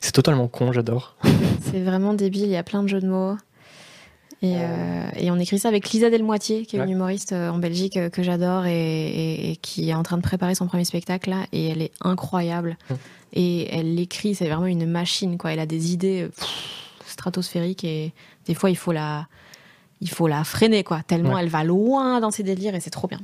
[0.00, 1.16] C'est totalement con, j'adore.
[1.70, 2.44] C'est vraiment débile.
[2.44, 3.36] Il y a plein de jeux de mots.
[4.42, 6.84] Et, euh, et on écrit ça avec Lisa Delmoitier, qui est Ouais.
[6.86, 10.16] une humoriste euh, en Belgique euh, que j'adore et, et- et qui est en train
[10.16, 11.46] de préparer son premier spectacle là.
[11.52, 12.76] Et elle est incroyable.
[12.90, 12.94] Mm.
[13.34, 15.52] Et elle l'écrit, c'est vraiment une machine quoi.
[15.52, 16.48] Elle a des idées pff,
[17.06, 18.12] stratosphériques et
[18.46, 19.26] des fois il faut la,
[20.00, 21.02] il faut la freiner quoi.
[21.06, 21.42] Tellement Ouais.
[21.42, 23.20] elle va loin dans ses délires et c'est trop bien.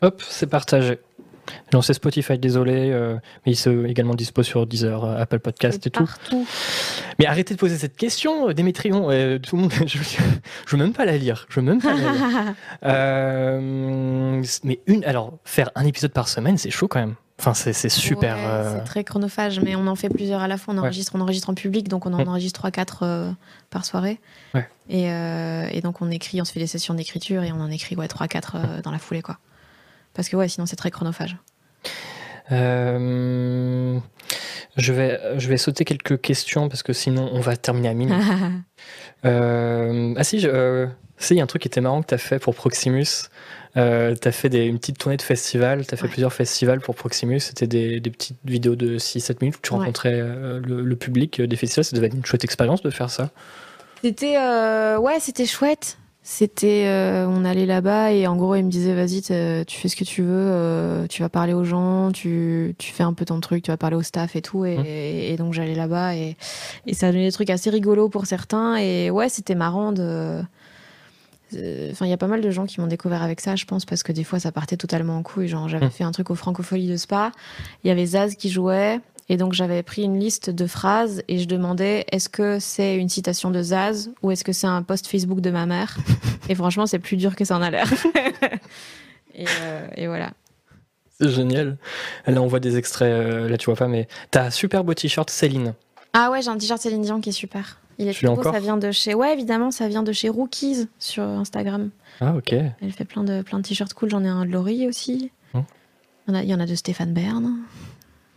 [0.00, 0.98] Hop, c'est partagé.
[1.72, 3.14] Non, c'est Spotify, désolé, euh,
[3.46, 6.08] mais il se également dispo sur Deezer, euh, Apple Podcast et tout.
[7.18, 9.10] Mais arrêtez de poser cette question, euh, Démétrion.
[9.10, 11.46] euh, tout le monde, je, je veux même pas la lire.
[11.48, 12.54] Je veux même pas la lire.
[12.84, 17.14] Euh, mais une, alors faire un épisode par semaine, c'est chaud quand même.
[17.40, 18.34] Enfin, c'est super.
[18.36, 20.74] Ouais, C'est très chronophage, mais on en fait plusieurs à la fois.
[20.74, 20.82] On Ouais.
[20.84, 22.28] enregistre, on enregistre en public, donc on en Mm.
[22.28, 23.30] enregistre 3-4 euh,
[23.70, 24.18] par soirée.
[24.54, 24.68] Ouais.
[24.90, 25.04] Et,
[25.76, 28.08] et donc on écrit, on se fait des sessions d'écriture et on en écrit ouais,
[28.08, 29.22] 3-4 euh, dans la foulée.
[29.22, 29.38] quoi.
[30.18, 31.36] Parce que ouais, sinon c'est très chronophage.
[32.50, 33.98] euh,
[34.76, 38.14] je vais, je vais sauter quelques questions parce que sinon on va terminer à minuit.
[39.24, 42.14] Euh, ah si, euh, si, il y a un truc qui était marrant que tu
[42.14, 43.04] as fait pour Proximus.
[43.76, 46.08] Euh, tu as fait des, une petite tournée de festival, tu as fait Ouais.
[46.08, 47.40] plusieurs festivals pour Proximus.
[47.40, 49.80] C'était des, des petites vidéos de 6-7 minutes où tu Ouais.
[49.80, 51.84] rencontrais le, le public des festivals.
[51.84, 53.30] Ça devait être une chouette expérience de faire ça.
[54.04, 54.38] C'était
[54.98, 55.98] ouais, c'était chouette.
[56.30, 59.96] C'était, euh, on allait là-bas et en gros il me disait vas-y, tu fais ce
[59.96, 63.40] que tu veux, euh, tu vas parler aux gens, tu, tu fais un peu ton
[63.40, 64.66] truc, tu vas parler au staff et tout.
[64.66, 66.36] Et, et donc j'allais là-bas et,
[66.86, 68.76] et ça donnait des trucs assez rigolos pour certains.
[68.76, 70.02] Et ouais, c'était marrant de.
[70.02, 70.42] euh,
[71.92, 73.86] Enfin, il y a pas mal de gens qui m'ont découvert avec ça, je pense,
[73.86, 75.48] parce que des fois ça partait totalement en couille.
[75.48, 75.92] Genre, j'avais Mhm.
[75.92, 77.32] fait un truc au Francophonie de Spa,
[77.84, 79.00] il y avait Zaz qui jouait.
[79.28, 83.08] Et donc j'avais pris une liste de phrases et je demandais est-ce que c'est une
[83.08, 85.98] citation de Zaz ou est-ce que c'est un post Facebook de ma mère?
[86.48, 87.92] Et franchement, c'est plus dur que ça en a l'air.
[89.34, 90.30] et, euh, et voilà.
[91.20, 91.76] C'est génial.
[92.26, 94.94] Là, on voit des extraits, euh, là tu vois pas, mais t'as un super beau
[94.94, 95.74] t-shirt Céline.
[96.12, 97.80] Ah ouais, j'ai un t-shirt Céline Dion qui est super.
[97.98, 99.14] Il est Tu beau, ça vient de chez.
[99.14, 101.90] Ouais, évidemment, ça vient de chez Rookies sur Instagram.
[102.20, 102.52] Ah ok.
[102.52, 104.08] Elle fait plein de, plein de t-shirts cool.
[104.08, 105.32] J'en ai un de Laurie aussi.
[105.54, 105.64] Hum.
[106.28, 107.56] Il y, en a, il y en a de Stéphane Bern.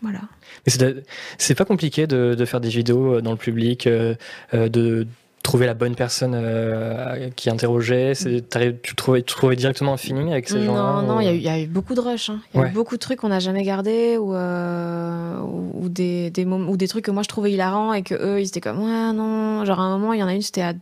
[0.02, 0.20] Voilà.
[0.66, 1.04] Mais
[1.38, 4.16] c'est pas compliqué de, de faire des vidéos euh, dans le public, euh,
[4.54, 5.08] euh, de
[5.44, 8.14] trouver la bonne personne euh, qui interrogeait.
[8.16, 11.32] Tu trouvais, tu trouvais directement un feeling avec ces gens-là Non, non, il y, a
[11.32, 12.30] ou- eu- il y a eu beaucoup de rush.
[12.30, 12.40] hein.
[12.54, 12.70] Il y a Ouais.
[12.70, 16.88] eu beaucoup de trucs qu'on n'a jamais gardés ou, euh, ou, ou des, ou des
[16.88, 19.66] trucs que moi je trouvais hilarants et que eux ils étaient comme ouais, non.
[19.66, 20.74] Genre à un moment, il y en a une, c'était à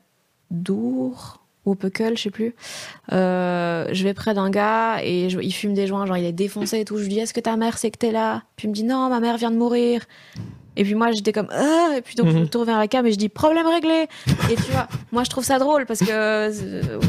[0.52, 1.39] Dour
[1.70, 2.56] ou Puckle, je sais plus.
[3.12, 6.32] Euh, je vais près d'un gars et je- il fume des joints, genre il est
[6.32, 6.98] défoncé et tout.
[6.98, 8.44] Je lui dis est-ce que ta mère sait que t'es là?
[8.56, 10.02] Puis il me dit non, ma mère vient de mourir.
[10.78, 12.50] Et puis moi j'étais comme ah et puis donc je me Mhm.
[12.50, 14.08] tourne vers la cam et je dis problème réglé.
[14.50, 16.52] Et tu vois, moi je trouve ça drôle parce que euh,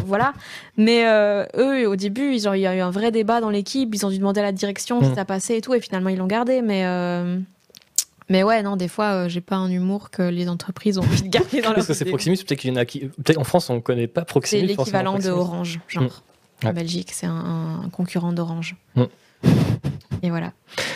[0.07, 0.33] voilà.
[0.77, 3.51] Mais euh, eux, au début, ils ont, il y a eu un vrai débat dans
[3.51, 3.95] l'équipe.
[3.95, 5.15] Ils ont dû demander à la direction si Mm.
[5.15, 5.75] ça passait et tout.
[5.75, 6.63] Et finalement, ils l'ont gardé.
[6.63, 7.39] Mais, euh,
[8.31, 11.23] mais ouais, non, des fois, euh, j'ai pas un humour que les entreprises ont envie
[11.23, 12.05] de garder dans leur Parce que c'est.
[12.05, 13.01] Proximus, peut-être qu'il y en a qui.
[13.01, 14.67] Peut-être en France, on connaît pas C'est Proximus.
[14.67, 16.05] l'équivalent de Orange, genre.
[16.05, 16.07] Mm.
[16.63, 16.71] Ouais.
[16.71, 18.77] En Belgique, c'est un, un concurrent d'Orange.
[18.95, 19.05] Mm.
[20.23, 20.53] Et voilà.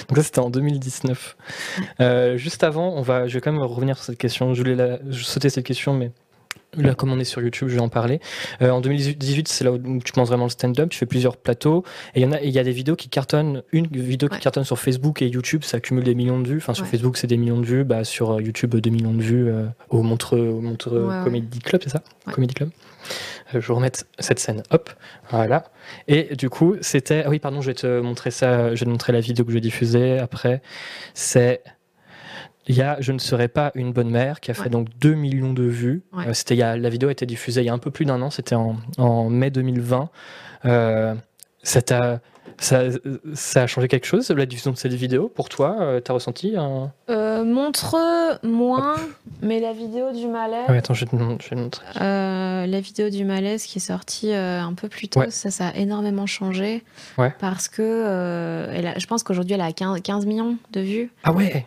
[0.09, 1.37] Donc ça, c'était en 2019.
[2.01, 4.55] Euh, juste avant, on va, je vais quand même revenir sur cette question.
[4.55, 6.12] Je voulais la, je sautais cette question, mais
[6.77, 8.20] là, comme on est sur YouTube, je vais en parler.
[8.62, 10.89] Euh, en 2018, c'est là où tu commences vraiment le stand-up.
[10.91, 11.85] Tu fais plusieurs plateaux.
[12.14, 13.62] Et il y en a, il y a des vidéos qui cartonnent.
[13.72, 16.57] Une vidéo qui cartonne sur Facebook et YouTube, ça accumule des millions de vues.
[16.59, 16.91] Enfin, sur Ouais.
[16.91, 17.85] Facebook, c'est des millions de vues.
[17.85, 21.25] Bah, sur euh, YouTube, 2 millions de vues euh, au Montreux, au Montreux Ouais.
[21.25, 22.03] Comedy Club, c'est ça?
[22.33, 22.70] Comedy Club.
[23.55, 24.62] Euh, je vais remettre cette scène.
[24.70, 24.91] Hop,
[25.31, 25.64] voilà.
[26.09, 27.22] Et du coup, c'était.
[27.27, 28.75] Ah oui, pardon, je vais te montrer ça.
[28.75, 30.62] Je vais te montrer la vidéo que je vais diffuser après.
[31.12, 31.62] C'est.
[32.67, 34.69] Il y a Je ne serai pas une bonne mère qui a fait Ouais.
[34.71, 36.03] donc 2 millions de vues.
[36.12, 36.29] Ouais.
[36.29, 37.91] Euh, c'était il y a- la vidéo a été diffusée il y a un peu
[37.91, 40.09] plus d'un an, c'était en, en mai 2020.
[40.65, 41.15] Euh,
[41.62, 42.21] ça, t'a-
[42.59, 42.83] ça,
[43.35, 46.55] ça a changé quelque chose, la diffusion de cette vidéo Pour toi, euh, t'as ressenti
[46.57, 46.93] un.
[47.11, 48.97] Euh, Montreux, moins,
[49.43, 50.65] mais la vidéo du malaise.
[50.69, 51.85] Ah ouais, attends, je vais te mon- je vais te montrer.
[52.01, 55.31] Euh, la vidéo du malaise qui est sortie euh, un peu plus tôt, Ouais.
[55.31, 56.83] ça, ça a énormément changé.
[57.19, 57.35] Ouais.
[57.39, 61.33] Parce que elle a- je pense qu'aujourd'hui, elle a 15, 15 millions de vues Ah
[61.33, 61.67] ouais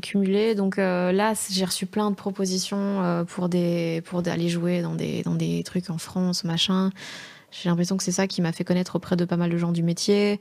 [0.00, 0.54] cumulées.
[0.54, 5.34] Donc là, j'ai reçu plein de propositions pour, des, pour aller jouer dans des, dans
[5.34, 6.90] des trucs en France, machin.
[7.52, 9.72] J'ai l'impression que c'est ça qui m'a fait connaître auprès de pas mal de gens
[9.72, 10.40] du métier.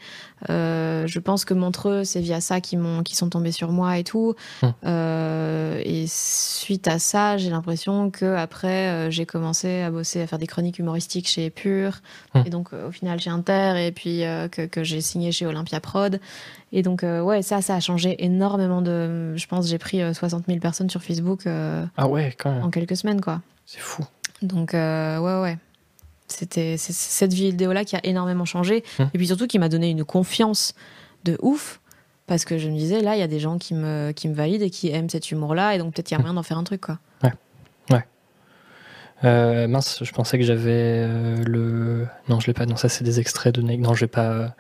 [0.50, 3.98] Euh, je pense que Montreux, c'est via ça qu'ils m'ont, qu'ils sont tombés sur moi
[3.98, 4.34] et tout.
[4.64, 4.74] Hum.
[4.86, 10.28] Euh, et suite à ça, j'ai l'impression que après, euh, j'ai commencé à bosser, à
[10.28, 11.98] faire des chroniques humoristiques chez Pure.
[12.34, 12.44] Hum.
[12.46, 16.20] Et donc, au final, chez Inter, et puis que, que j'ai signé chez Olympia Prod.
[16.72, 19.36] Et donc, ouais, ça, ça a changé énormément de.
[19.36, 21.42] Je pense, j'ai pris euh, 60 000 personnes sur Facebook
[21.98, 22.64] Ah ouais, quand même.
[22.64, 23.42] en quelques semaines, quoi.
[23.66, 24.06] C'est fou.
[24.42, 25.58] Donc, ouais, ouais.
[26.32, 28.84] C'était cette vidéo-là qui a énormément changé.
[29.00, 29.10] Hum.
[29.14, 30.74] Et puis surtout, qui m'a donné une confiance
[31.24, 31.80] de ouf.
[32.28, 34.34] Parce que je me disais, là, il y a des gens qui me, qui me
[34.34, 35.76] valident et qui aiment cet humour-là.
[35.76, 37.00] Et donc, peut-être qu'il y a moyen d'en faire un truc, quoi.
[39.24, 42.08] Euh, mince, je pensais que j'avais euh, le.
[42.28, 42.66] Non, je l'ai pas.
[42.66, 43.62] Non, ça, c'est des extraits de.
[43.62, 44.56] Non, j'ai pas.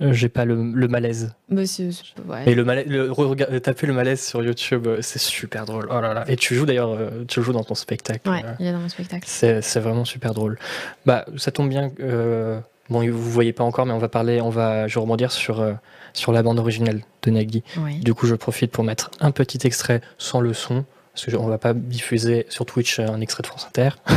[0.00, 1.34] Euh, J'ai pas le, le malaise.
[1.64, 1.84] C'est-
[2.28, 2.42] ouais.
[2.46, 5.88] Et le malaise, le, taper le malaise sur YouTube, euh, c'est super drôle.
[5.90, 6.24] Oh là là.
[6.28, 8.28] Et tu joues d'ailleurs, euh, tu joues dans ton spectacle.
[8.28, 9.24] Ouais, il est dans mon spectacle.
[9.26, 10.58] C'est vraiment super drôle.
[11.06, 11.90] Bah, ça tombe bien.
[12.00, 14.40] euh, bon, vous voyez pas encore, mais on va parler.
[14.40, 14.86] On va.
[14.88, 15.72] Je vais rebondir sur euh,
[16.12, 17.62] sur la bande originale de Nagui.
[17.78, 17.98] Oui.
[18.00, 21.36] Du coup, je profite pour mettre un petit extrait sans le son, parce que je-
[21.36, 23.90] on va pas diffuser sur Twitch un extrait de France Inter.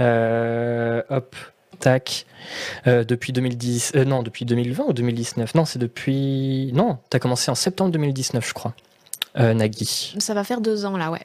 [0.00, 1.34] Euh, hop,
[1.76, 2.26] tac.
[2.86, 6.70] Euh, depuis 2010, euh, non, depuis 2020 ou 2019 Non, c'est depuis.
[6.74, 8.74] Non, t'as commencé en septembre 2019, je crois.
[9.38, 10.14] Euh, Nagui.
[10.18, 11.22] Ça va faire deux ans, là, ouais.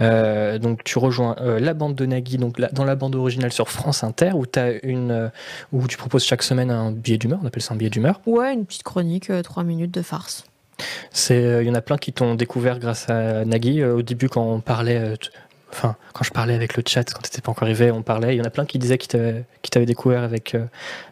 [0.00, 3.68] Euh, donc tu rejoins la bande de Nagui, donc la- dans la bande originale sur
[3.68, 5.30] France Inter, où t'as une,
[5.72, 7.38] où tu proposes chaque semaine un billet d'humeur.
[7.42, 8.20] On appelle ça un billet d'humeur.
[8.26, 10.44] Ouais, une petite chronique, trois minutes de farce.
[11.12, 13.84] C'est, il y en a plein qui t'ont découvert grâce à Nagui.
[13.84, 15.14] Au début, quand on parlait,
[15.72, 18.34] enfin, quand je parlais avec le chat, quand t'étais pas encore arrivé, on parlait.
[18.34, 19.08] Il y en a plein qui disaient qu'ils
[19.70, 20.64] t'avaient, découvert avec, euh,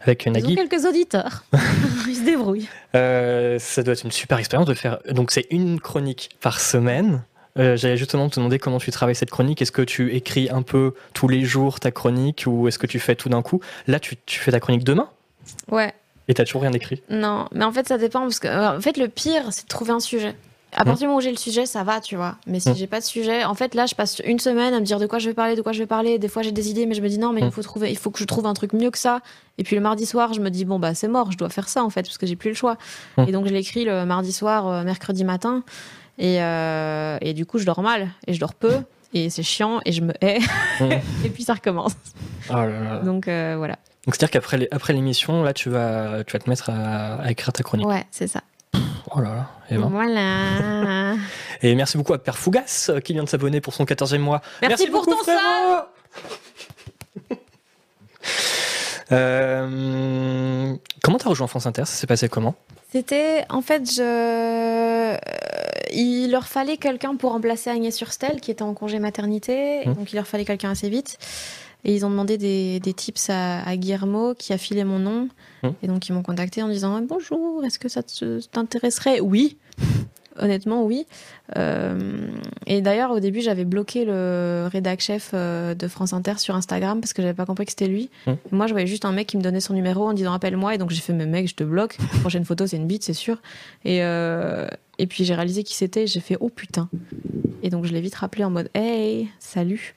[0.03, 0.55] avec Ils ont Nagui.
[0.57, 1.45] quelques auditeurs.
[2.09, 2.69] Ils se débrouillent.
[2.95, 4.99] Euh, ça doit être une super expérience de faire.
[5.11, 7.23] Donc, c'est une chronique par semaine.
[7.59, 9.61] Euh, J'allais justement te demander comment tu travailles cette chronique.
[9.63, 13.01] Est-ce que tu écris un peu tous les jours ta chronique ou est-ce que tu
[13.01, 13.61] fais tout d'un coup?
[13.89, 15.09] Là, tu, tu fais ta chronique demain?
[15.71, 15.93] Ouais.
[16.29, 17.03] et t'as toujours rien écrit?
[17.09, 18.21] Non, mais en fait, ça dépend.
[18.21, 20.35] Parce que, euh, en fait, le pire, c'est de trouver un sujet.
[20.73, 22.37] À partir du moment où j'ai le sujet, ça va, tu vois.
[22.47, 22.75] Mais si Mm.
[22.77, 25.07] j'ai pas de sujet, en fait, là, je passe une semaine à me dire de
[25.07, 26.19] quoi je vais parler, de quoi je vais parler.
[26.19, 27.97] Des fois, j'ai des idées, mais je me dis non, mais il faut trouver, il
[27.97, 29.21] faut que je trouve un truc mieux que ça.
[29.57, 31.69] Et puis le mardi soir, je me dis bon bah c'est mort, je dois faire
[31.69, 32.77] ça en fait parce que j'ai plus le choix.
[33.27, 35.63] Et donc je l'écris le mardi soir, euh, mercredi matin.
[36.19, 38.75] Et, euh, et du coup, je dors mal et je dors peu.
[39.15, 40.39] Et c'est chiant et je me hais.
[41.25, 41.93] Et puis ça recommence.
[42.51, 42.99] Oh là là.
[42.99, 43.77] Donc euh, voilà.
[44.05, 47.53] Donc c'est-à-dire qu'après après l'émission, là, tu vas, tu vas te mettre à, à écrire
[47.55, 47.87] ta chronique.
[47.87, 48.43] Ouais, c'est ça.
[49.15, 49.47] Oh là là.
[49.71, 49.89] Eh ben.
[49.89, 51.15] Voilà.
[51.63, 54.41] Et merci beaucoup à Père Fougas euh, qui vient de s'abonner pour son 14e mois.
[54.63, 55.83] Merci, pour beaucoup, ton frérot
[59.11, 61.87] Euh, comment t'as rejoint France Inter?
[61.87, 62.55] Ça s'est passé comment?
[62.93, 64.03] C'était en fait, je...
[64.03, 65.17] euh,
[65.93, 69.95] il leur fallait quelqu'un pour remplacer Agnès Surstel qui était en congé maternité, Mmh.
[69.95, 71.19] donc il leur fallait quelqu'un assez vite.
[71.85, 75.29] Et ils ont demandé des, des tips à, à Guillermo qui a filé mon nom.
[75.63, 75.69] Mmh.
[75.83, 78.03] Et donc ils m'ont contacté en disant bonjour, est-ce que ça
[78.51, 79.21] t'intéresserait?
[79.21, 79.57] Oui.
[80.39, 81.07] Honnêtement, oui.
[81.57, 82.29] Euh,
[82.67, 87.01] et d'ailleurs, au début, j'avais bloqué le rédac chef euh, de France Inter sur Instagram
[87.01, 88.11] parce que j'avais pas compris que c'était lui.
[88.27, 88.31] Mmh.
[88.31, 90.75] Et moi, je voyais juste un mec qui me donnait son numéro en disant appelle-moi.
[90.75, 91.97] Et donc, j'ai fait mais mec, je te bloque.
[91.99, 93.39] La prochaine photo, c'est une bite, c'est sûr.
[93.85, 94.69] Et, euh,
[94.99, 96.07] et puis, j'ai réalisé qui c'était.
[96.07, 96.89] J'ai fait oh putain.
[97.63, 99.97] Et donc, je l'ai vite rappelé en mode hey, salut.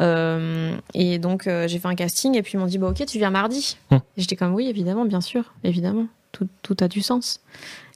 [0.00, 2.36] Euh, et donc, j'ai fait un casting.
[2.36, 3.76] Et puis, ils m'ont dit bah, ok, tu viens mardi.
[3.90, 3.96] Mmh.
[3.96, 6.06] Et j'étais comme oui, évidemment, bien sûr, évidemment.
[6.32, 7.40] Tout, tout a du sens.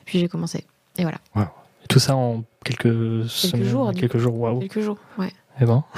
[0.00, 0.64] Et puis, j'ai commencé.
[0.98, 1.18] Et voilà,
[1.90, 4.60] Tout ça en quelques, semaines, jours, quelques jours, waouh.
[4.60, 4.96] quelques jours.
[5.18, 5.32] Ouais.
[5.60, 5.84] Eh ben.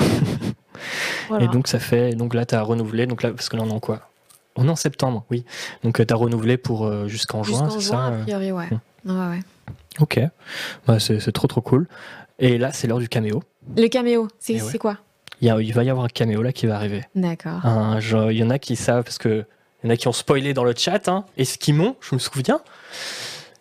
[1.29, 1.45] Voilà.
[1.45, 3.73] Et donc ça fait, donc là t'as renouvelé, donc là parce que là on est
[3.73, 4.09] en quoi?
[4.57, 5.45] On est en septembre, oui.
[5.85, 8.23] Donc euh, t'as renouvelé pour euh, jusqu'en juin, c'est ça a euh?
[8.23, 8.69] priori, ouais.
[9.05, 9.11] Hmm.
[9.11, 9.41] Ouais, ouais.
[10.01, 10.21] Ok,
[10.87, 11.87] bah, c'est c'est trop trop cool.
[12.39, 13.43] Et là c'est l'heure du caméo.
[13.77, 14.69] Le caméo, c'est Eh ouais.
[14.71, 14.99] c'est quoi?
[15.41, 17.03] Il, y a- il va y avoir un caméo là qui va arriver.
[17.15, 17.61] D'accord.
[18.31, 19.45] Il y en a qui savent parce que
[19.83, 21.09] il y en a qui ont spoilé dans le chat.
[21.09, 22.61] Hein, Esquimon, je me souviens.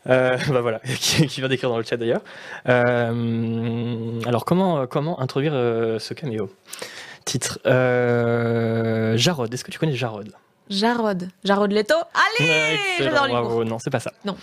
[0.08, 2.22] Euh, bah voilà, qui, qui vient d'écrire dans le chat d'ailleurs.
[2.68, 6.49] Euh, alors comment comment introduire euh, ce caméo?
[7.26, 7.60] Titre
[9.16, 9.54] Jarod.
[9.54, 10.32] Est-ce que tu connais Jarod?
[10.72, 11.28] Jarod.
[11.43, 11.93] Jarod Leto.
[12.39, 13.63] Allez J'adore bravo.
[13.63, 14.11] Non, c'est pas ça.
[14.26, 14.36] Non.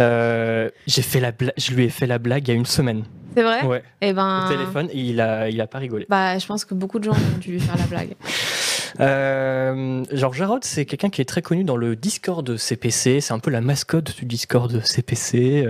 [0.00, 2.66] Euh, j'ai fait la bla- je lui ai fait la blague il y a une
[2.66, 3.04] semaine.
[3.34, 3.64] C'est vrai?
[3.64, 3.82] Ouais.
[4.00, 4.46] Eh ben.
[4.46, 6.06] Au téléphone, et il a il a pas rigolé.
[6.08, 8.14] Bah, je pense que beaucoup de gens ont dû lui faire la blague.
[8.98, 13.20] Euh, genre Jarod, c'est quelqu'un qui est très connu dans le Discord CPC.
[13.20, 15.66] C'est un peu la mascotte du Discord CPC.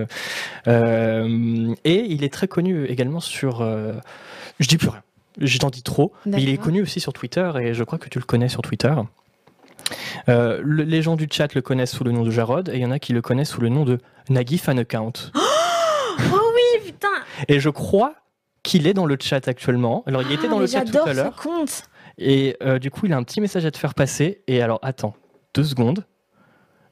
[0.68, 3.62] euh, et il est très connu également sur.
[3.62, 3.94] euh,
[4.60, 5.02] je dis plus rien.
[5.40, 6.12] Je t'en dis trop.
[6.24, 8.62] Mais il est connu aussi sur Twitter et je crois que tu le connais sur
[8.62, 8.94] Twitter.
[10.28, 12.80] Euh, le- les gens du chat le connaissent sous le nom de Jarod et il
[12.80, 15.12] y en a qui le connaissent sous le nom de Nagui Fan Account.
[15.34, 17.08] oh oui, putain
[17.48, 18.14] Et je crois
[18.62, 20.02] qu'il est dans le chat actuellement.
[20.06, 21.36] Alors il était Ah, dans le mais chat tout j'adore à ce l'heure.
[21.36, 21.82] compte
[22.18, 24.42] Et euh, du coup, il a un petit message à te faire passer.
[24.48, 25.14] Et alors, attends,
[25.54, 26.04] deux secondes.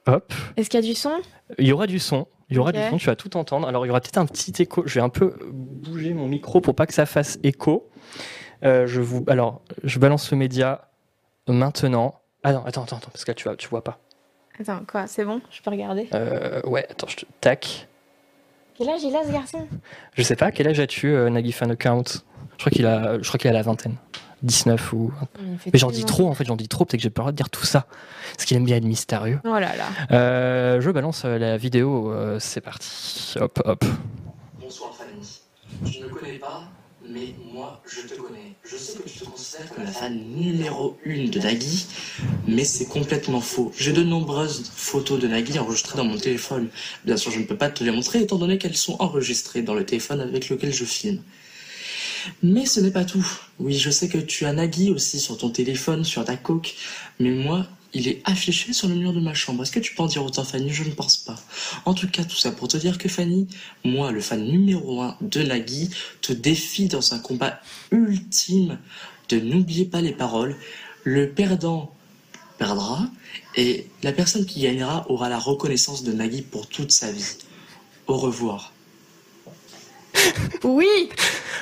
[0.07, 0.33] Hop.
[0.57, 1.13] Est-ce qu'il y a du son?
[1.59, 2.27] Il y aura du son.
[2.51, 3.67] Il y aura du son, tu vas tout entendre.
[3.67, 4.83] Alors, il y aura peut-être un petit écho.
[4.87, 7.89] Je vais un peu bouger mon micro pour pas que ça fasse écho.
[8.65, 9.25] Euh, je vous...
[9.29, 10.91] Alors, je balance le média
[11.49, 12.21] maintenant.
[12.45, 13.99] Ah non, attends, attends, attends, parce que là, tu, vois, tu vois pas.
[14.61, 16.09] Attends, quoi C'est bon Je peux regarder?
[16.15, 17.27] Euh, ouais, attends, je te...
[17.41, 17.89] Tac.
[18.77, 19.67] Quel âge il a ce garçon?
[20.15, 22.05] Je sais pas, quel âge as-tu, euh, Nagui Fan Account?
[22.53, 23.21] Je crois qu'il a...
[23.21, 23.97] Je crois qu'il a la vingtaine.
[24.45, 25.13] 19 ou...
[25.73, 27.51] Mais j'en dis trop, en fait, j'en dis trop, peut-être que j'ai peur de dire
[27.51, 27.87] tout ça.
[28.35, 29.41] Parce qu'il aime bien être mystérieux.
[29.45, 29.87] Oh là là.
[30.13, 33.35] Euh, je balance euh, la vidéo, euh, c'est parti.
[33.41, 33.85] Hop, hop.
[34.61, 35.41] Bonsoir Fanny.
[35.85, 36.65] Je ne connais pas,
[37.09, 38.55] mais moi je te connais.
[38.65, 41.87] Je sais que tu te considères comme la fan numéro une de Nagui,
[42.47, 43.73] mais c'est complètement faux.
[43.77, 46.69] J'ai de nombreuses photos de Nagui enregistrées dans mon téléphone.
[47.05, 49.75] Bien sûr, je ne peux pas te les montrer étant donné qu'elles sont enregistrées dans
[49.75, 51.23] le téléphone avec lequel je filme.
[52.43, 53.27] Mais ce n'est pas tout.
[53.59, 56.75] Oui, je sais que tu as Nagui aussi sur ton téléphone, sur ta coque,
[57.19, 59.63] mais moi, il est affiché sur le mur de ma chambre.
[59.63, 60.71] Est-ce que tu peux en dire autant, Fanny?
[60.71, 61.37] Je ne pense pas.
[61.85, 63.47] En tout cas, tout ça pour te dire que Fanny,
[63.85, 65.91] moi, le fan numéro un de Nagui,
[66.21, 67.61] te défie dans un combat
[67.93, 68.79] ultime
[69.29, 70.57] de n'oubliez pas les paroles.
[71.05, 71.95] Le perdant
[72.59, 73.07] perdra
[73.57, 77.37] et la personne qui gagnera aura la reconnaissance de Nagui pour toute sa vie.
[78.07, 78.73] Au revoir.
[80.65, 81.09] Oui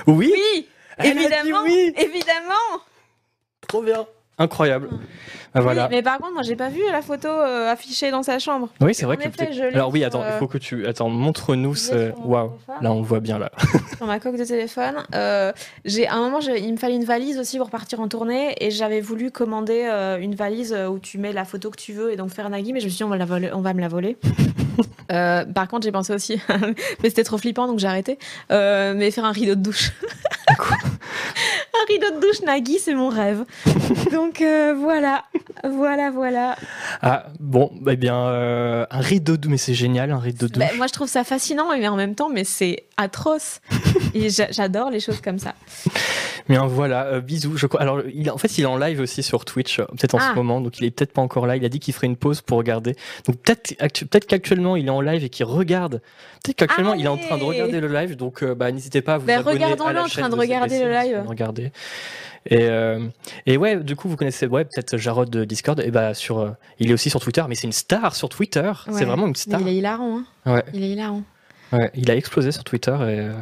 [0.07, 1.93] Oui, Oui Elle Évidemment oui.
[1.97, 2.83] Évidemment
[3.67, 4.07] Trop bien
[4.43, 4.89] Incroyable.
[5.55, 5.83] Ah, voilà.
[5.85, 8.71] Oui, mais par contre, moi, j'ai pas vu la photo euh, affichée dans sa chambre.
[8.81, 9.29] Oui, c'est vrai que.
[9.29, 10.87] effet, je Alors oui, attends, il euh, faut que tu.
[10.87, 12.13] Attends, montre-nous ce.
[12.25, 12.53] Waouh.
[12.81, 13.51] Là, on voit bien là.
[13.97, 14.97] sur ma coque de téléphone.
[15.15, 15.53] Euh,
[15.85, 18.71] j'ai à un moment, il me fallait une valise aussi pour partir en tournée et
[18.71, 19.83] j'avais voulu commander
[20.21, 22.81] une valise où tu mets la photo que tu veux et donc faire Nagui, mais
[22.81, 24.17] je me suis dit on va, la voler- on va me la voler.
[25.09, 26.41] Par contre, j'ai pensé aussi,
[27.03, 28.19] mais c'était trop flippant donc j'ai arrêté.
[28.49, 29.93] Mais faire un rideau de douche.
[31.83, 33.45] Un rideau de douche Nagui, c'est mon rêve.
[34.13, 35.25] donc euh, voilà,
[35.65, 36.57] voilà, voilà.
[37.01, 40.67] Ah, bon, eh bien, euh, un rideau de mais c'est génial, un rideau de Bah,
[40.77, 43.61] moi, je trouve ça fascinant, mais en même temps, mais c'est atroce.
[44.15, 45.55] Et j'a- j'adore les choses comme ça.
[46.49, 47.57] Bien voilà, euh, bisous.
[47.57, 47.67] Je.
[47.79, 50.31] Alors, il, en fait, il est en live aussi sur Twitch, peut-être en Ah.
[50.33, 51.57] ce moment, donc il est peut-être pas encore là.
[51.57, 52.97] Il a dit qu'il ferait une pause pour regarder.
[53.27, 56.03] Donc peut-être, actu- peut-être qu'actuellement il est en live et qu'il regarde.
[56.45, 58.17] Peut-être qu'actuellement il est en train de regarder le live.
[58.17, 60.91] Donc, bah, n'hésitez pas à vous Ben, abonner regardons-le en train de de regarder le
[60.91, 61.23] live.
[61.25, 61.29] vous
[62.47, 63.07] Et, euh,
[63.47, 65.79] et ouais, du coup, vous connaissez ouais, peut-être Jarod de Discord.
[65.81, 68.73] Et bah, sur, euh, il est aussi sur Twitter, mais c'est une star sur Twitter.
[68.89, 68.93] Ouais.
[68.95, 69.61] C'est vraiment une Mais star.
[69.61, 70.19] il est hilarant.
[70.47, 70.55] Hein.
[70.55, 70.65] Ouais.
[70.73, 71.23] Il est hilarant.
[71.73, 73.33] Ouais, il a explosé sur Twitter et euh,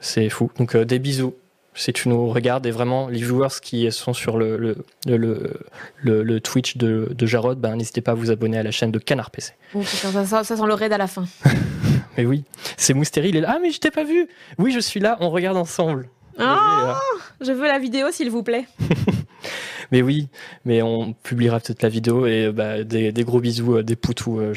[0.00, 0.50] c'est fou.
[0.58, 1.34] Donc des bisous
[1.74, 5.60] si tu nous regardes et vraiment les viewers qui sont sur le, le, le, le,
[6.02, 8.90] le- le Twitch de, de Jarod, ben, n'hésitez pas à vous abonner à la chaîne
[8.90, 9.52] de Canard PC.
[9.74, 11.24] Oh, putain, ça, sent- ça sent le raid à la fin.
[12.16, 12.42] Mais oui,
[12.76, 13.52] c'est Mousteri, il est là.
[13.54, 14.26] Ah mais je t'ai pas vu
[14.58, 16.08] Oui je suis là, on regarde ensemble.
[16.38, 18.66] Oh, je veux la vidéo, s'il vous plaît.
[19.90, 20.28] Mais oui,
[20.66, 24.38] mais on publiera peut-être la vidéo et bah, des, des gros bisous, euh, des poutous
[24.38, 24.52] euh.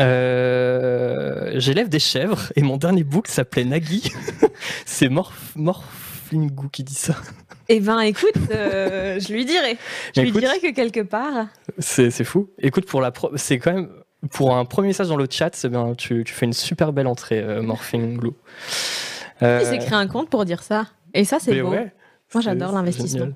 [0.00, 4.10] Euh, J'élève des chèvres et mon dernier book s'appelait Nagui.
[4.86, 7.14] c'est Morph Morphingou qui dit ça.
[7.68, 9.76] Eh ben, écoute, euh, je lui dirai.
[10.16, 11.46] Je Mais lui écoute- dirai que quelque part.
[11.78, 12.50] C'est fou.
[12.58, 13.88] Écoute, pour la c'est quand même
[14.32, 17.38] pour un premier message dans le chat, bien, tu, tu fais une super belle entrée,
[17.38, 18.32] euh, Morphing Glue.
[19.42, 20.86] Euh, Il s'est créé un compte pour dire ça.
[21.14, 21.68] Et ça, c'est beau.
[21.70, 21.88] ouais, Moi,
[22.30, 23.26] c'est- j'adore c'est l'investissement.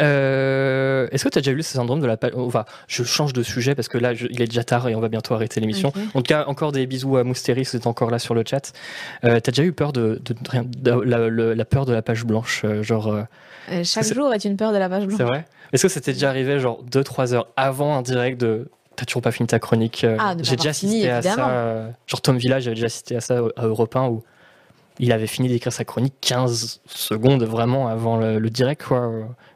[0.00, 3.32] Euh, Est-ce que tu as déjà vu ce syndrome de la page Enfin, je change
[3.32, 5.60] de sujet parce que là, je- il est déjà tard et on va bientôt arrêter
[5.60, 5.92] l'émission.
[6.14, 7.32] En tout cas, encore des bisous à vous
[7.76, 8.72] êtes encore là sur le chat.
[9.24, 12.24] Euh, T'as déjà eu peur de, de, de rien- de- la, peur de la page
[12.24, 13.22] blanche, euh, genre euh,
[13.70, 15.18] Euh, chaque C'est- jour est une peur de la page blanche.
[15.18, 15.46] C'est vrai?
[15.72, 19.30] Est-ce que c'était déjà arrivé genre 2-3 heures avant un direct de T'as toujours pas
[19.30, 21.90] fini ta chronique Ah, J'ai déjà fini, assisté à ça.
[22.08, 24.24] genre Tom Village, j'avais déjà assisté à ça à Europe 1 où
[24.98, 28.84] il avait fini d'écrire sa chronique 15 secondes vraiment avant le, le direct.
[28.84, 29.10] Quoi.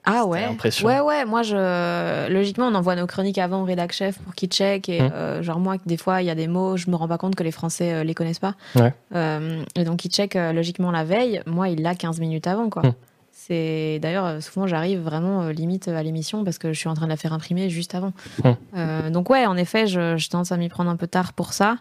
[0.05, 0.49] Ah ouais.
[0.83, 1.25] Ouais, ouais.
[1.25, 2.29] Moi, je...
[2.33, 4.89] logiquement, on envoie nos chroniques avant au rédac chef pour qu'il check.
[4.89, 5.11] Et Hum.
[5.15, 7.35] euh, genre, moi, des fois, il y a des mots, je me rends pas compte
[7.37, 8.55] que les Français euh, les connaissent pas.
[8.77, 8.93] Ouais.
[9.15, 11.41] Euh, et donc, il check euh, logiquement la veille.
[11.47, 12.85] Moi, il l'a 15 minutes avant, quoi.
[12.87, 12.95] Hum.
[13.35, 17.11] C'est d'ailleurs souvent j'arrive vraiment limite à l'émission parce que je suis en train de
[17.11, 18.13] la faire imprimer juste avant.
[18.45, 19.11] Hum.
[19.11, 21.79] Donc ouais, en effet, je, je tendance à m'y prendre un peu tard pour ça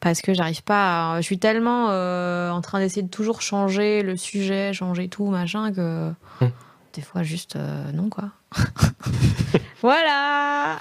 [0.00, 1.14] parce que j'arrive pas.
[1.14, 5.26] à- je suis tellement euh, en train d'essayer de toujours changer le sujet, changer tout
[5.26, 6.50] machin que Hum.
[6.94, 8.30] des fois juste euh, non quoi.
[9.82, 10.78] voilà.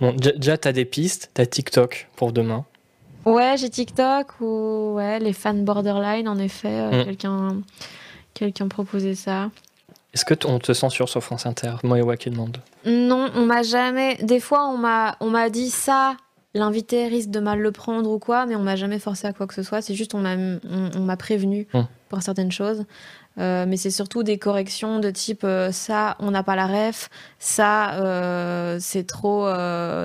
[0.00, 2.64] Bon, déjà- t'as des pistes, t'as TikTok pour demain?
[3.24, 6.68] Ouais, j'ai TikTok ou ouais les fans borderline en effet.
[6.70, 7.04] euh, Hum.
[7.04, 7.56] Quelqu'un
[8.34, 9.50] quelqu'un proposait ça.
[10.14, 11.74] Est-ce que on te censure sur France Inter?
[11.82, 12.58] Moi et Wa qui demande.
[12.86, 14.14] Non, on m'a jamais.
[14.22, 16.16] Des fois, on m'a, on m'a dit ça.
[16.54, 19.46] L'invité risque de mal le prendre ou quoi, mais on m'a jamais forcé à quoi
[19.46, 19.82] que ce soit.
[19.82, 21.86] C'est juste on m'a, on, on m'a prévenu Hum.
[22.08, 22.84] pour certaines choses.
[23.38, 27.08] Euh, mais c'est surtout des corrections de type euh, ça, on n'a pas la ref.
[27.38, 29.46] Ça, euh, c'est trop,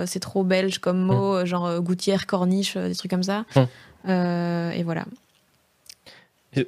[0.05, 3.45] c'est trop belge comme mot, euh, genre gouttière, corniche, des trucs comme ça.
[3.55, 3.65] Hum.
[4.75, 5.05] Et voilà.
[6.55, 6.65] Il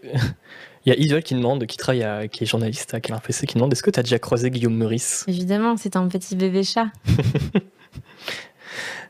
[0.86, 3.56] y a Isol qui demande, qui travaille, à- qui est journaliste à Canard PC, qui
[3.56, 5.26] demande est-ce que t'as déjà croisé Guillaume Meurice?
[5.28, 6.88] Évidemment, c'est un petit bébé chat.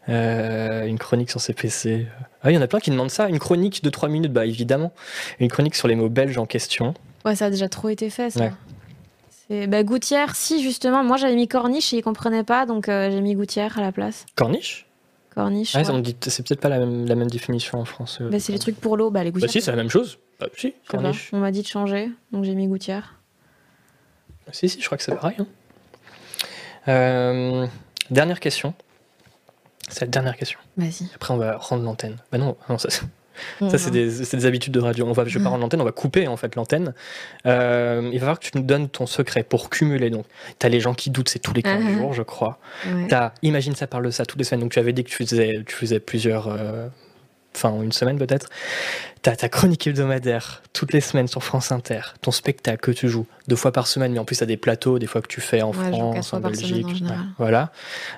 [0.09, 2.07] Euh, Une chronique sur CPC.
[2.43, 3.27] Ah, il y en a plein qui demandent ça.
[3.27, 4.93] Une chronique de 3 minutes, bah évidemment.
[5.39, 6.93] Une chronique sur les mots belges en question.
[7.25, 8.39] Ouais, ça a déjà trop été fait, ça.
[8.41, 8.51] Ouais.
[9.47, 13.09] C'est bah, gouttière, si justement, moi j'avais mis corniche et ils comprenaient pas, donc euh,
[13.11, 14.25] j'ai mis gouttière à la place.
[14.35, 14.85] Corniche?
[15.33, 15.75] Corniche.
[15.75, 15.83] Ah, ouais.
[15.85, 18.19] ça me dit- C'est peut-être pas la même, la même définition en France.
[18.21, 18.29] euh.
[18.29, 19.51] Bah, c'est les trucs pour l'eau, bah les Bah gouttières.
[19.51, 20.17] si, c'est la même chose.
[20.39, 21.29] Bah, si, corniche.
[21.33, 23.15] On m'a dit de changer, donc j'ai mis gouttière.
[24.51, 25.35] Si, si, je crois que c'est pareil.
[25.39, 25.47] hein.
[26.87, 27.65] Euh,
[28.11, 28.73] dernière question.
[29.89, 30.59] C'est la dernière question.
[30.77, 31.07] Vas-y.
[31.15, 32.17] Après, on va rendre l'antenne.
[32.31, 35.05] Bah non, non ça, ça, c'est des, des habitudes de radio.
[35.05, 36.93] On va, je vais pas rendre l'antenne, on va couper en fait l'antenne.
[37.45, 40.09] Euh, il va falloir que tu nous donnes ton secret pour cumuler.
[40.09, 40.25] Donc,
[40.57, 41.97] tu as les gens qui doutent, c'est tous les 15 Mhm.
[41.97, 42.59] jours, je crois.
[42.87, 43.07] Ouais.
[43.09, 44.61] T'as Imagine ça parle de ça toutes les semaines.
[44.61, 46.47] Donc, tu avais dit que tu faisais, tu faisais plusieurs.
[46.47, 46.87] euh,
[47.57, 48.49] Enfin, une semaine peut-être.
[49.21, 52.01] T'as ta chronique hebdomadaire toutes les semaines sur France Inter.
[52.21, 54.99] Ton spectacle que tu joues deux fois par semaine, mais en plus, t'as des plateaux,
[54.99, 56.85] des fois que tu fais en Ouais, France, en Belgique.
[56.85, 57.71] en ouais, voilà.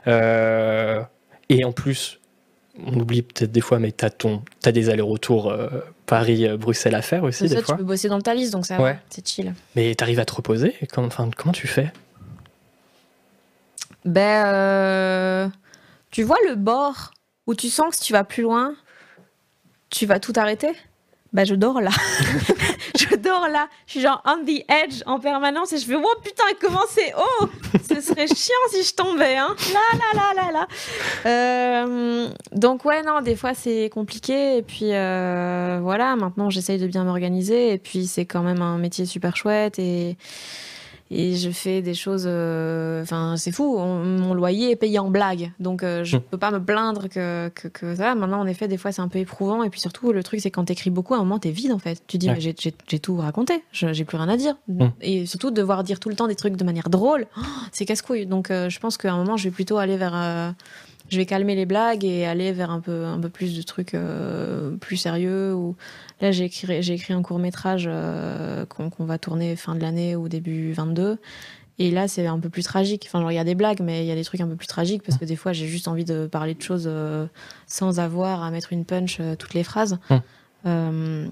[0.08, 1.04] Euh,
[1.50, 2.20] et en plus,
[2.86, 5.68] on oublie peut-être des fois, mais t'as ton, t'as des allers-retours euh,
[6.06, 7.78] Paris-Bruxelles à faire aussi C'est des ça, tu fois.
[7.78, 8.94] peux bosser dans le Thalys, donc ça Ouais.
[8.94, 9.54] va, c'est chill.
[9.76, 10.76] Mais t'arrives à te reposer.
[10.94, 11.92] Comment, enfin, comment tu fais?
[14.06, 15.50] Ben, euh,
[16.12, 17.12] tu vois le bord
[17.46, 18.74] où tu sens que si tu vas plus loin,
[19.90, 20.72] tu vas tout arrêter?
[21.34, 21.90] Ben, je dors là.
[23.10, 23.68] je dors là.
[23.86, 27.14] Je suis genre on the edge en permanence et je fais oh putain, comment c'est
[27.14, 27.50] haut?
[27.88, 29.56] Ce serait chiant si je tombais, hein.
[29.74, 32.38] Là, là, là, là, là.
[32.54, 34.58] Donc, ouais, non, des fois c'est compliqué.
[34.58, 37.74] Et puis, euh, voilà, maintenant j'essaye de bien m'organiser.
[37.74, 40.18] Et puis, c'est quand même un métier super chouette et.
[41.12, 42.26] Et je fais des choses.
[42.28, 43.76] euh, Enfin, c'est fou.
[43.78, 46.22] on- mon loyer est payé en blague, donc euh, je Hmm.
[46.22, 48.16] peux pas me plaindre que, que, que ça.
[48.16, 49.64] Maintenant, en effet, des fois, c'est un peu éprouvant.
[49.64, 51.80] Et puis surtout, le truc, c'est quand t'écris beaucoup, à un moment, t'es vide en
[51.80, 52.02] fait.
[52.08, 52.34] Tu dis, Ouais.
[52.36, 54.56] mais j'ai- j'ai j'ai tout raconté, j'ai plus rien à dire.
[54.68, 54.88] Hmm.
[55.02, 58.26] Et surtout, devoir dire tout le temps des trucs de manière drôle, oh, c'est casse-couille.
[58.26, 60.14] Donc, euh, je pense qu'à un moment, je vais plutôt aller vers.
[60.16, 60.52] euh,
[61.10, 63.94] je vais calmer les blagues et aller vers un peu, un peu plus de trucs
[63.94, 65.54] euh, plus sérieux.
[65.54, 65.76] Ou
[66.22, 67.90] là, j'ai écrit, j'ai écrit un court métrage
[68.70, 71.18] qu'on qu'on va tourner fin de l'année ou début 22.
[71.80, 73.06] Et là, c'est un peu plus tragique.
[73.08, 74.56] Enfin, genre, il y a des blagues, mais il y a des trucs un peu
[74.56, 77.28] plus tragiques parce que des fois, j'ai juste envie de parler de choses euh,
[77.68, 80.00] sans avoir à mettre une punch euh, toutes les phrases.
[80.10, 80.22] Hum.
[80.66, 81.28] Euh,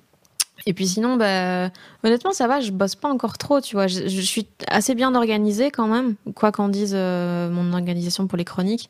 [0.68, 1.72] et puis sinon, bah,
[2.04, 3.88] honnêtement, ça va, je bosse pas encore trop, tu vois.
[3.88, 8.38] Je, je suis assez bien organisée quand même, quoi qu'en dise euh, mon organisation pour
[8.38, 8.90] les chroniques.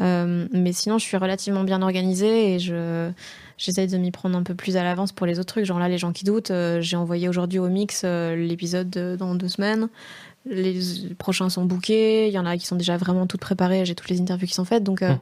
[0.00, 3.10] Euh, mais sinon, je suis relativement bien organisée et je
[3.58, 5.64] j'essaye de m'y prendre un peu plus à l'avance pour les autres trucs.
[5.64, 9.16] Genre là, les gens qui doutent, euh, j'ai envoyé aujourd'hui au mix euh, l'épisode de-
[9.18, 9.88] dans deux semaines.
[10.46, 12.28] Les, les prochains sont bookés.
[12.28, 13.84] Il y en a qui sont déjà vraiment toutes préparées.
[13.86, 15.18] J'ai toutes les interviews qui sont faites, donc euh, Mm.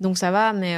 [0.00, 0.52] donc ça va.
[0.52, 0.76] Mais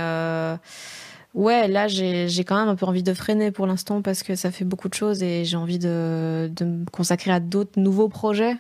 [1.35, 4.35] ouais, là, j'ai j'ai quand même un peu envie de freiner pour l'instant parce que
[4.35, 8.09] ça fait beaucoup de choses et j'ai envie de, de me consacrer à d'autres nouveaux
[8.09, 8.57] projets.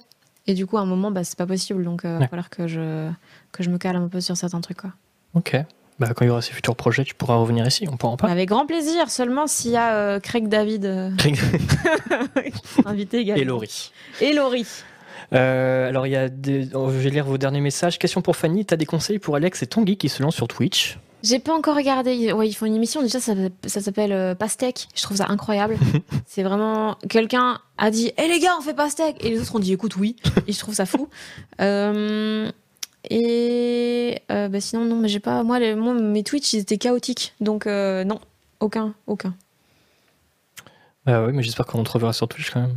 [0.46, 1.84] Et du coup, à un moment, bah, c'est pas possible.
[1.84, 3.08] Donc, il va falloir que je,
[3.52, 4.78] que je me calme un peu sur certains trucs.
[4.78, 4.90] Quoi.
[5.34, 5.56] Ok.
[5.98, 8.16] Bah, quand il y aura ces futurs projets, tu pourras revenir ici, on pourra en
[8.16, 8.32] parler.
[8.32, 11.10] Avec grand plaisir, seulement s'il y a euh, Craig David euh,
[12.86, 13.42] invité également.
[13.42, 13.92] Et Laurie.
[14.20, 14.66] Et Laurie.
[15.32, 16.68] Euh, alors, il y a des...
[16.74, 17.98] oh, je vais lire vos derniers messages.
[17.98, 18.64] Question pour Fanny.
[18.64, 20.98] T'as des conseils pour Alex et Tanguy qui se lancent sur Twitch?
[21.22, 22.32] J'ai pas encore regardé.
[22.32, 23.00] Ouais, ils font une émission.
[23.00, 24.88] Déjà, ça, ça s'appelle euh, Pastèque.
[24.94, 25.76] Je trouve ça incroyable.
[26.26, 26.96] c'est vraiment.
[27.08, 29.96] Quelqu'un a dit Hé les gars, on fait Pastèque Et les autres ont dit Écoute,
[29.96, 30.16] oui.
[30.48, 31.08] Et je trouve ça fou.
[31.60, 32.50] Euh,
[33.10, 35.42] Et euh, bah, sinon, non, mais j'ai pas.
[35.42, 37.34] Moi, les- moi, mes Twitch, ils étaient chaotiques.
[37.40, 38.20] Donc, euh, non.
[38.60, 38.94] Aucun.
[39.06, 39.34] Aucun.
[41.04, 42.76] Bah oui, mais j'espère qu'on te reverra sur Twitch quand même.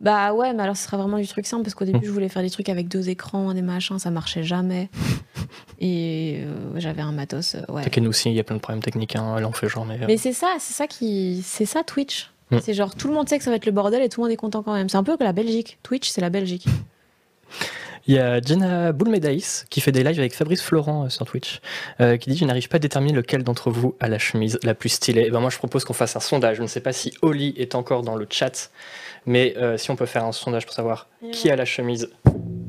[0.00, 2.28] Bah ouais, mais alors ce sera vraiment du truc simple parce qu'au début je voulais
[2.28, 4.88] faire des trucs avec deux écrans, des machins, ça marchait jamais.
[5.80, 7.82] Et euh, j'avais un matos, ouais.
[7.82, 9.16] T'inquiète, nous aussi, il y a plein de problèmes techniques.
[9.16, 9.40] Hein.
[9.40, 9.98] Là, on fait genre, mais.
[10.06, 12.30] Mais c'est ça, c'est ça qui, c'est ça Twitch.
[12.50, 12.58] Mm.
[12.62, 14.26] C'est genre tout le monde sait que ça va être le bordel et tout le
[14.26, 14.88] monde est content quand même.
[14.88, 15.78] C'est un peu que la Belgique.
[15.82, 16.66] Twitch, c'est la Belgique.
[18.08, 21.60] Il y a Jenna Boulmedaïs qui fait des lives avec Fabrice Florent euh, sur Twitch,
[22.00, 24.74] euh, qui dit Je n'arrive pas à déterminer lequel d'entre vous a la chemise la
[24.74, 25.26] plus stylée.
[25.26, 26.56] Et ben moi, je propose qu'on fasse un sondage.
[26.56, 28.70] Je ne sais pas si Oli est encore dans le chat,
[29.26, 32.10] mais euh, si on peut faire un sondage pour savoir qui a la chemise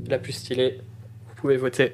[0.08, 0.82] la plus stylée,
[1.30, 1.94] vous pouvez voter.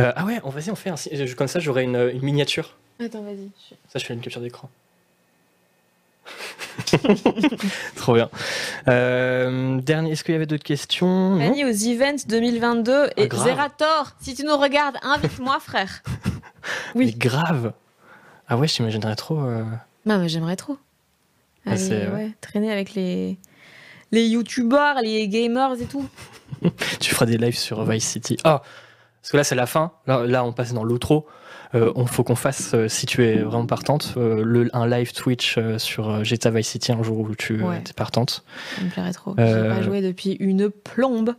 [0.00, 0.96] Euh, ah ouais, on, vas-y, on fait un.
[1.36, 2.78] Comme ça, j'aurai une, une miniature.
[2.98, 3.50] Attends, vas-y.
[3.88, 4.70] Ça, je fais une capture d'écran.
[7.96, 8.28] Trop bien.
[8.88, 11.38] Euh, dernier, est-ce qu'il y avait d'autres questions?
[11.38, 13.44] Fanny aux Events 2022 et Ah, grave.
[13.46, 16.02] Zerator, si tu nous regardes, invite-moi frère.
[16.94, 17.14] Mais Oui.
[17.14, 17.72] grave.
[18.48, 19.40] Ah ouais, je t'imaginerais trop.
[19.40, 19.64] euh,
[20.06, 20.76] Non, mais j'aimerais trop.
[21.66, 23.38] Ah, Aller, c'est- ouais, traîner avec les
[24.12, 26.06] les youtubeurs, les gamers et tout.
[27.00, 28.36] Tu feras des lives sur Vice City.
[28.44, 28.62] Ah,
[29.20, 29.92] parce que là c'est la fin.
[30.06, 31.26] Là, là, on passe dans l'outro.
[31.74, 35.12] Euh, on faut qu'on fasse, euh, si tu es vraiment partante, euh, le, un live
[35.12, 37.82] Twitch sur GTA Vice City un jour où tu Ouais.
[37.88, 38.44] es partante.
[38.76, 39.34] Ça me plairait trop.
[39.36, 41.34] J'ai pas joué depuis une plombe.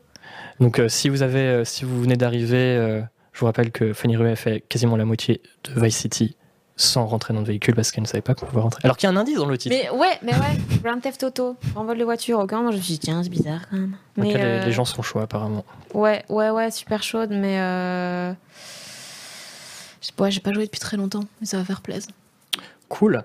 [0.60, 3.02] Donc si vous avez, si vous venez d'arriver,
[3.34, 6.36] je vous rappelle que Fanny Ruet a fait quasiment la moitié de Vice City
[6.78, 8.82] sans rentrer dans le véhicule parce qu'elle ne savait pas qu'on pouvait rentrer.
[8.84, 9.74] Alors qu'il y a un indice dans le titre.
[9.74, 12.40] Mais ouais, mais ouais, Grand Theft Auto, envol de voiture.
[12.40, 13.96] Aucun moment, je me suis dit, tiens, c'est bizarre quand même.
[14.18, 15.64] Donc les, les gens sont chauds apparemment.
[15.94, 17.58] Ouais, ouais, ouais, super chaude, mais.
[17.60, 18.34] Euh...
[20.06, 22.12] je sais pas, j'ai pas joué depuis très longtemps, mais ça va faire plaisir.
[22.90, 23.24] Cool.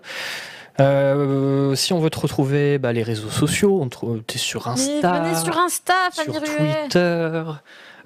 [0.78, 5.20] Euh, si on veut te retrouver, bah, les réseaux sociaux, on te- t'es sur Insta.
[5.20, 6.42] venez sur Insta, Fanny sur.
[6.42, 7.42] Twitter.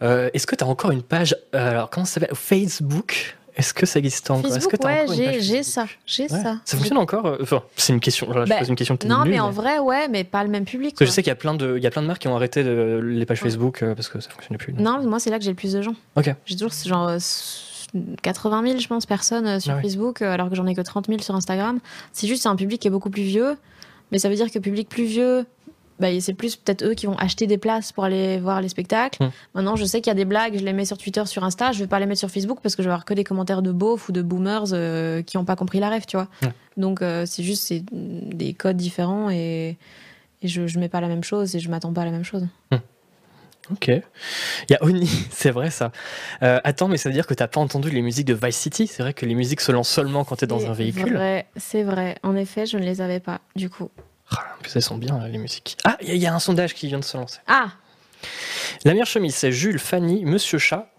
[0.02, 2.34] Euh, Est-ce que tu as encore une page euh, Alors, comment ça s'appelle?
[2.34, 3.36] Facebook?
[3.56, 4.42] Est-ce que ça existe encore?
[4.50, 6.28] Que Facebook, ouais, j'ai ça, j'ai Ouais.
[6.28, 6.56] ça.
[6.64, 7.26] Ça fonctionne encore?
[7.26, 8.28] Euh, Enfin, c'est une question.
[8.32, 8.98] là, je Bah, pose une question.
[9.06, 10.94] Non, nulle, mais en vrai, ouais, mais pas le même public.
[10.94, 12.22] Parce que je sais qu'il y a plein de, il y a plein de marques
[12.22, 13.48] qui ont arrêté de- les pages Ouais.
[13.50, 14.72] Facebook euh, parce que ça fonctionnait plus.
[14.72, 15.94] Non, moi, c'est là que j'ai le plus de gens.
[16.16, 16.34] Ok.
[16.46, 17.18] J'ai toujours genre euh,
[18.22, 19.82] 80 000, je pense, personnes euh, sur Ah ouais.
[19.82, 21.78] Facebook, euh, alors que j'en ai que 30 000 sur Instagram.
[22.12, 23.56] C'est juste, c'est un public qui est beaucoup plus vieux.
[24.12, 25.46] Mais ça veut dire que public plus vieux,
[26.00, 29.22] bah, c'est plus peut-être eux qui vont acheter des places pour aller voir les spectacles.
[29.22, 29.30] Hmm.
[29.54, 31.72] Maintenant, je sais qu'il y a des blagues, je les mets sur Twitter, sur Insta.
[31.72, 33.62] Je vais pas les mettre sur Facebook parce que je vais avoir que des commentaires
[33.62, 36.28] de beaufs ou de boomers euh, qui ont pas compris la rêve, tu vois.
[36.76, 39.76] Donc, euh, c'est juste c'est des codes différents et,
[40.42, 42.24] et je, je mets pas la même chose et je m'attends pas à la même
[42.24, 42.46] chose.
[43.72, 43.88] Ok.
[43.88, 44.02] Il
[44.70, 45.90] y a Oni, c'est vrai ça.
[46.42, 48.86] Euh, attends, mais ça veut dire que t'as pas entendu les musiques de Vice City?
[48.86, 51.14] C'est vrai que les musiques se lancent seulement quand t'es dans C'est un véhicule.
[51.14, 52.16] vrai, C'est vrai.
[52.22, 53.90] En effet, je ne les avais pas, du coup.
[54.30, 55.76] Ah, en plus, elles sont bien là, les musiques.
[55.84, 57.38] Ah, il y, a- il y a un sondage qui vient de se lancer.
[57.46, 57.68] Ah
[58.84, 60.90] La meilleure chemise, c'est Jules, Fanny, Monsieur Chat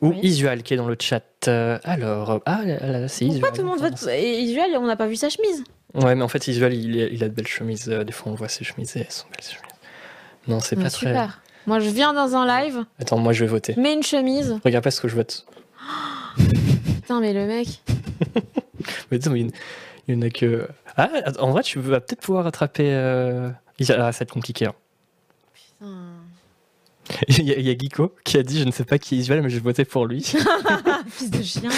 [0.00, 0.20] ou Oui.
[0.22, 1.22] Isual qui est dans le chat.
[1.48, 3.40] Euh, alors, euh, ah là, là, c'est Isual.
[3.40, 5.62] Pourquoi tout le monde vote Et Isuel, on n'a pas vu sa chemise?
[5.94, 7.88] Ouais, mais en fait, Isual, il, a de belles chemises.
[7.88, 9.74] euh, des fois, on voit ses chemises et elles sont belles chemises.
[10.48, 11.12] Non, c'est pas très.
[11.66, 13.74] Moi, je viens dans un live, Attends, moi je vais voter.
[13.76, 14.58] mets une chemise.
[14.64, 15.46] Regarde pas ce que je vote.
[16.36, 17.68] Putain, mais le mec.
[19.10, 19.40] Mais attends, mais
[20.08, 20.66] il y en- a que.
[20.96, 21.08] Ah,
[21.40, 22.92] en vrai, tu vas peut-être pouvoir rattraper.
[22.94, 23.50] euh,
[23.80, 24.66] Ah, ça va être compliqué.
[24.66, 24.74] hein.
[25.52, 25.92] Putain.
[27.28, 29.16] Il y, a- il y a Geeko qui a dit Je ne sais pas qui
[29.16, 30.22] est Isuel, mais je vais voter pour lui.
[31.08, 31.70] Fils de chien.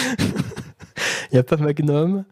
[1.31, 2.23] Il n'y a pas Magnum.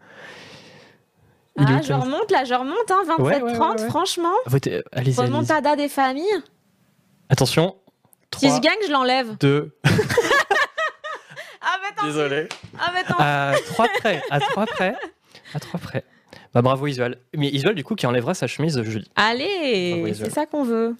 [1.57, 4.33] Il Ah, je remonte là, je remonte, hein, 27-30, Ouais, ouais, ouais, franchement.
[4.45, 5.15] Votez, allez-y.
[5.19, 6.41] Remontada des familles.
[7.31, 7.75] Attention.
[8.37, 9.37] Si 3, je gagne, je l'enlève.
[9.39, 9.75] 2.
[11.63, 12.05] Ah, mais attends.
[12.05, 12.49] Désolé.
[12.77, 13.15] Ah, mais attends.
[13.19, 14.21] À 3 près.
[14.29, 14.95] À 3 près.
[15.53, 16.03] À 3 près.
[16.53, 17.19] Bah bravo Isuel.
[17.35, 19.09] Mais Isuel, du coup, qui enlèvera sa chemise jeudi.
[19.15, 20.95] Allez, c'est ça qu'on veut.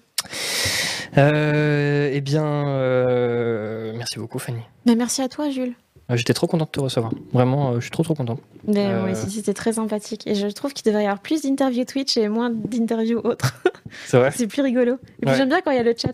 [1.18, 4.62] Euh, eh bien, euh, merci beaucoup Fanny.
[4.86, 5.74] Mais merci à toi, Jules.
[6.12, 7.12] Euh, J'étais trop content de te recevoir.
[7.32, 8.38] Vraiment, euh, je suis trop trop content.
[8.66, 9.14] Mais Euh.
[9.14, 10.26] c'était très sympathique.
[10.26, 13.54] Et je trouve qu'il devrait y avoir plus d'interviews Twitch et moins d'interviews autres.
[14.06, 14.94] C'est vrai c'est plus rigolo.
[14.94, 15.36] Et puis Ouais.
[15.36, 16.12] j'aime bien quand il y a le chat.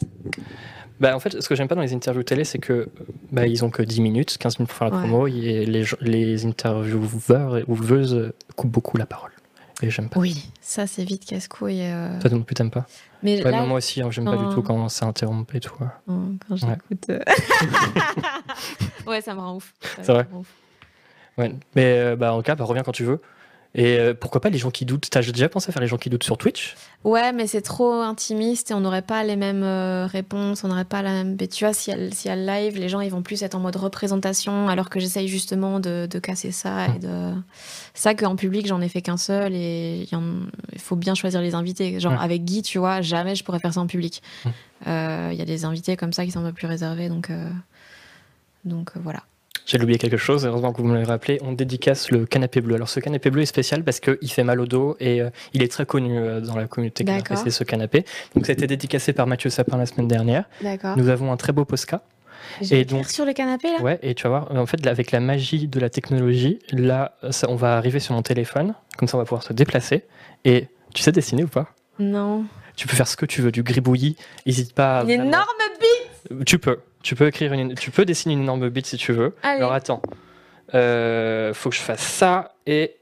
[1.01, 2.89] Bah, en fait, ce que j'aime pas dans les interviews télé, c'est que
[3.31, 5.03] bah, ils ont que 10 minutes, 15 minutes pour faire la Ouais.
[5.09, 9.31] promo, et les, les intervieweurs et ouveuses coupent beaucoup la parole.
[9.81, 10.19] Et j'aime pas.
[10.19, 11.83] Oui, ça c'est vite casse-couille.
[11.83, 12.19] euh.
[12.21, 12.87] Toi non plus, t'aimes pas?
[13.23, 15.61] Mais Ouais, là, mais moi aussi, hein, j'aime pas du tout quand ça interrompt et
[15.61, 15.75] tout.
[15.81, 15.87] ouais.
[16.09, 17.11] Oh, quand j'écoute.
[17.11, 17.19] euh.
[19.07, 19.75] ouais, ça me rend ouf.
[19.81, 20.53] Ça C'est vrai me rend ouf.
[21.37, 21.55] Ouais.
[21.75, 23.21] Mais euh, bah, en tout cas, bah, reviens quand tu veux.
[23.81, 25.07] Et euh, pourquoi pas les gens qui doutent?
[25.09, 26.75] T'as déjà pensé à faire les gens qui doutent sur Twitch?
[27.05, 30.85] Ouais, mais c'est trop intimiste et on n'aurait pas les mêmes euh, réponses, on n'aurait
[30.85, 31.37] pas la même.
[31.41, 33.61] Mais tu vois, si elle, si elle live, les gens ils vont plus être en
[33.61, 37.33] mode représentation, alors que j'essaye justement de, de casser ça et de.
[37.95, 40.41] C'est ça qu'en public j'en ai fait qu'un seul et il y en-
[40.77, 42.01] faut bien choisir les invités.
[42.01, 44.23] Genre avec Guy, tu vois, jamais je pourrais faire ça en public.
[44.89, 47.31] Euh, Il y a des invités comme ça qui sont un peu plus réservés, donc.
[48.65, 49.23] Donc voilà.
[49.69, 51.39] J'ai oublié quelque chose, heureusement que vous me l'avez rappelé.
[51.45, 52.77] On dédicace le canapé bleu.
[52.77, 55.63] Alors, ce canapé bleu est spécial parce qu'il fait mal au dos et euh, il
[55.63, 57.05] est très connu euh, dans la communauté
[57.37, 58.07] c'est ce canapé.
[58.35, 60.45] Donc, ça a été dédicacé par Mathieu Sapin la semaine dernière.
[60.63, 60.97] D'accord.
[60.97, 62.01] Nous avons un très beau Posca.
[62.71, 63.83] Et donc- sur le canapé là?
[63.83, 67.13] Ouais, et tu vas voir, en fait, là, avec la magie de la technologie, là,
[67.31, 68.75] ça, on va arriver sur mon téléphone.
[68.97, 70.05] Comme ça, on va pouvoir se déplacer.
[70.47, 71.69] Et tu sais dessiner ou pas?
[71.99, 72.47] Non.
[72.79, 74.17] Tu peux faire ce que tu veux, du gribouillis.
[74.47, 75.01] N'hésite pas.
[75.01, 75.49] à Une vraiment- énorme
[75.81, 76.79] bite Tu peux.
[77.03, 79.35] Tu peux écrire une, tu peux dessiner une énorme bite si tu veux.
[79.43, 79.59] Allez.
[79.59, 80.01] Alors attends.
[80.75, 82.95] Euh, faut que je fasse ça et.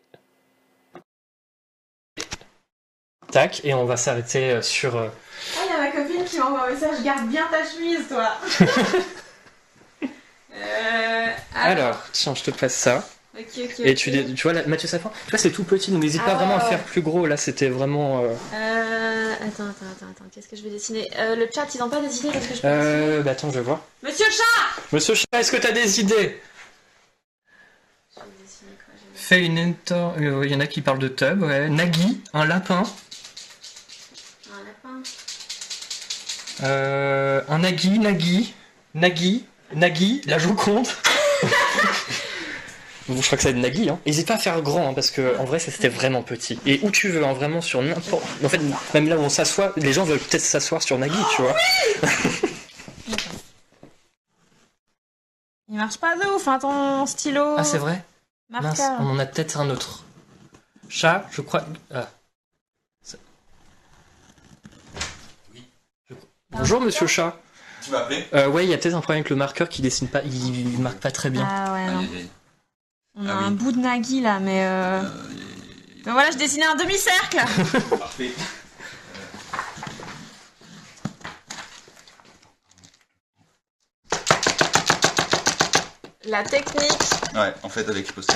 [3.31, 4.97] Tac, et on va s'arrêter euh, sur.
[4.97, 5.09] euh,
[5.57, 8.31] Ah, il y a ma copine qui m'envoie un message Garde bien ta chemise, toi
[10.55, 13.07] euh, Alors, tiens, je te passe ça.
[13.39, 13.81] Ok, ok.
[13.81, 16.31] Et tu, tu vois, là, Mathieu Safin, tu vois, c'est tout petit, donc n'hésite pas
[16.33, 17.27] Ah, vraiment à ouais, faire plus gros.
[17.27, 18.23] Là, c'était vraiment.
[18.23, 18.96] euh, Euh,
[19.43, 20.25] attends, attends, attends, attends.
[20.33, 21.09] Qu'est-ce que je vais dessiner?
[21.19, 23.51] Euh, Le chat, ils n'ont pas des idées Qu'est-ce que je peux Euh, bah attends,
[23.51, 23.81] je vais voir.
[24.03, 26.41] Monsieur Chat Monsieur Chat, est-ce que t'as des idées?
[28.15, 31.09] Je vais dessiner quoi Fais une inter- euh, Il y en a qui parlent de
[31.09, 31.69] tub, ouais.
[31.69, 32.83] Nagui, un lapin.
[34.53, 35.03] Un lapin?
[36.63, 38.55] Euh, un Nagui, Nagui,
[38.95, 39.45] Nagui,
[39.75, 40.87] Nagui, la Joconde.
[43.09, 43.89] Bon, je crois que ça va être Nagui.
[43.89, 44.01] Hein.
[44.05, 46.59] N'hésite pas à faire grand, hein, parce que en vrai, ça, c'était vraiment petit.
[46.67, 48.25] Et où tu veux, hein, vraiment sur n'importe.
[48.45, 48.61] En fait,
[48.95, 51.55] même là où on s'assoit, les gens veulent peut-être s'asseoir sur Nagui, tu vois.
[55.69, 57.55] Il marche pas de ouf, hein, ton stylo.
[57.59, 58.05] Ah, c'est vrai?
[58.51, 60.05] Mince, on en a peut-être un autre.
[60.89, 61.65] Chat, je crois.
[61.93, 62.09] Ah.
[66.51, 67.37] Bonjour, monsieur chat.
[67.85, 68.25] Tu m'as appelé?
[68.33, 70.75] Euh, ouais, il y a peut-être un problème avec le marqueur qui dessine pas, il,
[70.75, 71.47] il marque pas très bien.
[71.49, 72.05] Ah ouais, non.
[73.17, 73.23] Aïe.
[73.25, 73.45] On a Ah oui.
[73.47, 74.65] un bout de Nagui là, mais.
[74.67, 75.03] Euh...
[76.05, 77.39] Ben voilà, je dessinais un demi-cercle
[77.99, 78.31] Parfait.
[86.29, 86.91] La technique.
[87.35, 88.35] Ouais, en fait, avec poster,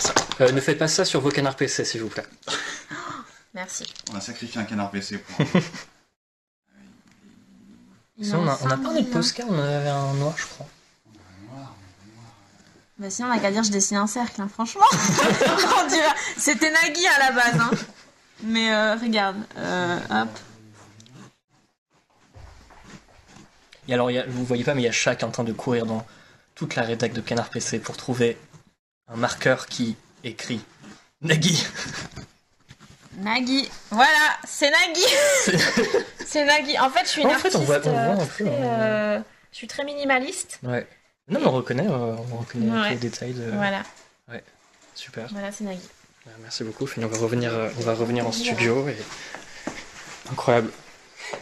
[0.00, 0.12] ça.
[0.40, 2.26] Euh, ne faites pas ça sur vos canards PC, s'il vous plaît.
[3.54, 3.84] Merci.
[4.12, 5.46] On a sacrifié un canard PC pour.
[8.20, 9.06] Sinon, on a, on a pas des hein.
[9.12, 10.66] Posca, on en avait un noir, je crois.
[13.02, 14.86] Bah sinon, on a qu'à dire je dessine un cercle, hein, franchement.
[16.36, 17.60] C'était Nagui à la base.
[17.60, 17.70] Hein.
[18.44, 20.28] Mais euh, regarde, euh, hop.
[23.88, 25.52] Et alors, y a, vous voyez pas, mais il y a est en train de
[25.52, 26.06] courir dans
[26.54, 28.38] toute la rédac de Canard PC pour trouver
[29.08, 30.60] un marqueur qui écrit
[31.22, 31.66] Nagui.
[33.16, 33.68] Nagui.
[33.90, 36.04] Voilà, c'est Nagui.
[36.24, 36.78] c'est Nagui.
[36.78, 38.48] En fait, je suis une En fait, on voit- on voit un euh, peu, très,
[38.48, 38.62] hein.
[38.62, 39.20] euh,
[39.50, 40.60] je suis très minimaliste.
[40.62, 40.86] Ouais.
[41.32, 42.82] Non, mais on reconnaît, euh, on reconnaît Ouais.
[42.88, 43.32] tous les détails.
[43.32, 43.50] De...
[43.52, 43.82] Voilà,
[44.94, 45.26] Super.
[45.32, 45.80] voilà, c'est Nagui.
[46.26, 46.86] Euh, Merci beaucoup.
[46.86, 47.06] Fanny.
[47.06, 48.96] on va revenir, euh, on va revenir en studio et
[50.30, 50.70] incroyable.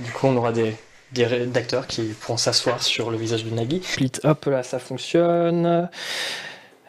[0.00, 0.76] Du coup, on aura des
[1.12, 3.82] des rédacteurs qui pourront s'asseoir sur le visage de Nagui.
[3.84, 5.88] Split, hop là, ça fonctionne.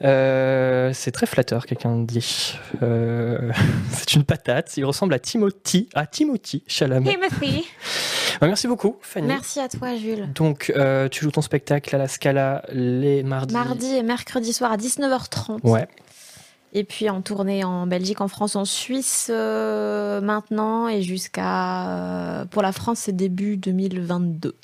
[0.04, 2.56] Euh, c'est très flatteur, quelqu'un dit.
[2.82, 3.52] Euh,
[3.92, 4.76] c'est une patate.
[4.78, 7.12] Il ressemble à Timothy, à Timothy Chalamet.
[7.12, 7.66] Timothy.
[8.40, 9.28] Bah, merci beaucoup, Fanny.
[9.28, 10.32] Merci à toi, Jules.
[10.34, 13.54] Donc, euh, tu joues ton spectacle à la Scala les mardis.
[13.54, 15.60] Mardi et mercredi soir à 19h30.
[15.64, 15.88] Ouais.
[16.74, 22.46] Et puis en tournée en Belgique, en France, en Suisse maintenant et jusqu'à.
[22.50, 24.56] pour la France, c'est début 2022.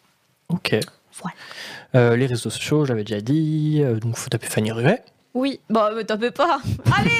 [0.47, 0.77] Ok.
[1.21, 2.15] Voilà.
[2.15, 3.83] Les réseaux sociaux, j'avais déjà dit.
[4.01, 5.03] donc, faut taper Fanny Ruet.
[5.37, 6.59] Oui, bon, me tapez pas.
[6.97, 7.11] Allez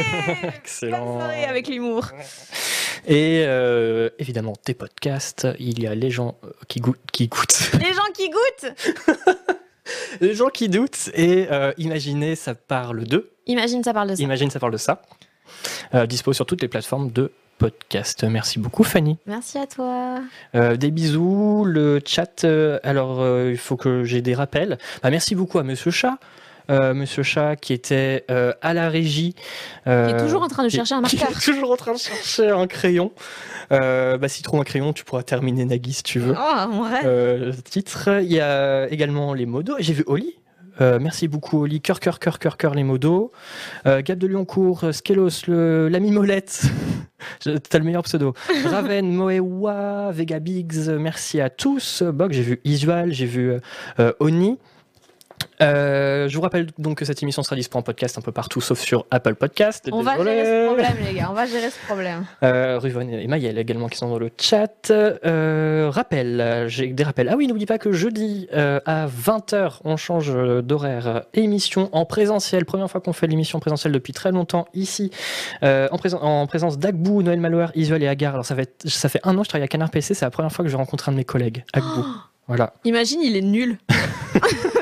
[0.41, 1.19] Bonne Excellent.
[1.19, 2.07] soirée avec l'humour.
[3.06, 5.48] Et euh, évidemment, tes podcasts.
[5.60, 6.98] Il y a les gens euh, qui goûtent.
[7.11, 7.72] Qui goûtent.
[7.80, 9.15] Les gens qui goûtent
[10.22, 11.10] les gens qui doutent.
[11.14, 13.30] Et euh, imaginez, ça parle de.
[13.45, 14.23] Imagine, ça parle de ça.
[14.23, 15.03] Imagine, ça parle de ça.
[15.94, 18.23] Euh, dispo sur toutes les plateformes de podcast.
[18.23, 19.18] Merci beaucoup, Fanny.
[19.27, 20.19] Merci à toi.
[20.56, 22.44] Euh, des bisous, le chat.
[22.44, 24.77] euh, alors, euh, il faut que j'ai des rappels.
[25.03, 26.18] Bah, merci beaucoup à Monsieur Chat.
[26.69, 29.35] Euh, Monsieur Chat qui était euh, à la régie.
[29.88, 31.38] Euh, es toujours en train de qui- chercher un qui marqueur.
[31.38, 33.11] est toujours en train de chercher un crayon.
[33.69, 36.34] Bah, si tu trouves un crayon, tu pourras terminer Nagui si tu veux.
[36.38, 37.61] Oh, mon rêve.
[37.64, 38.19] Titre.
[38.22, 39.76] Il y a également les modos.
[39.80, 40.35] J'ai vu Oli.
[40.80, 41.81] Euh, merci beaucoup Oli.
[41.81, 43.31] Cœur, cœur, cœur, cœur, cœur les modos.
[43.88, 46.61] Euh, Gab de Lyoncourt, Skelos, l'ami Molette.
[47.44, 48.34] T'as le meilleur pseudo.
[48.65, 52.03] Raven, Moewa, Vega Biggs, merci à tous.
[52.03, 53.53] Bog, j'ai vu Isual, j'ai vu
[53.99, 54.60] euh, Oni.
[55.62, 58.62] Euh, je vous rappelle donc que cette émission sera disponible en podcast un peu partout
[58.62, 59.90] sauf sur Apple Podcast.
[59.92, 61.28] On va gérer ce problème, les gars.
[61.32, 62.26] On va gérer ce problème.
[62.44, 64.92] Euh, Ruvon et Maël également qui sont dans le chat.
[64.92, 67.30] Euh, rappel, j'ai des rappels.
[67.30, 70.32] Ah oui, n'oublie pas que jeudi euh, à 20h, on change
[70.64, 71.24] d'horaire.
[71.34, 72.66] Émission en présentiel.
[72.66, 75.12] Première fois qu'on fait l'émission présentielle depuis très longtemps ici.
[75.64, 78.34] En, présen- en présence d'Agbou, Noël Malouer, Isuel et Agar.
[78.34, 80.14] Alors ça fait, ça fait un an que je travaille à Canard PC.
[80.14, 82.06] C'est la première fois que je rencontre un de mes collègues, Agbou.
[82.48, 82.74] Voilà.
[82.86, 83.78] Imagine, il est nul.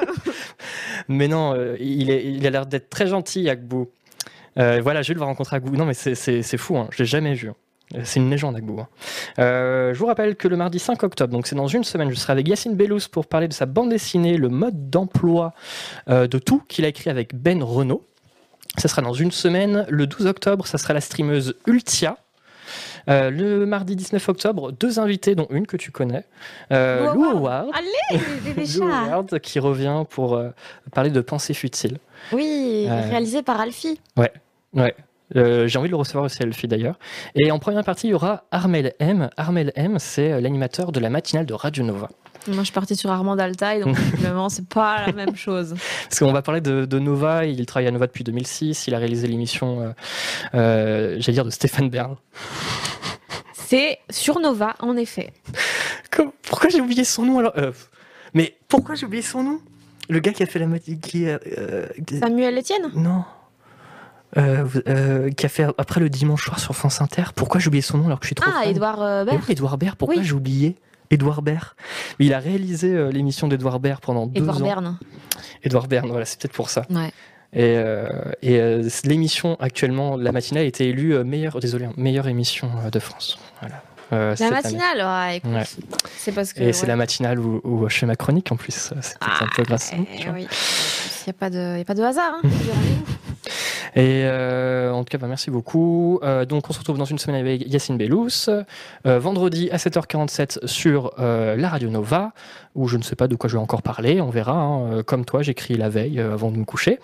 [1.07, 3.89] Mais non, euh, il, a l'air d'être très gentil, Agbou.
[4.57, 5.75] Euh, voilà, Jules va rencontrer Agbou.
[5.75, 6.87] Non, mais c'est- fou, hein.
[6.91, 7.49] je l'ai jamais vu.
[7.93, 8.79] Euh, C'est une légende, Agbou.
[8.79, 8.87] hein.
[9.39, 12.15] Euh, je vous rappelle que le mardi 5 octobre, donc c'est dans une semaine, je
[12.15, 15.53] serai avec Yacine Bellous pour parler de sa bande dessinée, le mode d'emploi
[16.07, 18.03] de tout, qu'il a écrit avec Ben Renault.
[18.77, 19.85] Ça sera dans une semaine.
[19.89, 22.17] Le 12 octobre, ça sera la streameuse Ultia.
[23.09, 26.25] Euh, le mardi 19 octobre, deux invités, dont une que tu connais,
[26.71, 27.37] euh, Lou Howard.
[27.37, 27.69] Howard.
[27.73, 29.03] Allez, bébé Lou chat.
[29.05, 30.49] Howard qui revient pour euh,
[30.93, 31.97] parler de pensée futile.
[32.31, 33.99] Oui, réalisé par Alfie.
[34.17, 34.31] Ouais.
[35.35, 36.99] Euh, J'ai envie de le recevoir aussi, Elfie d'ailleurs.
[37.35, 39.29] Et en première partie, il y aura Armel M.
[39.37, 42.09] Armel M, c'est l'animateur de la matinale de Radio Nova.
[42.47, 45.73] Moi, je suis partie sur Armand Altaï, donc visiblement, c'est pas la même chose.
[46.03, 47.45] Parce qu'on va parler de, de Nova.
[47.45, 48.85] Il travaille à Nova depuis 2006.
[48.87, 49.89] Il a réalisé l'émission, euh,
[50.53, 52.15] euh, j'allais dire, de Stéphane Bern.
[53.65, 55.33] C'est sur Nova, en effet.
[56.43, 57.71] Pourquoi j'ai oublié son nom alors Euh,
[58.33, 59.59] Mais pourquoi j'ai oublié son nom?
[60.09, 60.67] Le gars qui a fait la.
[60.79, 61.87] Qui, euh, euh,
[62.19, 62.91] Samuel Etienne?
[62.95, 63.23] Non.
[64.37, 67.23] Euh, qui a fait après le dimanche soir sur France Inter.
[67.35, 69.29] Pourquoi j'ai oublié son nom alors que je suis trop Ah, Edouard Baird.
[69.31, 70.23] oui, Edouard Baird, pourquoi Oui.
[70.25, 70.75] j'ai oublié
[71.09, 71.69] Edouard Baird?
[72.19, 74.65] Mais il a réalisé l'émission d'Edouard Baird pendant deux Edouard ans.
[74.65, 74.99] Berne.
[75.63, 76.85] Edouard Baird, voilà, c'est peut-être pour ça.
[76.89, 77.11] Ouais.
[77.55, 78.07] Et, euh,
[78.41, 82.69] et euh, l'émission actuellement, la matinale, a été élue euh, meilleure, désolé, hein, meilleure émission
[82.91, 83.37] de France.
[83.61, 83.81] Voilà.
[84.13, 85.51] Euh, La matinale, ouais, écoute.
[85.51, 85.63] Ouais.
[86.17, 86.61] C'est parce que.
[86.61, 88.93] Et c'est la matinale où, où je fais ma chronique en plus.
[89.01, 90.21] C'est peut-être un peu grâce à vous, Eh.
[90.21, 90.45] Il n'y
[91.29, 92.33] a, pas de- y a pas de hasard.
[92.43, 92.47] Hein.
[93.95, 96.19] Et euh, en tout cas, bah, merci beaucoup.
[96.21, 98.27] Euh, donc, on se retrouve dans une semaine avec Yacine Bellous.
[98.49, 98.63] Euh,
[99.19, 102.33] vendredi à 7h47 sur la Radio Nova,
[102.75, 104.19] où je ne sais pas de quoi je vais encore parler.
[104.21, 104.53] On verra.
[104.57, 105.03] hein.
[105.03, 106.99] Comme toi, j'écris la veille avant de me coucher.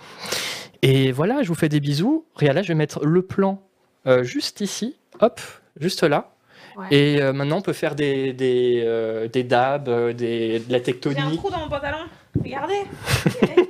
[0.81, 2.25] Et voilà, je vous fais des bisous.
[2.35, 3.61] Regarde, là, je vais mettre le plan
[4.23, 4.97] juste ici.
[5.21, 5.39] Hop,
[5.79, 6.31] juste là.
[6.77, 6.85] Ouais.
[6.91, 10.69] Et euh, maintenant, on peut faire des, des, euh, des dabs, euh, des, de la
[10.69, 11.35] J'ai un tectonique.
[11.37, 11.97] trou dans mon pantalon.
[12.41, 12.81] Regardez.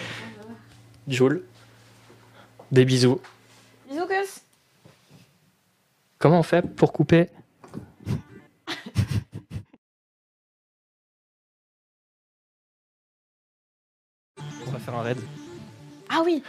[1.08, 1.42] Joule.
[2.70, 3.20] Des bisous.
[3.88, 4.40] Bisous, Gus.
[6.18, 7.28] Comment on fait pour couper?
[14.66, 15.18] On va faire un raid.
[16.08, 16.42] Ah oui.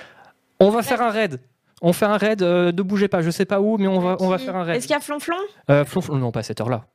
[0.59, 1.39] On va faire un raid.
[1.83, 4.15] On fait un raid, euh, ne bougez pas, je sais pas où, mais on va,
[4.19, 4.75] on va faire un raid.
[4.77, 5.35] Est-ce qu'il y a Flonflon
[5.71, 6.85] Euh, Flonf- non, pas à cette heure-là.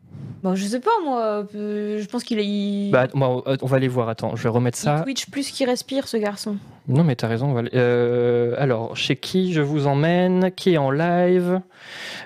[0.44, 1.44] Bon, je sais pas, moi.
[1.56, 2.46] euh, Je pense qu'il est.
[2.46, 5.00] il- Bah, moi, euh, on va aller voir, attends, je vais remettre il ça.
[5.02, 6.56] twitch plus qu'il respire, ce garçon.
[6.86, 7.48] Non, mais t'as raison.
[7.48, 10.52] on va aller- euh, alors, chez qui je vous emmène?
[10.52, 11.60] Qui est en live?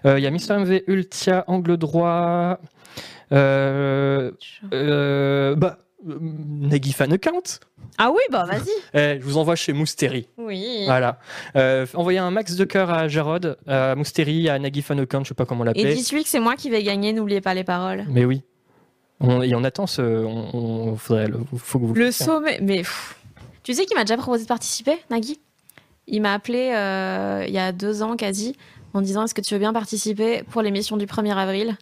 [0.04, 2.58] Il y a Mister MV Ultia, angle droit.
[5.56, 7.43] Bah, Nagui Fan Account.
[7.98, 8.70] Ah oui, bah vas-y.
[8.94, 10.28] Eh, je vous envoie chez Mousteri.
[10.39, 10.82] Oui.
[10.86, 11.18] Voilà.
[11.56, 15.28] Euh, envoyez un max de cœur à Jarod, à Mousteri, à Nagui Fan Account, je
[15.28, 15.94] sais pas comment Et l'appeler.
[15.94, 18.05] dis-lui que c'est moi qui vais gagner, n'oubliez pas les paroles.
[18.09, 18.43] Mais oui.
[19.20, 20.01] On, et on attend ce.
[20.01, 22.59] On, on- faudrait le- faut que vous Le sommet.
[22.62, 23.16] Mais pff,
[23.62, 25.39] tu sais qu'il m'a déjà proposé de participer, Nagui?
[26.06, 28.56] Il m'a appelé euh, il y a deux ans quasi
[28.94, 31.77] en disant Est-ce que tu veux bien participer pour l'émission du 1er avril?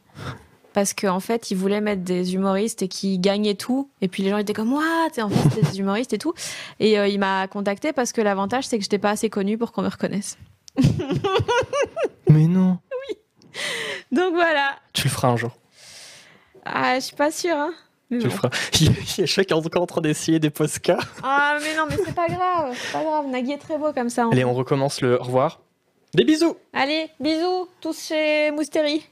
[0.72, 3.90] Parce qu'en fait, il voulait mettre des humoristes et qui gagnaient tout.
[4.00, 6.34] Et puis les gens étaient comme, what Et en fait, des humoristes et tout.
[6.80, 9.72] Et euh, il m'a contacté parce que l'avantage, c'est que j'étais pas assez connue pour
[9.72, 10.38] qu'on me reconnaisse.
[12.28, 12.78] Mais non.
[14.12, 14.76] Donc voilà.
[14.92, 15.50] Tu le feras un jour.
[16.64, 17.72] Ah, je suis pas sûre, hein.
[18.10, 18.50] Mais Tu le feras.
[18.80, 21.06] Il y a chacun encore en train d'essayer des postcards.
[21.22, 22.74] Ah, mais non, mais c'est pas grave.
[22.74, 23.26] C'est pas grave.
[23.28, 24.26] Nagui est très beau comme ça.
[24.26, 24.44] en Allez, fait.
[24.46, 25.60] on recommence le au revoir.
[26.14, 29.04] Des bisous Allez, bisous, tous chez Mousteri.